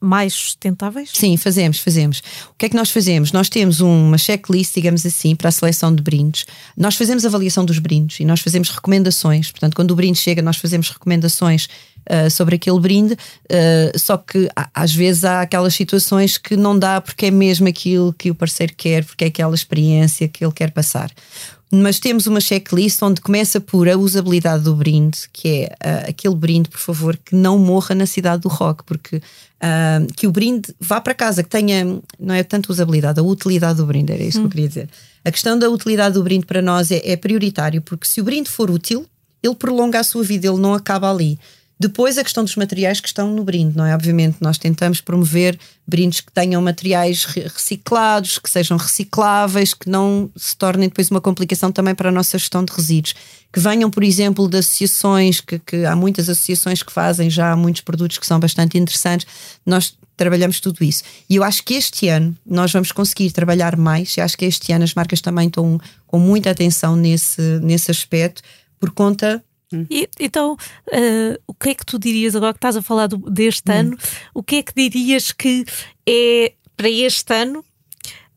mais 0.00 0.32
sustentáveis? 0.32 1.10
Sim, 1.12 1.36
fazemos, 1.36 1.78
fazemos. 1.78 2.22
O 2.50 2.54
que 2.58 2.66
é 2.66 2.68
que 2.68 2.76
nós 2.76 2.90
fazemos? 2.90 3.32
Nós 3.32 3.48
temos 3.48 3.80
uma 3.80 4.16
checklist, 4.16 4.74
digamos 4.74 5.04
assim, 5.04 5.36
para 5.36 5.48
a 5.48 5.52
seleção 5.52 5.94
de 5.94 6.02
brindes. 6.02 6.46
Nós 6.76 6.96
fazemos 6.96 7.24
avaliação 7.24 7.64
dos 7.64 7.78
brindes 7.78 8.20
e 8.20 8.24
nós 8.24 8.40
fazemos 8.40 8.70
recomendações. 8.70 9.50
Portanto, 9.50 9.74
quando 9.74 9.90
o 9.90 9.94
brinde 9.94 10.18
chega, 10.18 10.40
nós 10.40 10.56
fazemos 10.56 10.88
recomendações 10.88 11.68
uh, 12.08 12.30
sobre 12.30 12.56
aquele 12.56 12.80
brinde. 12.80 13.14
Uh, 13.14 13.98
só 13.98 14.16
que 14.16 14.48
às 14.74 14.94
vezes 14.94 15.24
há 15.24 15.42
aquelas 15.42 15.74
situações 15.74 16.38
que 16.38 16.56
não 16.56 16.78
dá 16.78 17.00
porque 17.00 17.26
é 17.26 17.30
mesmo 17.30 17.68
aquilo 17.68 18.12
que 18.12 18.30
o 18.30 18.34
parceiro 18.34 18.72
quer, 18.76 19.04
porque 19.04 19.24
é 19.24 19.26
aquela 19.28 19.54
experiência 19.54 20.28
que 20.28 20.44
ele 20.44 20.52
quer 20.52 20.70
passar 20.70 21.10
mas 21.72 22.00
temos 22.00 22.26
uma 22.26 22.40
checklist 22.40 23.00
onde 23.00 23.20
começa 23.20 23.60
por 23.60 23.88
a 23.88 23.96
usabilidade 23.96 24.64
do 24.64 24.74
brinde, 24.74 25.18
que 25.32 25.48
é 25.48 25.66
uh, 25.66 26.10
aquele 26.10 26.34
brinde, 26.34 26.68
por 26.68 26.80
favor, 26.80 27.16
que 27.16 27.34
não 27.34 27.58
morra 27.58 27.94
na 27.94 28.06
cidade 28.06 28.42
do 28.42 28.48
rock, 28.48 28.82
porque 28.82 29.22
uh, 29.62 30.12
que 30.14 30.26
o 30.26 30.32
brinde 30.32 30.74
vá 30.80 31.00
para 31.00 31.14
casa, 31.14 31.42
que 31.42 31.48
tenha, 31.48 31.84
não 32.18 32.34
é 32.34 32.42
tanto 32.42 32.70
usabilidade, 32.70 33.20
a 33.20 33.22
utilidade 33.22 33.78
do 33.78 33.86
brinde, 33.86 34.12
era 34.12 34.22
isso 34.22 34.38
hum. 34.38 34.42
que 34.42 34.44
eu 34.44 34.46
hum. 34.46 34.50
queria 34.50 34.68
dizer. 34.68 34.88
A 35.24 35.30
questão 35.30 35.58
da 35.58 35.68
utilidade 35.68 36.14
do 36.14 36.22
brinde 36.22 36.46
para 36.46 36.62
nós 36.62 36.90
é, 36.90 37.00
é 37.04 37.16
prioritário, 37.16 37.82
porque 37.82 38.06
se 38.06 38.20
o 38.20 38.24
brinde 38.24 38.48
for 38.48 38.70
útil, 38.70 39.06
ele 39.42 39.54
prolonga 39.54 40.00
a 40.00 40.04
sua 40.04 40.22
vida, 40.22 40.46
ele 40.46 40.58
não 40.58 40.74
acaba 40.74 41.10
ali. 41.10 41.38
Depois 41.80 42.18
a 42.18 42.22
questão 42.22 42.44
dos 42.44 42.56
materiais 42.56 43.00
que 43.00 43.08
estão 43.08 43.34
no 43.34 43.42
brinde, 43.42 43.74
não 43.74 43.86
é? 43.86 43.94
Obviamente, 43.94 44.36
nós 44.38 44.58
tentamos 44.58 45.00
promover 45.00 45.58
brindes 45.86 46.20
que 46.20 46.30
tenham 46.30 46.60
materiais 46.60 47.24
reciclados, 47.24 48.38
que 48.38 48.50
sejam 48.50 48.76
recicláveis, 48.76 49.72
que 49.72 49.88
não 49.88 50.30
se 50.36 50.54
tornem 50.54 50.90
depois 50.90 51.10
uma 51.10 51.22
complicação 51.22 51.72
também 51.72 51.94
para 51.94 52.10
a 52.10 52.12
nossa 52.12 52.36
gestão 52.36 52.62
de 52.62 52.70
resíduos. 52.70 53.14
Que 53.52 53.60
venham, 53.60 53.90
por 53.90 54.04
exemplo, 54.04 54.48
de 54.48 54.58
associações, 54.58 55.40
que, 55.40 55.58
que 55.58 55.84
há 55.84 55.96
muitas 55.96 56.28
associações 56.28 56.82
que 56.82 56.92
fazem 56.92 57.28
já 57.28 57.56
muitos 57.56 57.82
produtos 57.82 58.18
que 58.18 58.26
são 58.26 58.38
bastante 58.38 58.78
interessantes. 58.78 59.26
Nós 59.66 59.96
trabalhamos 60.16 60.60
tudo 60.60 60.84
isso. 60.84 61.02
E 61.28 61.36
eu 61.36 61.42
acho 61.42 61.64
que 61.64 61.74
este 61.74 62.08
ano 62.08 62.36
nós 62.46 62.72
vamos 62.72 62.92
conseguir 62.92 63.30
trabalhar 63.32 63.76
mais. 63.76 64.16
Eu 64.16 64.24
acho 64.24 64.36
que 64.36 64.44
este 64.44 64.72
ano 64.72 64.84
as 64.84 64.94
marcas 64.94 65.20
também 65.20 65.48
estão 65.48 65.80
com 66.06 66.18
muita 66.18 66.50
atenção 66.50 66.94
nesse, 66.94 67.40
nesse 67.60 67.90
aspecto, 67.90 68.42
por 68.78 68.90
conta 68.90 69.42
Hum. 69.72 69.86
E, 69.88 70.08
então, 70.18 70.54
uh, 70.54 71.42
o 71.46 71.54
que 71.54 71.70
é 71.70 71.74
que 71.74 71.86
tu 71.86 71.98
dirias 71.98 72.34
agora 72.34 72.52
que 72.52 72.58
estás 72.58 72.76
a 72.76 72.82
falar 72.82 73.06
do, 73.06 73.18
deste 73.30 73.70
hum. 73.70 73.74
ano? 73.74 73.98
O 74.34 74.42
que 74.42 74.56
é 74.56 74.62
que 74.62 74.72
dirias 74.74 75.32
que 75.32 75.64
é 76.08 76.54
para 76.76 76.88
este 76.88 77.32
ano 77.32 77.64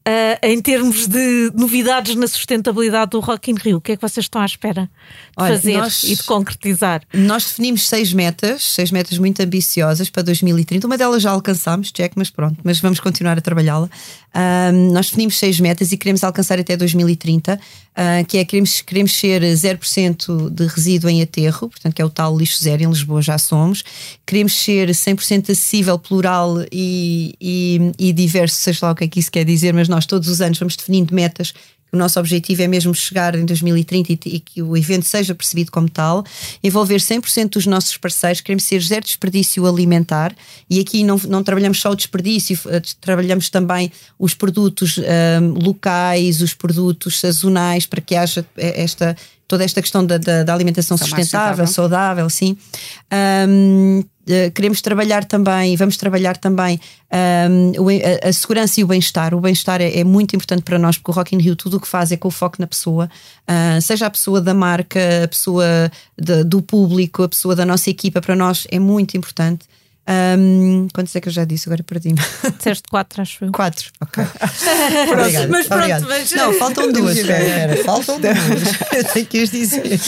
Uh, 0.05 0.35
em 0.43 0.61
termos 0.61 1.07
de 1.07 1.49
novidades 1.55 2.13
na 2.15 2.27
sustentabilidade 2.27 3.11
do 3.11 3.21
Rock 3.21 3.49
in 3.49 3.55
Rio, 3.55 3.77
o 3.77 3.81
que 3.81 3.93
é 3.93 3.95
que 3.95 4.01
vocês 4.01 4.25
estão 4.25 4.41
à 4.41 4.45
espera 4.45 4.83
de 4.83 4.89
Olha, 5.37 5.55
fazer 5.55 5.77
nós, 5.77 6.03
e 6.03 6.13
de 6.17 6.23
concretizar? 6.23 7.01
Nós 7.13 7.45
definimos 7.45 7.87
seis 7.87 8.11
metas, 8.11 8.63
seis 8.63 8.91
metas 8.91 9.17
muito 9.17 9.41
ambiciosas 9.41 10.09
para 10.09 10.21
2030. 10.23 10.87
Uma 10.87 10.97
delas 10.97 11.23
já 11.23 11.31
alcançámos, 11.31 11.89
check, 11.89 12.11
mas 12.17 12.29
pronto, 12.29 12.57
mas 12.65 12.81
vamos 12.81 12.99
continuar 12.99 13.37
a 13.37 13.41
trabalhá-la. 13.41 13.89
Uh, 14.35 14.91
nós 14.91 15.05
definimos 15.05 15.37
seis 15.37 15.59
metas 15.59 15.91
e 15.91 15.97
queremos 15.97 16.23
alcançar 16.23 16.59
até 16.59 16.75
2030, 16.75 17.53
uh, 17.53 17.59
ah, 17.95 18.23
que 18.27 18.39
é 18.39 18.43
queremos, 18.45 18.81
queremos 18.81 19.13
ser 19.13 19.43
0% 19.43 20.49
de 20.49 20.65
resíduo 20.65 21.07
em 21.07 21.21
aterro, 21.21 21.69
portanto, 21.69 21.93
que 21.93 22.01
é 22.01 22.05
o 22.05 22.09
tal 22.09 22.35
lixo 22.35 22.61
zero, 22.61 22.81
em 22.81 22.87
Lisboa 22.87 23.21
já 23.21 23.37
somos. 23.37 23.83
Queremos 24.25 24.53
ser 24.53 24.89
100% 24.89 25.51
acessível, 25.51 25.99
plural 25.99 26.57
e, 26.71 27.35
e, 27.39 27.91
e 27.99 28.11
diverso, 28.11 28.55
seja 28.55 28.87
lá 28.87 28.91
o 28.93 28.95
que 28.95 29.03
é 29.03 29.07
que 29.07 29.19
isso 29.19 29.31
quer 29.31 29.45
dizer, 29.45 29.71
mas 29.71 29.87
nós 29.93 30.05
todos 30.05 30.27
os 30.27 30.41
anos 30.41 30.57
vamos 30.57 30.75
definindo 30.75 31.13
metas. 31.13 31.53
O 31.91 31.97
nosso 31.97 32.19
objetivo 32.19 32.63
é 32.63 32.67
mesmo 32.67 32.91
chegar 32.95 33.35
em 33.35 33.45
2030 33.45 34.27
e, 34.27 34.39
que 34.39 34.63
o 34.63 34.75
evento 34.75 35.05
seja 35.05 35.35
percebido 35.35 35.71
como 35.71 35.87
tal, 35.87 36.23
envolver 36.63 36.97
100% 36.97 37.49
dos 37.49 37.67
nossos 37.67 37.97
parceiros, 37.97 38.41
queremos 38.41 38.63
ser 38.63 38.81
zero 38.81 39.05
desperdício 39.05 39.67
alimentar 39.67 40.35
e 40.67 40.79
aqui 40.79 41.03
não, 41.03 41.17
não 41.27 41.43
trabalhamos 41.43 41.79
só 41.79 41.91
o 41.91 41.95
desperdício, 41.95 42.59
eh, 42.65 42.81
trabalhamos 42.99 43.47
também 43.51 43.91
os 44.17 44.33
produtos 44.33 44.97
um, 44.97 45.03
ehm, 45.03 45.53
locais, 45.63 46.41
os 46.41 46.55
produtos 46.55 47.19
sazonais, 47.19 47.85
para 47.85 48.01
que 48.01 48.15
haja 48.15 48.43
eh, 48.57 48.83
esta 48.83 49.15
toda 49.47 49.63
esta 49.63 49.81
questão 49.83 50.03
da, 50.03 50.17
da, 50.17 50.41
da 50.41 50.51
alimentação 50.51 50.97
sustentável, 50.97 51.67
saudável, 51.67 52.27
sim. 52.27 52.57
Um, 53.47 53.99
Uh, 53.99 54.12
queremos 54.53 54.81
trabalhar 54.81 55.25
também, 55.25 55.75
vamos 55.75 55.97
trabalhar 55.97 56.37
também 56.37 56.79
um, 57.49 57.89
a, 57.89 58.29
a, 58.29 58.33
segurança 58.33 58.79
e 58.79 58.83
o 58.83 58.87
bem-estar. 58.87 59.33
O 59.33 59.41
bem-estar 59.41 59.81
é, 59.81 59.99
é, 59.99 60.03
muito 60.03 60.35
importante 60.35 60.63
para 60.63 60.79
nós, 60.79 60.97
porque 60.97 61.11
o 61.11 61.13
Rock 61.13 61.35
in 61.35 61.39
Rio 61.39 61.55
tudo 61.55 61.77
o 61.77 61.79
que 61.79 61.87
faz 61.87 62.11
é 62.11 62.17
com 62.17 62.29
o 62.29 62.31
foco 62.31 62.57
na 62.59 62.67
pessoa, 62.67 63.09
uh, 63.47 63.81
seja 63.81 64.05
a 64.05 64.09
pessoa 64.09 64.39
da 64.39 64.53
marca, 64.53 64.99
a 65.23 65.27
pessoa 65.27 65.65
de, 66.17 66.43
do 66.43 66.61
público, 66.61 67.23
a 67.23 67.29
pessoa 67.29 67.55
da 67.55 67.65
nossa 67.65 67.89
equipa, 67.89 68.21
para 68.21 68.35
nós 68.35 68.65
é 68.71 68.79
muito 68.79 69.17
importante. 69.17 69.65
Um, 70.05 70.89
quantos 70.93 71.15
é 71.15 71.21
que 71.21 71.29
eu 71.29 71.31
já 71.31 71.45
disse? 71.45 71.69
Agora 71.69 71.81
perdi-me. 71.81 72.19
Disseste 72.57 72.83
quatro, 72.89 73.21
acho 73.21 73.45
eu. 73.45 73.51
Quatro, 73.51 73.89
ok. 74.01 74.23
Obrigado, 75.11 75.49
mas 75.49 75.67
pronto, 75.67 75.79
obrigado. 75.79 76.05
Mas... 76.07 76.31
Não, 76.31 76.53
faltam 76.53 76.91
duas. 76.91 77.17
Espera, 77.17 77.83
faltam 77.83 78.19
duas. 78.19 78.37
eu 78.93 79.03
tenho 79.05 79.25
que 79.25 79.43
os 79.43 79.49
dizer. 79.49 79.99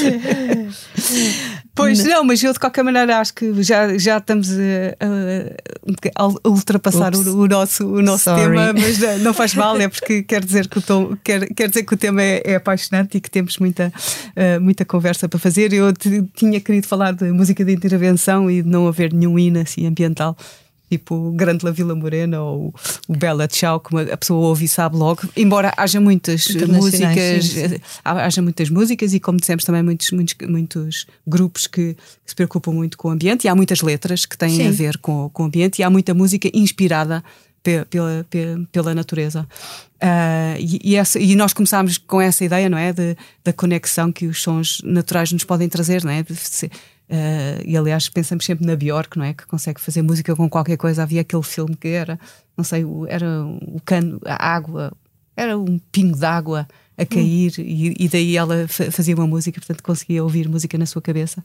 Pois 1.76 2.04
não. 2.04 2.24
mas 2.24 2.42
eu 2.42 2.54
de 2.54 2.60
qualquer 2.60 2.84
maneira 2.84 3.20
acho 3.20 3.34
que 3.34 3.62
já, 3.62 3.98
já 3.98 4.18
estamos 4.18 4.50
a, 4.52 6.16
a, 6.16 6.24
a 6.24 6.50
ultrapassar 6.50 7.14
o, 7.14 7.42
o, 7.42 7.48
nosso, 7.48 7.86
o 7.86 8.02
nosso 8.02 8.34
tema, 8.34 8.72
mas 8.74 8.98
não, 8.98 9.18
não, 9.20 9.34
faz 9.34 9.54
mal, 9.54 9.78
é 9.78 9.88
porque 9.90 10.24
quer 10.24 10.44
dizer 10.44 10.70
que 10.70 10.80
o, 10.80 10.82
tom, 10.82 11.18
quer, 11.24 11.48
quer 11.54 11.68
dizer 11.68 11.84
que 11.84 11.94
o 11.94 11.98
tema 11.98 12.22
é, 12.22 12.42
é 12.46 12.56
apaixonante 12.56 13.18
e 13.18 13.22
que 13.22 13.30
temos 13.30 13.58
muita, 13.58 13.92
uh, 13.92 14.62
muita 14.62 14.86
conversa 14.86 15.28
para 15.28 15.38
fazer. 15.38 15.74
Eu 15.74 15.92
tinha 16.34 16.62
querido 16.62 16.88
falar 16.88 17.14
de 17.14 17.26
música 17.32 17.64
de 17.66 17.74
intervenção 17.74 18.50
e 18.50 18.62
de 18.62 18.70
não 18.70 18.88
haver 18.88 19.14
nenhum 19.14 19.38
hino 19.38 19.60
assim 19.60 19.86
ambiental 19.86 20.38
tipo 20.90 21.32
Grande 21.32 21.66
La 21.66 21.72
Vila 21.72 21.96
Morena 21.96 22.42
ou 22.42 22.74
o 23.08 23.16
Bela 23.16 23.48
Tchau, 23.48 23.80
que 23.80 23.96
a 24.12 24.18
pessoa 24.18 24.48
ouve 24.48 24.66
e 24.66 24.68
sabe 24.68 24.96
logo, 24.96 25.24
embora 25.36 25.74
haja 25.78 26.00
muitas 26.00 26.48
músicas, 26.68 27.46
sim, 27.46 27.80
haja 28.04 28.42
muitas 28.42 28.70
músicas 28.70 29.14
e 29.14 29.20
como 29.20 29.40
dissemos 29.40 29.64
também 29.64 29.84
muitos, 29.84 30.12
muitos, 30.12 30.36
muitos 30.48 31.08
grupos 31.26 31.68
que, 31.68 31.94
que 31.96 32.00
se 32.26 32.36
preocupam 32.36 32.72
muito 32.72 32.98
com 32.98 33.10
o 33.10 33.12
ambiente 33.12 33.46
e 33.46 33.48
há 33.48 33.56
muitas 33.56 33.82
letras 33.82 34.26
que 34.26 34.38
têm 34.38 34.58
sim. 34.58 34.68
a 34.68 34.72
ver 34.72 34.98
com, 34.98 35.30
com 35.30 35.44
o 35.44 35.46
ambiente 35.48 35.80
e 35.80 35.84
há 35.84 35.90
muita 35.90 36.14
música 36.14 36.50
inspirada 36.54 37.24
pela, 37.90 38.26
pela, 38.30 38.68
pela 38.72 38.96
natureza. 38.96 39.48
Uh, 39.96 40.60
e, 40.60 40.92
e, 40.92 40.96
essa, 40.96 41.18
e, 41.18 41.36
nós 41.36 41.52
começámos 41.52 41.98
com 41.98 42.22
essa 42.22 42.46
ideia, 42.46 42.70
não 42.70 42.78
é? 42.78 42.94
De, 42.94 43.18
da 43.44 43.52
conexão 43.52 44.12
que 44.12 44.28
os 44.28 44.42
sons 44.42 44.82
naturais 44.84 45.32
nos 45.32 45.44
podem 45.44 45.68
trazer, 45.68 46.04
não 46.04 46.12
é? 46.12 46.22
De, 46.22 46.34
de, 46.34 46.70
Uh, 47.10 47.62
e 47.64 47.78
aliás, 47.78 48.10
pensamos 48.10 48.46
sempre 48.46 48.66
na 48.66 48.76
Bjork, 48.76 49.18
não 49.18 49.26
é? 49.26 49.34
Que 49.34 49.46
consegue 49.46 49.80
fazer 49.80 50.02
música 50.02 50.36
com 50.36 50.50
qualquer 50.50 50.78
coisa. 50.78 51.04
Havia 51.04 51.22
aquele 51.22 51.44
filme 51.44 51.76
que 51.76 51.88
era, 51.90 52.20
não 52.58 52.64
sei, 52.64 52.84
era 53.08 53.46
o 53.46 53.80
cano, 53.86 54.20
a 54.26 54.54
água, 54.54 54.92
era 55.36 55.58
um 55.58 55.78
pingo 55.92 56.18
d'água 56.18 56.68
a 56.98 57.06
cair 57.06 57.54
hum. 57.60 57.64
e, 57.64 58.06
e, 58.06 58.08
daí 58.08 58.38
ela 58.38 58.68
fazia 58.68 59.16
uma 59.16 59.28
música, 59.28 59.60
portanto 59.60 59.84
conseguia 59.84 60.24
ouvir 60.24 60.48
música 60.48 60.78
na 60.78 60.86
sua 60.86 61.02
cabeça. 61.02 61.42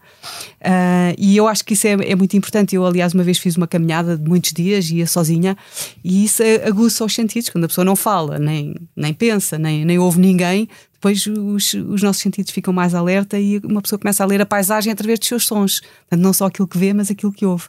Uh, 0.61 1.15
e 1.19 1.37
eu 1.37 1.49
acho 1.49 1.65
que 1.65 1.75
isso 1.75 1.87
é, 1.87 1.93
é, 1.93 2.15
muito 2.15 2.37
importante. 2.37 2.77
Eu, 2.77 2.87
aliás, 2.87 3.15
uma 3.15 3.25
vez 3.25 3.39
fiz 3.39 3.57
uma 3.57 3.67
caminhada 3.67 4.17
de 4.17 4.29
muitos 4.29 4.53
dias, 4.53 4.89
ia 4.91 5.07
sozinha, 5.07 5.57
e 6.05 6.25
isso 6.25 6.43
aguça 6.67 7.05
os 7.05 7.15
sentidos. 7.15 7.51
Quando 7.51 7.65
a 7.65 7.69
pessoa 7.69 7.85
não 7.85 7.97
fala, 7.97 8.39
nem, 8.39 8.75
nem 8.95 9.13
pensa, 9.13 9.59
nem, 9.59 9.85
nem 9.85 9.99
ouve 9.99 10.21
ninguém, 10.21 10.69
depois 10.93 11.27
os, 11.27 11.73
os, 11.73 12.03
nossos 12.03 12.21
sentidos 12.21 12.51
ficam 12.53 12.75
mais 12.75 12.95
alerta 12.95 13.39
e 13.39 13.59
uma 13.65 13.81
pessoa 13.81 13.99
começa 13.99 14.23
a 14.23 14.27
ler 14.27 14.43
a 14.43 14.47
paisagem 14.47 14.93
através 14.93 15.19
dos 15.19 15.29
seus 15.29 15.47
sons. 15.47 15.81
Portanto, 15.81 16.21
não 16.21 16.33
só 16.33 16.47
aquilo 16.47 16.69
que 16.69 16.77
vê, 16.77 16.93
mas 16.93 17.11
aquilo 17.11 17.33
que 17.33 17.47
ouve. 17.47 17.65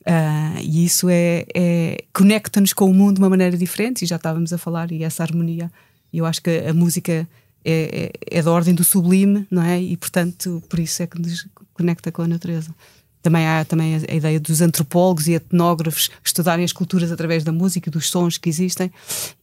Uh, 0.00 0.58
e 0.62 0.86
isso 0.86 1.08
é, 1.10 1.44
é 1.54 1.98
conecta-nos 2.12 2.72
com 2.72 2.90
o 2.90 2.94
mundo 2.94 3.16
de 3.16 3.20
uma 3.20 3.28
maneira 3.28 3.56
diferente, 3.56 4.02
e 4.02 4.06
já 4.06 4.16
estávamos 4.16 4.52
a 4.52 4.58
falar, 4.58 4.90
e 4.90 5.04
essa 5.04 5.22
harmonia. 5.22 5.70
E 6.12 6.18
eu 6.18 6.26
acho 6.26 6.42
que 6.42 6.50
a 6.50 6.74
música 6.74 7.28
é, 7.64 8.10
é, 8.30 8.38
é 8.38 8.42
da 8.42 8.50
ordem 8.50 8.74
do 8.74 8.84
sublime, 8.84 9.46
não 9.50 9.62
é? 9.62 9.80
E 9.80 9.96
portanto, 9.96 10.62
por 10.68 10.78
isso 10.78 11.02
é 11.02 11.06
que 11.06 11.20
nos 11.20 11.46
conecta 11.74 12.10
com 12.10 12.22
a 12.22 12.28
natureza. 12.28 12.74
Também 13.22 13.46
há 13.46 13.64
também 13.66 13.96
a 13.96 14.14
ideia 14.14 14.40
dos 14.40 14.62
antropólogos 14.62 15.28
e 15.28 15.34
etnógrafos 15.34 16.10
estudarem 16.24 16.64
as 16.64 16.72
culturas 16.72 17.12
através 17.12 17.44
da 17.44 17.52
música, 17.52 17.90
dos 17.90 18.08
sons 18.08 18.38
que 18.38 18.48
existem. 18.48 18.90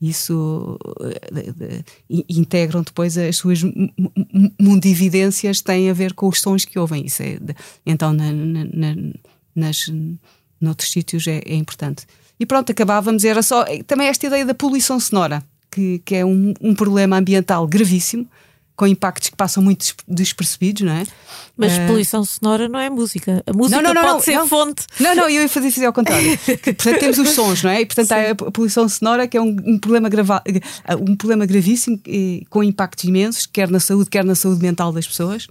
Isso 0.01 0.80
uh, 0.99 1.84
integram 2.27 2.82
depois 2.82 3.15
as 3.19 3.38
suas 3.38 3.62
mundividências 4.60 5.62
têm 5.62 5.91
a 5.91 5.93
ver 5.93 6.13
com 6.13 6.27
os 6.27 6.41
sons 6.41 6.65
que 6.65 6.80
ouvem. 6.80 7.06
Isso 7.06 7.21
é, 7.21 7.38
então, 7.86 8.13
na, 8.13 8.32
na, 8.32 8.95
nas, 9.56 9.86
noutros 10.60 10.91
sítios 10.91 11.27
é, 11.27 11.43
é, 11.45 11.53
importante. 11.53 12.08
E 12.39 12.47
pronto, 12.47 12.71
acabávamos. 12.71 13.23
Era 13.23 13.43
só 13.43 13.63
também 13.86 14.08
esta 14.08 14.25
ideia 14.25 14.43
da 14.43 14.56
poluição 14.56 14.99
sonora, 14.99 15.43
que, 15.78 16.02
que 16.04 16.16
é 16.16 16.26
um, 16.26 16.56
um 16.60 16.74
problema 16.74 17.18
ambiental 17.18 17.68
gravíssimo 17.68 18.28
com 18.76 18.86
impactos 18.86 19.30
que 19.30 19.36
passam 19.36 19.63
muito 19.63 19.96
despercebidos, 20.08 20.84
não 20.84 20.94
é? 20.94 21.04
Mas 21.56 21.78
uh... 21.78 21.88
poluição 21.88 22.24
sonora 22.24 22.70
não 22.70 22.80
é 22.80 22.90
música. 22.92 23.44
A 23.46 23.54
música 23.54 23.82
não, 23.82 23.94
não, 23.94 24.02
não, 24.02 24.13
pode 24.13 24.26
ser 24.26 24.40
fonte. 24.46 24.86
Não, 25.00 25.16
não, 25.16 25.24
eu 25.24 25.42
ia 25.42 25.50
fazer 25.50 25.70
isso 25.70 25.84
ao 25.84 25.94
contrário. 25.94 26.38
portanto, 26.46 27.00
temos 27.00 27.18
os 27.18 27.30
sons, 27.30 27.63
não 27.63 27.72
é? 27.72 27.82
E 27.82 27.86
portanto, 27.88 28.08
Sim. 28.08 28.13
há 28.13 28.32
a 28.32 28.52
poluição 28.52 28.88
sonora 28.88 29.28
que 29.28 29.36
é 29.36 29.42
um, 29.42 29.56
um 29.66 29.80
problema, 29.80 30.10
grava... 30.10 30.44
um 31.00 31.16
problema 31.16 31.46
gravíssimo 31.48 32.00
com 32.52 32.63
impactos 32.63 33.04
imensos, 33.04 33.48
quer 33.48 33.68
na 33.70 33.80
saúde, 33.80 34.12
quer 34.12 34.23
na 34.23 34.36
saúde 34.36 34.62
mental 34.62 34.92
das 34.92 35.08
pessoas 35.08 35.48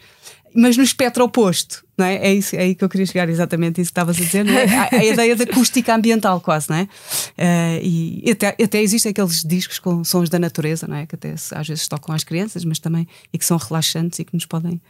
mas 0.57 0.77
no 0.77 0.83
espectro 0.83 1.23
oposto, 1.23 1.85
não 1.99 2.07
é? 2.07 2.17
É, 2.17 2.35
isso, 2.35 2.57
é 2.57 2.61
aí 2.61 2.75
que 2.75 2.83
eu 2.83 2.89
queria 2.89 3.05
chegar, 3.05 3.29
exatamente 3.29 3.81
isso 3.81 3.91
que 3.91 3.93
estavas 3.93 4.17
a 4.17 4.21
dizer, 4.21 4.45
não 4.45 4.53
é? 4.53 4.65
a, 4.65 4.89
a 4.91 5.05
ideia 5.05 5.37
da 5.37 5.45
acústica 5.45 5.95
ambiental, 5.95 6.41
quase, 6.41 6.71
não 6.71 6.77
é? 6.77 6.83
Uh, 6.83 7.81
e 7.83 8.31
até, 8.31 8.57
até 8.63 8.83
existem 8.83 9.11
aqueles 9.11 9.45
discos 9.45 9.79
com 9.79 10.03
sons 10.03 10.31
da 10.31 10.39
natureza, 10.39 10.87
não 10.87 10.97
é? 10.97 11.07
Que 11.07 11.15
até 11.15 11.35
às 11.35 11.69
vezes 11.69 11.87
tocam 11.87 12.15
às 12.15 12.25
crianças, 12.25 12.65
mas 12.65 12.79
também 12.79 13.07
e 13.33 13.39
que 13.39 13.45
são 13.45 13.59
relaxantes 13.59 14.19
e 14.19 14.25
que 14.25 14.35
nos 14.35 14.47
podem, 14.47 14.81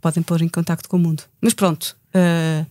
podem 0.00 0.22
pôr 0.22 0.40
em 0.40 0.48
contacto 0.48 0.88
com 0.88 0.96
o 0.96 1.00
mundo. 1.00 1.24
Mas 1.40 1.52
pronto, 1.52 1.96
uh, 2.14 2.66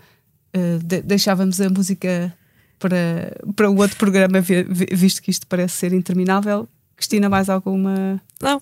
uh, 0.58 0.80
de, 0.84 1.02
deixávamos 1.04 1.62
a 1.62 1.70
música 1.70 2.34
para, 2.80 3.38
para 3.56 3.70
o 3.70 3.78
outro 3.78 3.98
programa, 3.98 4.42
visto 4.42 5.22
que 5.22 5.30
isto 5.30 5.46
parece 5.48 5.76
ser 5.76 5.94
interminável. 5.94 6.68
Cristina, 6.96 7.30
mais 7.30 7.50
alguma? 7.50 8.22
Não. 8.42 8.60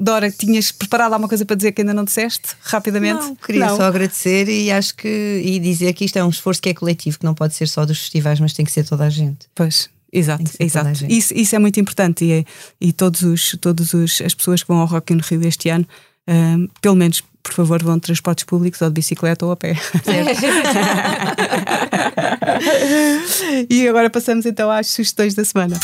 Dora, 0.00 0.30
tinhas 0.30 0.72
preparado 0.72 1.12
alguma 1.12 1.28
coisa 1.28 1.44
para 1.44 1.56
dizer 1.56 1.72
que 1.72 1.82
ainda 1.82 1.92
não 1.92 2.04
disseste? 2.04 2.56
Rapidamente? 2.62 3.20
Não, 3.20 3.36
queria 3.36 3.66
não. 3.66 3.76
só 3.76 3.82
agradecer 3.82 4.48
e 4.48 4.70
acho 4.70 4.94
que 4.94 5.42
e 5.44 5.58
dizer 5.58 5.92
que 5.92 6.06
isto 6.06 6.16
é 6.16 6.24
um 6.24 6.30
esforço 6.30 6.62
que 6.62 6.70
é 6.70 6.74
coletivo, 6.74 7.18
que 7.18 7.24
não 7.24 7.34
pode 7.34 7.54
ser 7.54 7.68
só 7.68 7.84
dos 7.84 7.98
festivais, 7.98 8.40
mas 8.40 8.54
tem 8.54 8.64
que 8.64 8.72
ser 8.72 8.84
toda 8.84 9.04
a 9.04 9.10
gente. 9.10 9.46
Pois. 9.54 9.90
Exato, 10.12 10.50
exato. 10.58 11.06
Isso, 11.06 11.32
isso 11.34 11.54
é 11.54 11.58
muito 11.58 11.78
importante 11.78 12.24
e, 12.24 12.32
é, 12.32 12.44
e 12.80 12.92
todos 12.92 13.22
os, 13.22 13.56
todos 13.60 13.94
os, 13.94 14.20
as 14.22 14.34
pessoas 14.34 14.60
que 14.62 14.68
vão 14.68 14.78
ao 14.78 14.86
Rock 14.86 15.12
in 15.12 15.18
Rio 15.18 15.46
este 15.46 15.68
ano, 15.68 15.86
um, 16.26 16.66
pelo 16.80 16.96
menos, 16.96 17.22
por 17.42 17.52
favor, 17.52 17.80
vão 17.80 17.94
de 17.94 18.00
transportes 18.00 18.44
públicos 18.44 18.82
ou 18.82 18.88
de 18.88 18.94
bicicleta 18.94 19.46
ou 19.46 19.52
a 19.52 19.56
pé. 19.56 19.76
e 23.70 23.86
agora 23.86 24.10
passamos 24.10 24.46
então 24.46 24.68
às 24.68 24.88
sugestões 24.88 25.34
da 25.34 25.44
semana. 25.44 25.78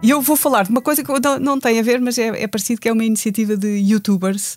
E 0.00 0.10
eu 0.10 0.22
vou 0.22 0.36
falar 0.36 0.64
de 0.64 0.70
uma 0.70 0.80
coisa 0.80 1.02
que 1.02 1.20
não, 1.20 1.38
não 1.38 1.60
tem 1.60 1.78
a 1.78 1.82
ver, 1.82 2.00
mas 2.00 2.18
é, 2.18 2.42
é 2.42 2.46
parecido, 2.46 2.80
que 2.80 2.88
é 2.88 2.92
uma 2.92 3.04
iniciativa 3.04 3.56
de 3.56 3.68
youtubers. 3.78 4.56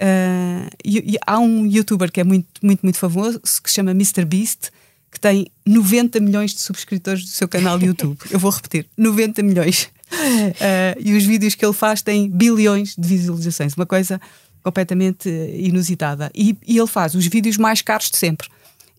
Uh, 0.00 0.68
e, 0.84 1.14
e 1.14 1.16
há 1.26 1.38
um 1.38 1.66
youtuber 1.66 2.12
que 2.12 2.20
é 2.20 2.24
muito, 2.24 2.46
muito, 2.62 2.80
muito 2.82 2.98
famoso, 2.98 3.40
que 3.40 3.68
se 3.68 3.74
chama 3.74 3.90
MrBeast, 3.90 4.70
que 5.10 5.18
tem 5.18 5.46
90 5.66 6.20
milhões 6.20 6.54
de 6.54 6.60
subscritores 6.60 7.24
do 7.24 7.30
seu 7.30 7.48
canal 7.48 7.78
de 7.78 7.86
YouTube. 7.86 8.16
eu 8.30 8.38
vou 8.38 8.50
repetir: 8.50 8.86
90 8.96 9.42
milhões. 9.42 9.90
Uh, 10.12 11.00
e 11.00 11.14
os 11.14 11.24
vídeos 11.24 11.56
que 11.56 11.64
ele 11.64 11.72
faz 11.72 12.00
têm 12.00 12.30
bilhões 12.30 12.94
de 12.96 13.08
visualizações, 13.08 13.74
uma 13.74 13.86
coisa 13.86 14.20
completamente 14.62 15.28
inusitada. 15.28 16.30
E, 16.32 16.56
e 16.66 16.78
ele 16.78 16.86
faz 16.86 17.14
os 17.16 17.26
vídeos 17.26 17.56
mais 17.56 17.82
caros 17.82 18.08
de 18.08 18.16
sempre. 18.16 18.48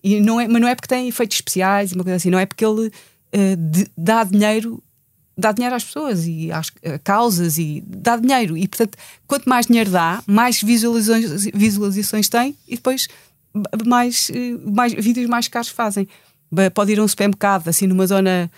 E 0.04 0.20
não 0.20 0.40
é, 0.40 0.48
mas 0.48 0.62
não 0.62 0.68
é 0.68 0.76
porque 0.76 0.88
tem 0.88 1.08
efeitos 1.08 1.38
especiais, 1.38 1.94
uma 1.94 2.04
coisa 2.04 2.18
assim, 2.18 2.30
não 2.30 2.40
é 2.40 2.46
porque 2.46 2.66
ele 2.66 2.88
uh, 2.88 3.56
de, 3.56 3.88
dá 3.98 4.24
dinheiro 4.26 4.84
dá 5.38 5.52
dinheiro 5.52 5.76
às 5.76 5.84
pessoas 5.84 6.26
e 6.26 6.52
às 6.52 6.72
causas 7.04 7.58
e 7.58 7.84
dá 7.86 8.18
dinheiro. 8.18 8.58
E, 8.58 8.68
portanto, 8.68 8.98
quanto 9.28 9.48
mais 9.48 9.68
dinheiro 9.68 9.92
dá, 9.92 10.24
mais 10.26 10.62
visualizações, 10.62 11.46
visualizações 11.54 12.28
tem 12.28 12.56
e 12.68 12.76
depois 12.76 13.08
mais, 13.86 14.32
mais 14.66 14.94
vídeos 14.94 15.28
mais 15.30 15.48
caros 15.48 15.70
fazem. 15.70 16.08
Pode 16.74 16.94
ir 16.94 17.00
a 17.00 17.04
um 17.04 17.08
supermercado, 17.08 17.68
assim, 17.68 17.88
numa 17.88 18.08
zona 18.08 18.50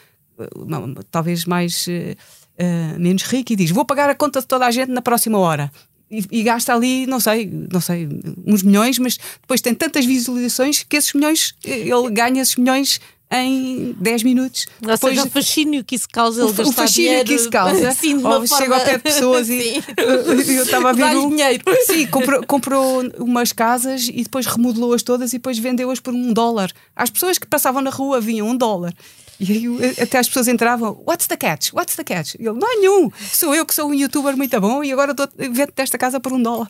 talvez 1.12 1.46
mais 1.46 1.88
uh, 1.88 3.00
menos 3.00 3.24
rica 3.24 3.54
e 3.54 3.56
diz: 3.56 3.72
Vou 3.72 3.86
pagar 3.86 4.10
a 4.10 4.16
conta 4.16 4.42
de 4.42 4.48
toda 4.48 4.66
a 4.66 4.72
gente 4.72 4.92
na 4.92 5.02
próxima 5.02 5.38
hora. 5.38 5.72
E, 6.12 6.26
e, 6.32 6.44
gasta 6.44 6.74
ali, 6.74 7.06
não 7.06 7.20
sei, 7.20 7.48
não 7.72 7.80
sei, 7.80 8.10
uns 8.46 8.64
milhões, 8.64 8.98
mas 8.98 9.18
depois 9.42 9.62
tem 9.62 9.76
tantas 9.76 10.06
visualizações 10.06 10.84
que 10.84 10.98
esses 10.98 11.14
milhões, 11.14 11.54
ele 11.64 12.10
ganha 12.12 12.42
esses 12.42 12.56
milhões 12.56 13.00
em 13.32 13.94
10 14.00 14.24
minutos. 14.24 14.66
Ou 14.82 14.90
Depois, 14.90 15.16
seja, 15.16 15.28
o 15.28 15.30
fascínio 15.30 15.84
que 15.84 15.96
isso 15.96 16.08
causa, 16.12 16.42
ele 16.42 16.50
o 16.50 16.72
fascínio 16.72 17.24
que 17.24 17.34
isso 17.36 17.50
causa, 17.50 17.90
assim, 17.90 18.16
ou 18.16 18.22
forma... 18.22 18.48
chega 18.48 18.76
ao 18.76 18.82
pé 18.82 18.98
de 18.98 19.04
pessoas 19.04 19.50
e 19.50 19.84
eu 19.98 20.64
estava 20.64 20.90
a 20.90 20.94
ver. 20.94 21.16
Um, 21.16 21.30
dinheiro. 21.30 21.64
Sim, 21.86 22.08
comprou, 22.08 22.44
comprou 22.46 23.04
umas 23.20 23.52
casas 23.52 24.08
e 24.08 24.24
depois 24.24 24.46
remodelou-as 24.48 25.04
todas 25.04 25.32
e 25.34 25.38
depois 25.38 25.60
vendeu-as 25.60 26.00
por 26.00 26.14
um 26.14 26.34
dólar. 26.34 26.72
As 26.96 27.10
pessoas 27.10 27.38
que 27.38 27.46
passavam 27.46 27.82
na 27.82 27.92
rua 27.92 28.20
vinham 28.20 28.48
um 28.48 28.56
dólar. 28.56 28.94
E 29.40 29.54
aí 29.54 29.66
até 30.02 30.18
as 30.18 30.28
pessoas 30.28 30.50
entravam, 30.50 31.02
what's 31.08 31.26
the 31.28 31.38
catch? 31.38 31.72
What's 31.74 31.96
the 31.96 32.04
catch? 32.04 32.36
E 32.36 32.46
ele, 32.46 32.60
não 32.60 32.68
há 32.68 32.76
nenhum, 32.76 33.10
sou 33.32 33.56
eu 33.56 33.66
que 33.66 33.74
sou 33.74 33.90
um 33.90 33.94
youtuber 33.94 34.36
muito 34.36 34.60
bom 34.60 34.84
e 34.84 34.92
agora 34.92 35.16
vendo 35.38 35.72
desta 35.74 35.98
casa 35.98 36.20
por 36.20 36.34
um 36.34 36.42
dólar. 36.42 36.68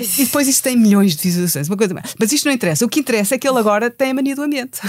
E 0.00 0.24
depois 0.24 0.48
isto 0.48 0.64
tem 0.64 0.76
milhões 0.76 1.14
de 1.14 1.22
visualizações, 1.22 1.68
uma 1.68 1.76
coisa 1.76 1.94
mais. 1.94 2.16
Mas 2.18 2.32
isto 2.32 2.46
não 2.46 2.52
interessa, 2.52 2.84
o 2.84 2.88
que 2.88 2.98
interessa 3.00 3.36
é 3.36 3.38
que 3.38 3.48
ele 3.48 3.58
agora 3.58 3.88
tem 3.88 4.10
a 4.10 4.14
mania 4.14 4.34
do 4.34 4.42
ambiente. 4.42 4.80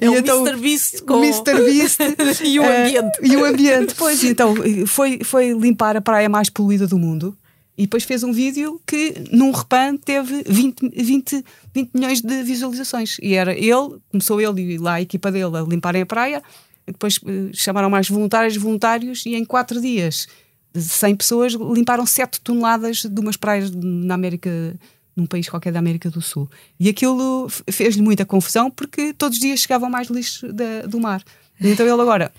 é 0.00 0.10
o 0.10 0.16
então, 0.16 0.46
Mr. 0.46 0.60
Beast 0.60 1.02
com 1.02 1.18
Mr. 1.22 1.54
Beast 1.64 2.00
e 2.44 2.58
o 2.58 2.64
ambiente. 2.64 3.20
Uh, 3.20 3.26
e 3.26 3.36
o 3.36 3.44
ambiente, 3.44 3.94
pois, 3.94 4.24
então 4.24 4.54
foi, 4.86 5.20
foi 5.22 5.52
limpar 5.52 5.96
a 5.96 6.00
praia 6.00 6.28
mais 6.28 6.50
poluída 6.50 6.86
do 6.86 6.98
mundo. 6.98 7.36
E 7.82 7.84
depois 7.84 8.04
fez 8.04 8.22
um 8.22 8.32
vídeo 8.32 8.80
que, 8.86 9.24
num 9.32 9.50
repan, 9.50 9.96
teve 9.96 10.44
20, 10.46 10.88
20, 10.88 11.44
20 11.74 11.90
milhões 11.92 12.20
de 12.20 12.42
visualizações. 12.44 13.16
E 13.20 13.34
era 13.34 13.52
ele, 13.52 13.98
começou 14.08 14.40
ele 14.40 14.74
e 14.74 14.78
lá 14.78 14.94
a 14.94 15.02
equipa 15.02 15.32
dele 15.32 15.56
a 15.56 15.62
limparem 15.62 16.02
a 16.02 16.06
praia. 16.06 16.40
Depois 16.86 17.16
uh, 17.16 17.50
chamaram 17.52 17.90
mais 17.90 18.08
voluntários, 18.08 18.56
voluntários, 18.56 19.26
e 19.26 19.34
em 19.34 19.44
quatro 19.44 19.80
dias, 19.80 20.28
de 20.72 20.80
100 20.80 21.16
pessoas, 21.16 21.52
limparam 21.54 22.06
7 22.06 22.40
toneladas 22.40 23.04
de 23.04 23.20
umas 23.20 23.36
praias 23.36 23.72
na 23.72 24.14
América, 24.14 24.78
num 25.16 25.26
país 25.26 25.48
qualquer 25.48 25.72
da 25.72 25.80
América 25.80 26.08
do 26.08 26.22
Sul. 26.22 26.48
E 26.78 26.88
aquilo 26.88 27.48
fez-lhe 27.68 28.00
muita 28.00 28.24
confusão 28.24 28.70
porque 28.70 29.12
todos 29.12 29.38
os 29.38 29.42
dias 29.42 29.58
chegavam 29.58 29.90
mais 29.90 30.06
lixo 30.06 30.52
da, 30.52 30.82
do 30.82 31.00
mar. 31.00 31.20
Então 31.60 31.84
ele 31.84 32.00
agora 32.00 32.32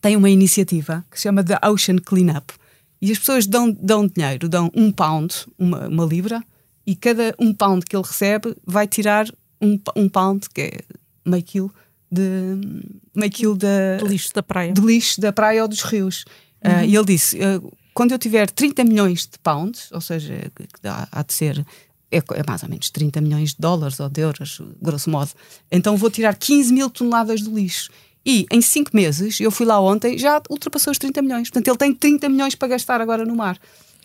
tem 0.00 0.16
uma 0.16 0.28
iniciativa 0.28 1.04
que 1.08 1.18
se 1.18 1.22
chama 1.22 1.44
The 1.44 1.60
Ocean 1.68 1.98
Cleanup 1.98 2.52
e 3.02 3.10
as 3.10 3.18
pessoas 3.18 3.48
dão, 3.48 3.72
dão 3.72 4.06
dinheiro, 4.06 4.48
dão 4.48 4.70
um 4.72 4.92
pound, 4.92 5.34
uma, 5.58 5.88
uma 5.88 6.04
libra, 6.04 6.40
e 6.86 6.94
cada 6.94 7.34
um 7.36 7.52
pound 7.52 7.84
que 7.84 7.96
ele 7.96 8.06
recebe 8.06 8.56
vai 8.64 8.86
tirar 8.86 9.26
um, 9.60 9.76
um 9.96 10.08
pound, 10.08 10.48
que 10.48 10.60
é 10.60 10.80
meio 11.26 11.42
quilo, 11.42 11.74
de, 12.08 12.22
meio 13.12 13.32
quilo 13.32 13.56
de, 13.56 13.98
de 13.98 14.04
lixo 14.08 14.32
da 14.32 14.42
praia. 14.42 14.72
De 14.72 14.80
lixo 14.80 15.20
da 15.20 15.32
praia 15.32 15.62
ou 15.62 15.68
dos 15.68 15.82
rios. 15.82 16.24
Ah, 16.62 16.68
uhum. 16.68 16.78
Uh, 16.78 16.84
e 16.84 16.96
ele 16.96 17.04
disse: 17.04 17.36
uh, 17.38 17.72
quando 17.92 18.12
eu 18.12 18.18
tiver 18.18 18.48
30 18.48 18.84
milhões 18.84 19.22
de 19.22 19.36
pounds, 19.42 19.90
ou 19.90 20.00
seja, 20.00 20.34
que 20.54 20.80
dá, 20.80 21.08
há 21.10 21.22
de 21.24 21.32
ser 21.32 21.66
é, 22.10 22.18
é, 22.18 22.42
mais 22.46 22.62
ou 22.62 22.68
menos 22.68 22.88
30 22.90 23.20
milhões 23.20 23.50
de 23.50 23.56
dólares 23.58 23.98
ou 23.98 24.08
de 24.08 24.20
euros, 24.20 24.60
grosso 24.80 25.10
modo. 25.10 25.30
Então 25.72 25.96
vou 25.96 26.10
tirar 26.10 26.36
15 26.36 26.72
mil 26.72 26.88
toneladas 26.88 27.40
de 27.40 27.50
lixo. 27.50 27.90
E 28.24 28.46
em 28.50 28.60
5 28.60 28.90
meses, 28.94 29.40
eu 29.40 29.50
fui 29.50 29.66
lá 29.66 29.80
ontem, 29.80 30.16
já 30.16 30.40
ultrapassou 30.48 30.92
os 30.92 30.98
30 30.98 31.22
milhões. 31.22 31.50
Portanto, 31.50 31.68
ele 31.68 31.76
tem 31.76 31.94
30 31.94 32.28
milhões 32.28 32.54
para 32.54 32.68
gastar 32.68 33.00
agora 33.00 33.24
no 33.24 33.34
mar. 33.34 33.58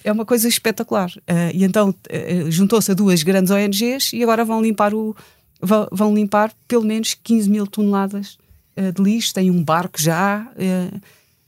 É 0.03 0.11
uma 0.11 0.25
coisa 0.25 0.47
espetacular. 0.47 1.11
Uh, 1.17 1.53
e 1.53 1.63
então 1.63 1.89
uh, 1.89 2.51
juntou-se 2.51 2.91
a 2.91 2.93
duas 2.93 3.23
grandes 3.23 3.51
ONGs 3.51 4.13
e 4.13 4.23
agora 4.23 4.43
vão 4.43 4.61
limpar 4.61 4.93
o. 4.93 5.15
Vão, 5.59 5.87
vão 5.91 6.13
limpar 6.13 6.53
pelo 6.67 6.83
menos 6.83 7.15
15 7.15 7.49
mil 7.49 7.65
toneladas 7.65 8.37
uh, 8.77 8.91
de 8.91 9.01
lixo. 9.01 9.33
Tem 9.33 9.49
um 9.49 9.63
barco 9.63 9.99
já. 9.99 10.47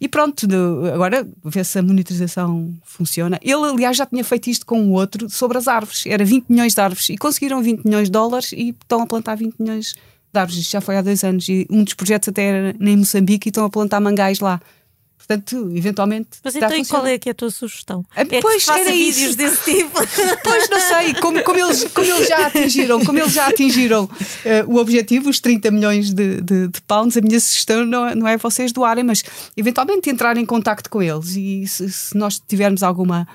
e 0.01 0.07
pronto, 0.07 0.47
agora 0.93 1.27
vê 1.45 1.63
se 1.63 1.77
a 1.77 1.81
monitorização 1.81 2.73
funciona. 2.83 3.39
Ele, 3.41 3.65
aliás, 3.65 3.97
já 3.97 4.05
tinha 4.05 4.23
feito 4.23 4.49
isto 4.49 4.65
com 4.65 4.81
o 4.87 4.91
outro 4.91 5.29
sobre 5.29 5.57
as 5.57 5.67
árvores. 5.67 6.05
Era 6.05 6.25
20 6.25 6.49
milhões 6.49 6.73
de 6.73 6.81
árvores 6.81 7.09
e 7.09 7.17
conseguiram 7.17 7.61
20 7.61 7.83
milhões 7.85 8.07
de 8.07 8.11
dólares 8.11 8.51
e 8.51 8.69
estão 8.69 9.01
a 9.01 9.07
plantar 9.07 9.35
20 9.35 9.59
milhões 9.59 9.95
de 10.31 10.39
árvores. 10.39 10.61
Isto 10.61 10.71
já 10.71 10.81
foi 10.81 10.97
há 10.97 11.01
dois 11.01 11.23
anos 11.23 11.47
e 11.47 11.67
um 11.69 11.83
dos 11.83 11.93
projetos 11.93 12.29
até 12.29 12.43
era 12.43 12.75
em 12.79 12.97
Moçambique 12.97 13.47
e 13.47 13.49
estão 13.49 13.65
a 13.65 13.69
plantar 13.69 13.99
mangais 13.99 14.39
lá. 14.39 14.59
Portanto, 15.29 15.71
eventualmente. 15.75 16.29
Mas 16.43 16.55
então, 16.55 16.85
qual 16.85 17.05
é 17.05 17.19
que 17.19 17.29
é 17.29 17.33
a 17.33 17.35
tua 17.35 17.51
sugestão? 17.51 18.03
Ah, 18.15 18.21
é 18.21 18.41
pois, 18.41 18.65
que 18.65 18.71
era 18.71 18.91
vídeos 18.91 19.17
isso. 19.17 19.37
desse 19.37 19.63
tipo. 19.63 19.99
Pois 20.43 20.69
não 20.69 20.79
sei, 20.79 21.13
como, 21.15 21.43
como, 21.43 21.59
eles, 21.59 21.83
como 21.93 22.07
eles 22.07 22.27
já 22.27 22.47
atingiram, 22.47 23.05
como 23.05 23.19
eles 23.19 23.33
já 23.33 23.47
atingiram 23.47 24.05
uh, 24.05 24.09
o 24.67 24.77
objetivo, 24.77 25.29
os 25.29 25.39
30 25.39 25.69
milhões 25.69 26.11
de, 26.11 26.41
de, 26.41 26.67
de, 26.69 26.81
pounds, 26.81 27.15
a 27.15 27.21
minha 27.21 27.39
sugestão 27.39 27.85
não, 27.85 28.07
é, 28.07 28.15
não 28.15 28.27
é 28.27 28.37
vocês 28.37 28.71
doarem, 28.71 29.03
mas 29.03 29.23
eventualmente 29.55 30.09
entrar 30.09 30.35
em 30.37 30.45
contacto 30.45 30.89
com 30.89 31.03
eles 31.03 31.35
e 31.35 31.67
se, 31.67 31.91
se 31.91 32.17
nós 32.17 32.39
tivermos 32.39 32.81
alguma, 32.81 33.27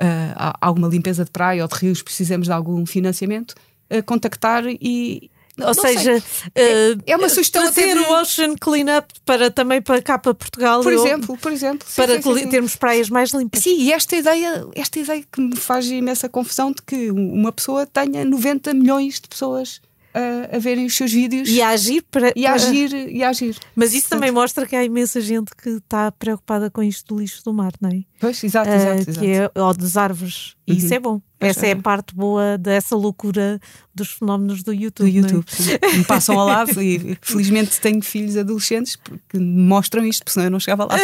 uh, 0.00 0.56
alguma 0.60 0.88
limpeza 0.88 1.24
de 1.24 1.30
praia 1.30 1.62
ou 1.62 1.68
de 1.68 1.74
rios, 1.74 2.00
precisamos 2.00 2.46
de 2.46 2.52
algum 2.52 2.86
financiamento, 2.86 3.54
uh, 3.90 4.02
contactar 4.04 4.64
e, 4.66 5.30
ou 5.58 5.74
seja, 5.74 6.16
uh, 6.16 7.02
é, 7.06 7.16
uma 7.16 7.28
sugestão 7.28 7.62
trazer 7.62 7.98
o 7.98 8.20
Ocean 8.20 8.54
Cleanup 8.56 9.12
para 9.24 9.50
também 9.50 9.82
para 9.82 10.00
cá 10.00 10.18
para 10.18 10.32
Portugal. 10.32 10.82
Por 10.82 10.92
exemplo, 10.92 11.36
por 11.36 11.52
exemplo. 11.52 11.86
Sim, 11.86 11.96
para 11.96 12.22
sim, 12.22 12.38
sim, 12.38 12.48
termos 12.48 12.74
praias 12.76 13.10
mais 13.10 13.30
limpas. 13.32 13.62
Sim, 13.62 13.76
e 13.78 13.92
esta 13.92 14.16
ideia, 14.16 14.66
esta 14.74 14.98
ideia 14.98 15.22
que 15.30 15.40
me 15.40 15.56
faz 15.56 15.86
imensa 15.90 16.28
confusão 16.28 16.72
de 16.72 16.80
que 16.82 17.10
uma 17.10 17.52
pessoa 17.52 17.86
tenha 17.86 18.24
90 18.24 18.72
milhões 18.72 19.20
de 19.20 19.28
pessoas 19.28 19.80
a, 20.14 20.56
a 20.56 20.58
verem 20.58 20.86
os 20.86 20.96
seus 20.96 21.12
vídeos 21.12 21.48
e 21.48 21.60
a 21.60 21.68
agir 21.70 22.02
para, 22.10 22.32
e 22.36 22.46
a 22.46 22.54
agir, 22.54 22.92
e 22.92 23.22
a 23.22 23.30
agir. 23.30 23.56
Mas 23.74 23.94
isso 23.94 24.08
também 24.08 24.30
mostra 24.30 24.66
que 24.66 24.76
há 24.76 24.84
imensa 24.84 25.20
gente 25.20 25.54
que 25.56 25.70
está 25.70 26.12
preocupada 26.12 26.70
com 26.70 26.82
isto 26.82 27.14
do 27.14 27.20
lixo 27.20 27.42
do 27.44 27.52
mar, 27.52 27.72
não 27.80 27.90
é? 27.90 28.02
Pois, 28.20 28.42
exato, 28.42 28.70
exato. 28.70 29.10
Exato. 29.10 29.20
Que 29.20 29.26
é, 29.30 29.50
ou 29.54 29.74
das 29.74 29.96
árvores. 29.96 30.54
E 30.66 30.72
uhum. 30.72 30.78
isso 30.78 30.94
é 30.94 30.98
bom. 30.98 31.20
Essa 31.42 31.66
é 31.66 31.72
a 31.72 31.76
parte 31.76 32.14
boa 32.14 32.56
dessa 32.56 32.96
loucura 32.96 33.60
dos 33.94 34.12
fenómenos 34.12 34.62
do 34.62 34.72
YouTube. 34.72 35.10
Do 35.10 35.16
YouTube, 35.18 35.46
é? 35.82 35.96
Me 35.96 36.04
passam 36.04 36.38
ao 36.38 36.46
lado 36.46 36.82
e 36.82 37.16
felizmente 37.20 37.80
tenho 37.80 38.00
filhos 38.00 38.36
adolescentes 38.36 38.96
que 39.28 39.38
mostram 39.38 40.04
isto, 40.06 40.20
porque 40.20 40.32
senão 40.32 40.46
eu 40.46 40.50
não 40.50 40.60
chegava 40.60 40.84
lá. 40.84 40.96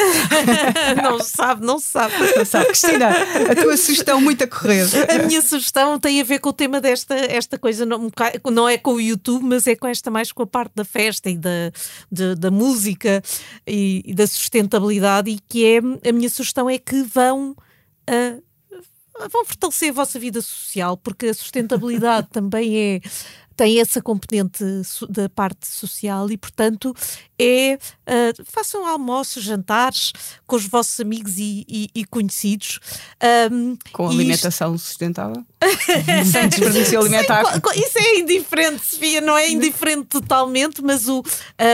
não 1.02 1.20
sabe, 1.20 1.64
não 1.64 1.78
sabe. 1.78 2.14
Não 2.36 2.44
sabe. 2.44 2.66
Cristina, 2.66 3.10
a 3.50 3.54
tua 3.54 3.76
sugestão 3.76 4.20
muito 4.20 4.44
a 4.44 4.46
correr. 4.46 4.86
A 5.10 5.26
minha 5.26 5.42
sugestão 5.42 5.98
tem 5.98 6.20
a 6.20 6.24
ver 6.24 6.38
com 6.38 6.48
o 6.50 6.52
tema 6.52 6.80
desta 6.80 7.14
esta 7.14 7.58
coisa, 7.58 7.84
não, 7.84 8.10
não 8.50 8.68
é 8.68 8.78
com 8.78 8.94
o 8.94 9.00
YouTube, 9.00 9.44
mas 9.44 9.66
é 9.66 9.76
com 9.76 9.86
esta 9.86 10.10
mais 10.10 10.32
com 10.32 10.42
a 10.42 10.46
parte 10.46 10.72
da 10.74 10.84
festa 10.84 11.28
e 11.28 11.36
da, 11.36 11.72
de, 12.10 12.34
da 12.36 12.50
música 12.50 13.22
e, 13.66 14.02
e, 14.06 14.14
da 14.14 14.26
sustentabilidade, 14.26 15.30
e 15.30 15.38
que 15.38 15.64
é 15.64 15.78
a 16.08 16.12
minha 16.12 16.30
sugestão 16.30 16.70
é 16.70 16.78
que 16.78 17.02
vão. 17.02 17.56
Uh, 18.08 18.47
vão 19.30 19.44
fortalecer 19.44 19.90
a 19.90 19.94
vossa 19.94 20.18
vida 20.18 20.40
social, 20.40 20.96
porque 20.96 21.26
a 21.26 21.34
sustentabilidade 21.34 22.28
também 22.32 22.76
é 22.76 23.00
tem 23.58 23.80
essa 23.80 24.00
componente 24.00 24.62
da 25.10 25.28
parte 25.28 25.66
social 25.66 26.30
e, 26.30 26.38
portanto, 26.38 26.94
é 27.36 27.74
uh, 27.74 28.44
façam 28.44 28.86
almoços, 28.86 29.42
jantares 29.42 30.12
com 30.46 30.54
os 30.54 30.64
vossos 30.64 31.00
amigos 31.00 31.38
e, 31.38 31.66
e, 31.68 31.90
e 31.92 32.04
conhecidos. 32.04 32.78
Um, 33.50 33.76
com 33.92 34.08
alimentação 34.08 34.76
isto... 34.76 34.86
sustentável? 34.86 35.44
Sem 36.30 36.48
desperdício 36.48 37.00
alimentar. 37.00 37.44
Sim, 37.44 37.80
isso 37.80 37.98
é 37.98 38.18
indiferente, 38.20 38.84
Sofia, 38.84 39.20
não 39.20 39.36
é 39.36 39.50
indiferente 39.50 40.04
totalmente, 40.04 40.80
mas 40.82 41.08
o, 41.08 41.20
uh, 41.20 41.24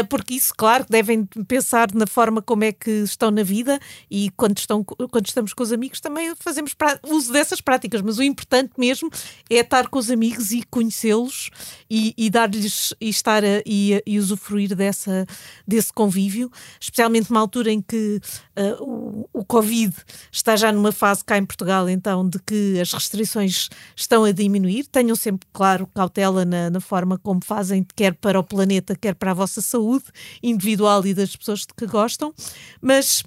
porque 0.08 0.34
isso, 0.34 0.52
claro, 0.56 0.86
devem 0.88 1.24
pensar 1.46 1.92
na 1.94 2.06
forma 2.06 2.40
como 2.40 2.64
é 2.64 2.72
que 2.72 2.90
estão 2.90 3.30
na 3.30 3.42
vida 3.42 3.78
e 4.10 4.30
quando, 4.36 4.58
estão, 4.58 4.82
quando 4.82 5.26
estamos 5.26 5.52
com 5.52 5.62
os 5.62 5.72
amigos 5.72 6.00
também 6.00 6.32
fazemos 6.38 6.74
uso 7.04 7.32
dessas 7.32 7.60
práticas, 7.60 8.00
mas 8.00 8.18
o 8.18 8.22
importante 8.22 8.72
mesmo 8.78 9.10
é 9.50 9.56
estar 9.56 9.88
com 9.88 9.98
os 9.98 10.10
amigos 10.10 10.50
e 10.50 10.62
conhecê-los 10.62 11.50
e, 11.90 12.14
e 12.16 12.30
dar-lhes 12.30 12.94
e 13.00 13.08
estar 13.10 13.44
a, 13.44 13.62
e, 13.66 14.02
e 14.06 14.18
usufruir 14.18 14.74
dessa, 14.74 15.26
desse 15.66 15.92
convívio, 15.92 16.50
especialmente 16.80 17.30
numa 17.30 17.40
altura 17.40 17.70
em 17.70 17.82
que 17.82 18.20
uh, 18.56 18.82
o, 18.82 19.28
o 19.32 19.44
Covid 19.44 19.94
está 20.32 20.56
já 20.56 20.72
numa 20.72 20.92
fase 20.92 21.22
cá 21.22 21.36
em 21.36 21.44
Portugal, 21.44 21.88
então, 21.88 22.26
de 22.26 22.38
que 22.38 22.80
as 22.80 22.92
restrições 22.92 23.68
estão 23.96 24.24
a 24.24 24.32
diminuir. 24.32 24.86
Tenham 24.86 25.16
sempre, 25.16 25.48
claro, 25.52 25.86
cautela 25.94 26.44
na, 26.44 26.70
na 26.70 26.80
forma 26.80 27.18
como 27.18 27.40
fazem, 27.44 27.86
quer 27.94 28.14
para 28.14 28.38
o 28.38 28.44
planeta, 28.44 28.96
quer 28.96 29.14
para 29.14 29.30
a 29.30 29.34
vossa 29.34 29.60
saúde 29.60 30.04
individual 30.42 31.04
e 31.06 31.14
das 31.14 31.34
pessoas 31.34 31.60
de 31.60 31.74
que 31.76 31.86
gostam, 31.86 32.32
mas 32.80 33.22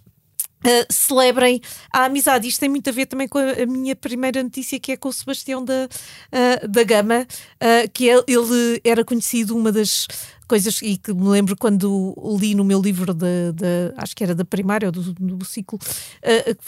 Uh, 0.65 0.91
celebrem 0.91 1.61
a 1.93 2.05
amizade. 2.05 2.47
Isto 2.47 2.61
tem 2.61 2.69
muito 2.69 2.89
a 2.89 2.91
ver 2.91 3.05
também 3.05 3.27
com 3.27 3.37
a, 3.37 3.65
minha 3.67 3.95
primeira 3.95 4.41
notícia, 4.41 4.79
que 4.79 4.91
é 4.91 4.97
com 4.97 5.07
o 5.07 5.13
Sebastião 5.13 5.63
da, 5.63 5.87
uh, 5.87 6.67
da 6.67 6.83
Gama, 6.83 7.27
uh, 7.27 7.89
que 7.93 8.07
ele, 8.07 8.23
ele, 8.27 8.81
era 8.83 9.05
conhecido 9.05 9.55
uma 9.55 9.71
das 9.71 10.07
coisas 10.47 10.81
e 10.81 10.97
que 10.97 11.13
me 11.13 11.27
lembro 11.27 11.55
quando 11.55 12.15
li 12.39 12.55
no 12.55 12.63
meu 12.63 12.81
livro 12.81 13.13
de, 13.13 13.51
de 13.53 13.93
acho 13.97 14.15
que 14.15 14.23
era 14.23 14.33
da 14.33 14.43
primária 14.43 14.87
ou 14.87 14.91
do, 14.91 15.13
do 15.13 15.45
ciclo, 15.45 15.77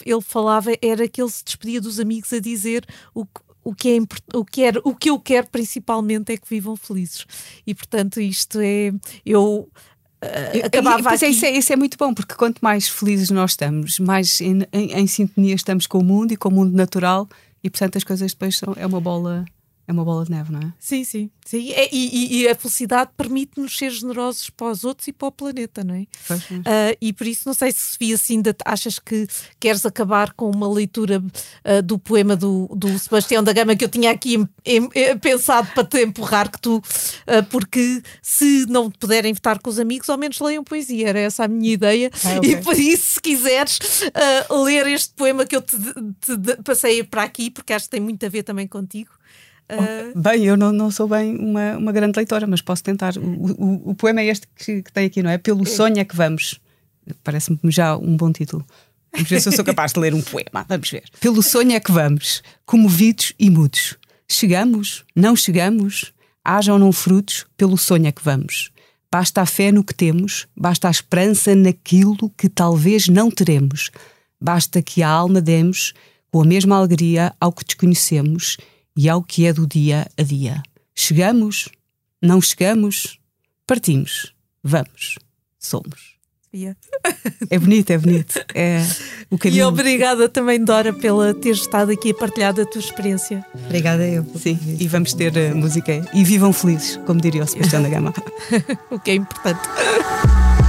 ele 0.06 0.22
falava 0.22 0.72
era 0.82 1.08
que 1.08 1.22
ele 1.22 1.32
se 1.32 1.44
despedia 1.46 1.80
dos 1.80 2.00
amigos 2.00 2.32
a 2.34 2.40
dizer 2.40 2.86
o 3.14 3.26
que 3.26 3.40
o 3.64 3.74
que, 3.74 3.98
é, 3.98 4.38
o, 4.38 4.46
que 4.46 4.64
é, 4.64 4.72
o 4.84 4.96
que 4.96 5.10
eu 5.10 5.20
quero 5.20 5.48
principalmente 5.48 6.32
é 6.32 6.38
que 6.38 6.50
vivam 6.50 6.76
felizes. 6.76 7.26
E 7.66 7.74
portanto, 7.76 8.20
isto 8.20 8.60
é. 8.62 8.92
Eu 9.26 9.70
Uh, 10.22 10.66
acabava 10.66 11.16
e, 11.16 11.26
é, 11.26 11.30
isso, 11.30 11.46
é, 11.46 11.52
isso 11.52 11.72
é 11.72 11.78
muito 11.78 11.98
bom, 11.98 12.14
porque 12.14 12.36
quanto 12.36 12.60
mais 12.60 12.90
felizes 12.90 13.30
nós 13.30 13.52
estamos, 13.52 14.00
mais 14.00 14.42
em, 14.42 14.68
em, 14.74 14.92
em, 14.92 15.08
sintonia 15.08 15.56
estamos 15.56 15.88
com 15.88 16.00
o 16.00 16.04
mundo 16.04 16.34
e 16.34 16.36
com 16.36 16.50
o 16.50 16.52
mundo 16.52 16.76
natural, 16.76 17.26
e 17.64 17.70
portanto 17.70 17.98
as 17.98 18.04
coisas 18.04 18.34
depois 18.34 18.58
são, 18.58 18.74
é 18.76 18.86
uma 18.86 19.00
bola 19.00 19.46
é 19.90 19.92
uma 19.92 20.06
bola 20.06 20.24
de 20.24 20.30
neve, 20.30 20.52
não 20.52 20.60
é? 20.60 20.72
Sim, 20.78 21.04
sim. 21.04 21.32
sim. 21.44 21.72
É, 21.72 21.90
e, 21.92 22.42
e, 22.42 22.48
a 22.48 22.54
felicidade 22.54 23.10
permite-nos 23.18 23.76
ser 23.76 23.90
generosos 23.90 24.52
para 24.52 24.68
os 24.68 24.84
outros 24.84 25.08
e 25.08 25.12
para 25.12 25.30
o 25.30 25.32
planeta, 25.32 25.84
não 25.84 25.96
é? 25.96 26.02
Uh, 26.02 26.96
e 27.02 27.12
por 27.12 27.26
isso, 27.26 27.42
não 27.48 27.56
sei 27.56 27.72
se, 27.72 27.94
Sofia, 27.94 28.16
se 28.16 28.34
ainda 28.34 28.56
achas 28.64 29.00
que 29.00 29.26
queres 29.60 29.84
acabar 29.88 30.34
com 30.34 30.52
uma 30.52 30.72
leitura 30.72 31.18
uh, 31.18 31.82
do 31.82 31.98
poema 31.98 32.36
do, 32.36 32.70
do 32.76 33.00
Sebastião 33.00 33.44
da 33.44 33.52
Gama 33.52 33.76
que 33.76 33.84
eu 33.84 33.90
tinha 33.90 34.12
aqui 34.12 34.36
em, 34.36 34.48
em, 34.64 34.90
em, 34.94 35.18
pensado 35.18 35.68
para 35.74 35.84
te 35.84 36.04
empurrar, 36.04 36.52
que 36.52 36.62
tu, 36.62 36.78
uh, 36.78 37.44
porque 37.50 38.04
se 38.22 38.68
não 38.68 38.92
puderem 38.92 39.32
estar 39.32 39.58
com 39.58 39.72
os 39.72 39.80
amigos, 39.80 40.08
ao 40.08 40.20
menos 40.20 40.40
leiam 40.40 40.64
poesia, 40.64 41.10
era 41.10 41.20
essa 41.20 41.46
a 41.46 41.48
minha 41.48 41.74
ideia. 41.74 42.12
Ah, 42.26 42.38
okay. 42.38 42.52
E 42.52 42.62
por 42.62 42.78
isso, 42.78 43.14
se 43.14 43.22
quiseres 43.22 43.80
ler 44.66 44.86
este 44.86 45.16
poema 45.16 45.48
que 45.48 45.56
eu 45.56 45.64
te, 45.64 45.76
te, 45.76 46.38
te 46.38 46.64
passei 46.64 47.04
para 47.04 47.24
aqui, 47.24 47.50
porque 47.50 47.74
acho 47.74 47.86
que 47.86 47.92
tem 47.92 48.00
muito 48.00 48.24
a 48.24 48.30
ver 48.30 48.44
também 48.44 48.68
contigo. 48.68 49.18
Uh... 49.70 50.20
Bem, 50.20 50.46
eu 50.46 50.58
não, 50.58 50.72
não 50.72 50.90
sou 50.90 51.08
bem 51.08 51.36
uma, 51.36 51.78
uma 51.78 51.92
grande 51.92 52.18
leitora, 52.18 52.48
mas 52.48 52.62
posso 52.62 52.84
tentar. 52.84 53.16
O, 53.18 53.22
o, 53.22 53.90
o 53.92 53.96
poema 53.96 54.22
é 54.22 54.26
este 54.26 54.48
que, 54.56 54.82
que, 54.82 54.92
tem 54.92 55.06
aqui, 55.06 55.22
não 55.22 55.30
é? 55.30 55.38
Pelo 55.38 55.66
sonho 55.66 56.00
é 56.00 56.06
que 56.06 56.16
vamos. 56.16 56.60
Parece-me 57.24 57.60
já 57.66 57.96
um 57.98 58.16
bom 58.16 58.32
título. 58.32 58.66
Vamos 59.14 59.30
ver 59.30 59.42
se 59.42 59.50
eu 59.50 59.54
sou 59.54 59.66
capaz 59.66 59.94
de 59.94 60.00
ler 60.00 60.14
um 60.14 60.22
poema. 60.22 60.66
Vamos 60.68 60.90
ver. 60.90 61.04
Pelo 61.20 61.42
sonho 61.42 61.72
é 61.72 61.80
que 61.80 61.92
vamos, 61.92 62.44
comovidos 62.66 63.34
e 63.40 63.50
mudos. 63.50 63.98
Chegamos? 64.28 65.04
Não 65.16 65.36
chegamos? 65.36 66.14
Haja 66.44 66.74
ou 66.74 66.80
não 66.80 66.92
frutos, 66.92 67.46
pelo 67.58 67.78
sonho 67.78 68.08
é 68.08 68.12
que 68.12 68.24
vamos. 68.24 68.72
Basta 69.12 69.42
a 69.42 69.46
fé 69.46 69.72
no 69.72 69.84
que 69.84 69.94
temos, 69.94 70.48
basta 70.56 70.88
a 70.88 70.92
esperança 70.92 71.56
naquilo 71.56 72.30
que 72.38 72.48
talvez 72.48 73.08
não 73.08 73.32
teremos. 73.32 73.90
Basta 74.40 74.82
que 74.82 75.02
a 75.02 75.10
alma 75.10 75.42
demos, 75.42 75.94
com 76.32 76.42
a 76.42 76.46
mesma 76.46 76.78
alegria, 76.78 77.34
ao 77.40 77.52
que 77.52 77.66
desconhecemos 77.66 78.58
e 78.96 79.10
ao 79.10 79.24
que 79.24 79.46
é 79.46 79.54
do 79.54 79.68
dia 79.68 80.08
a 80.18 80.24
dia. 80.24 80.62
Chegamos? 80.96 81.70
Não 82.22 82.42
chegamos? 82.42 83.20
Partimos. 83.66 84.34
Vamos. 84.64 85.18
Somos. 85.58 86.20
Yeah. 86.54 86.76
É 87.50 87.60
bonito, 87.60 87.92
é 87.92 87.98
bonito. 87.98 88.40
É 88.56 88.84
o 89.30 89.38
caminho. 89.38 89.60
E 89.60 89.64
obrigada 89.64 90.28
também, 90.28 90.64
Dora, 90.64 90.92
pela 90.92 91.34
ter 91.34 91.52
estado 91.52 91.92
aqui 91.92 92.12
a 92.12 92.14
partilhar 92.16 92.60
a 92.60 92.66
tua 92.66 92.80
experiência. 92.80 93.46
Obrigada 93.66 94.08
eu. 94.08 94.26
Sim, 94.36 94.58
e 94.80 94.88
vamos 94.88 95.14
ter 95.14 95.32
uh, 95.32 95.56
música 95.56 96.10
e 96.12 96.24
vivam 96.24 96.52
felizes, 96.52 96.98
como 97.06 97.22
diria 97.22 97.44
o 97.44 97.48
Sebastião 97.48 97.84
da 97.84 97.90
Gama. 97.90 98.14
o 98.90 99.00
que 99.00 99.12
é 99.12 99.16
importante. 99.16 99.62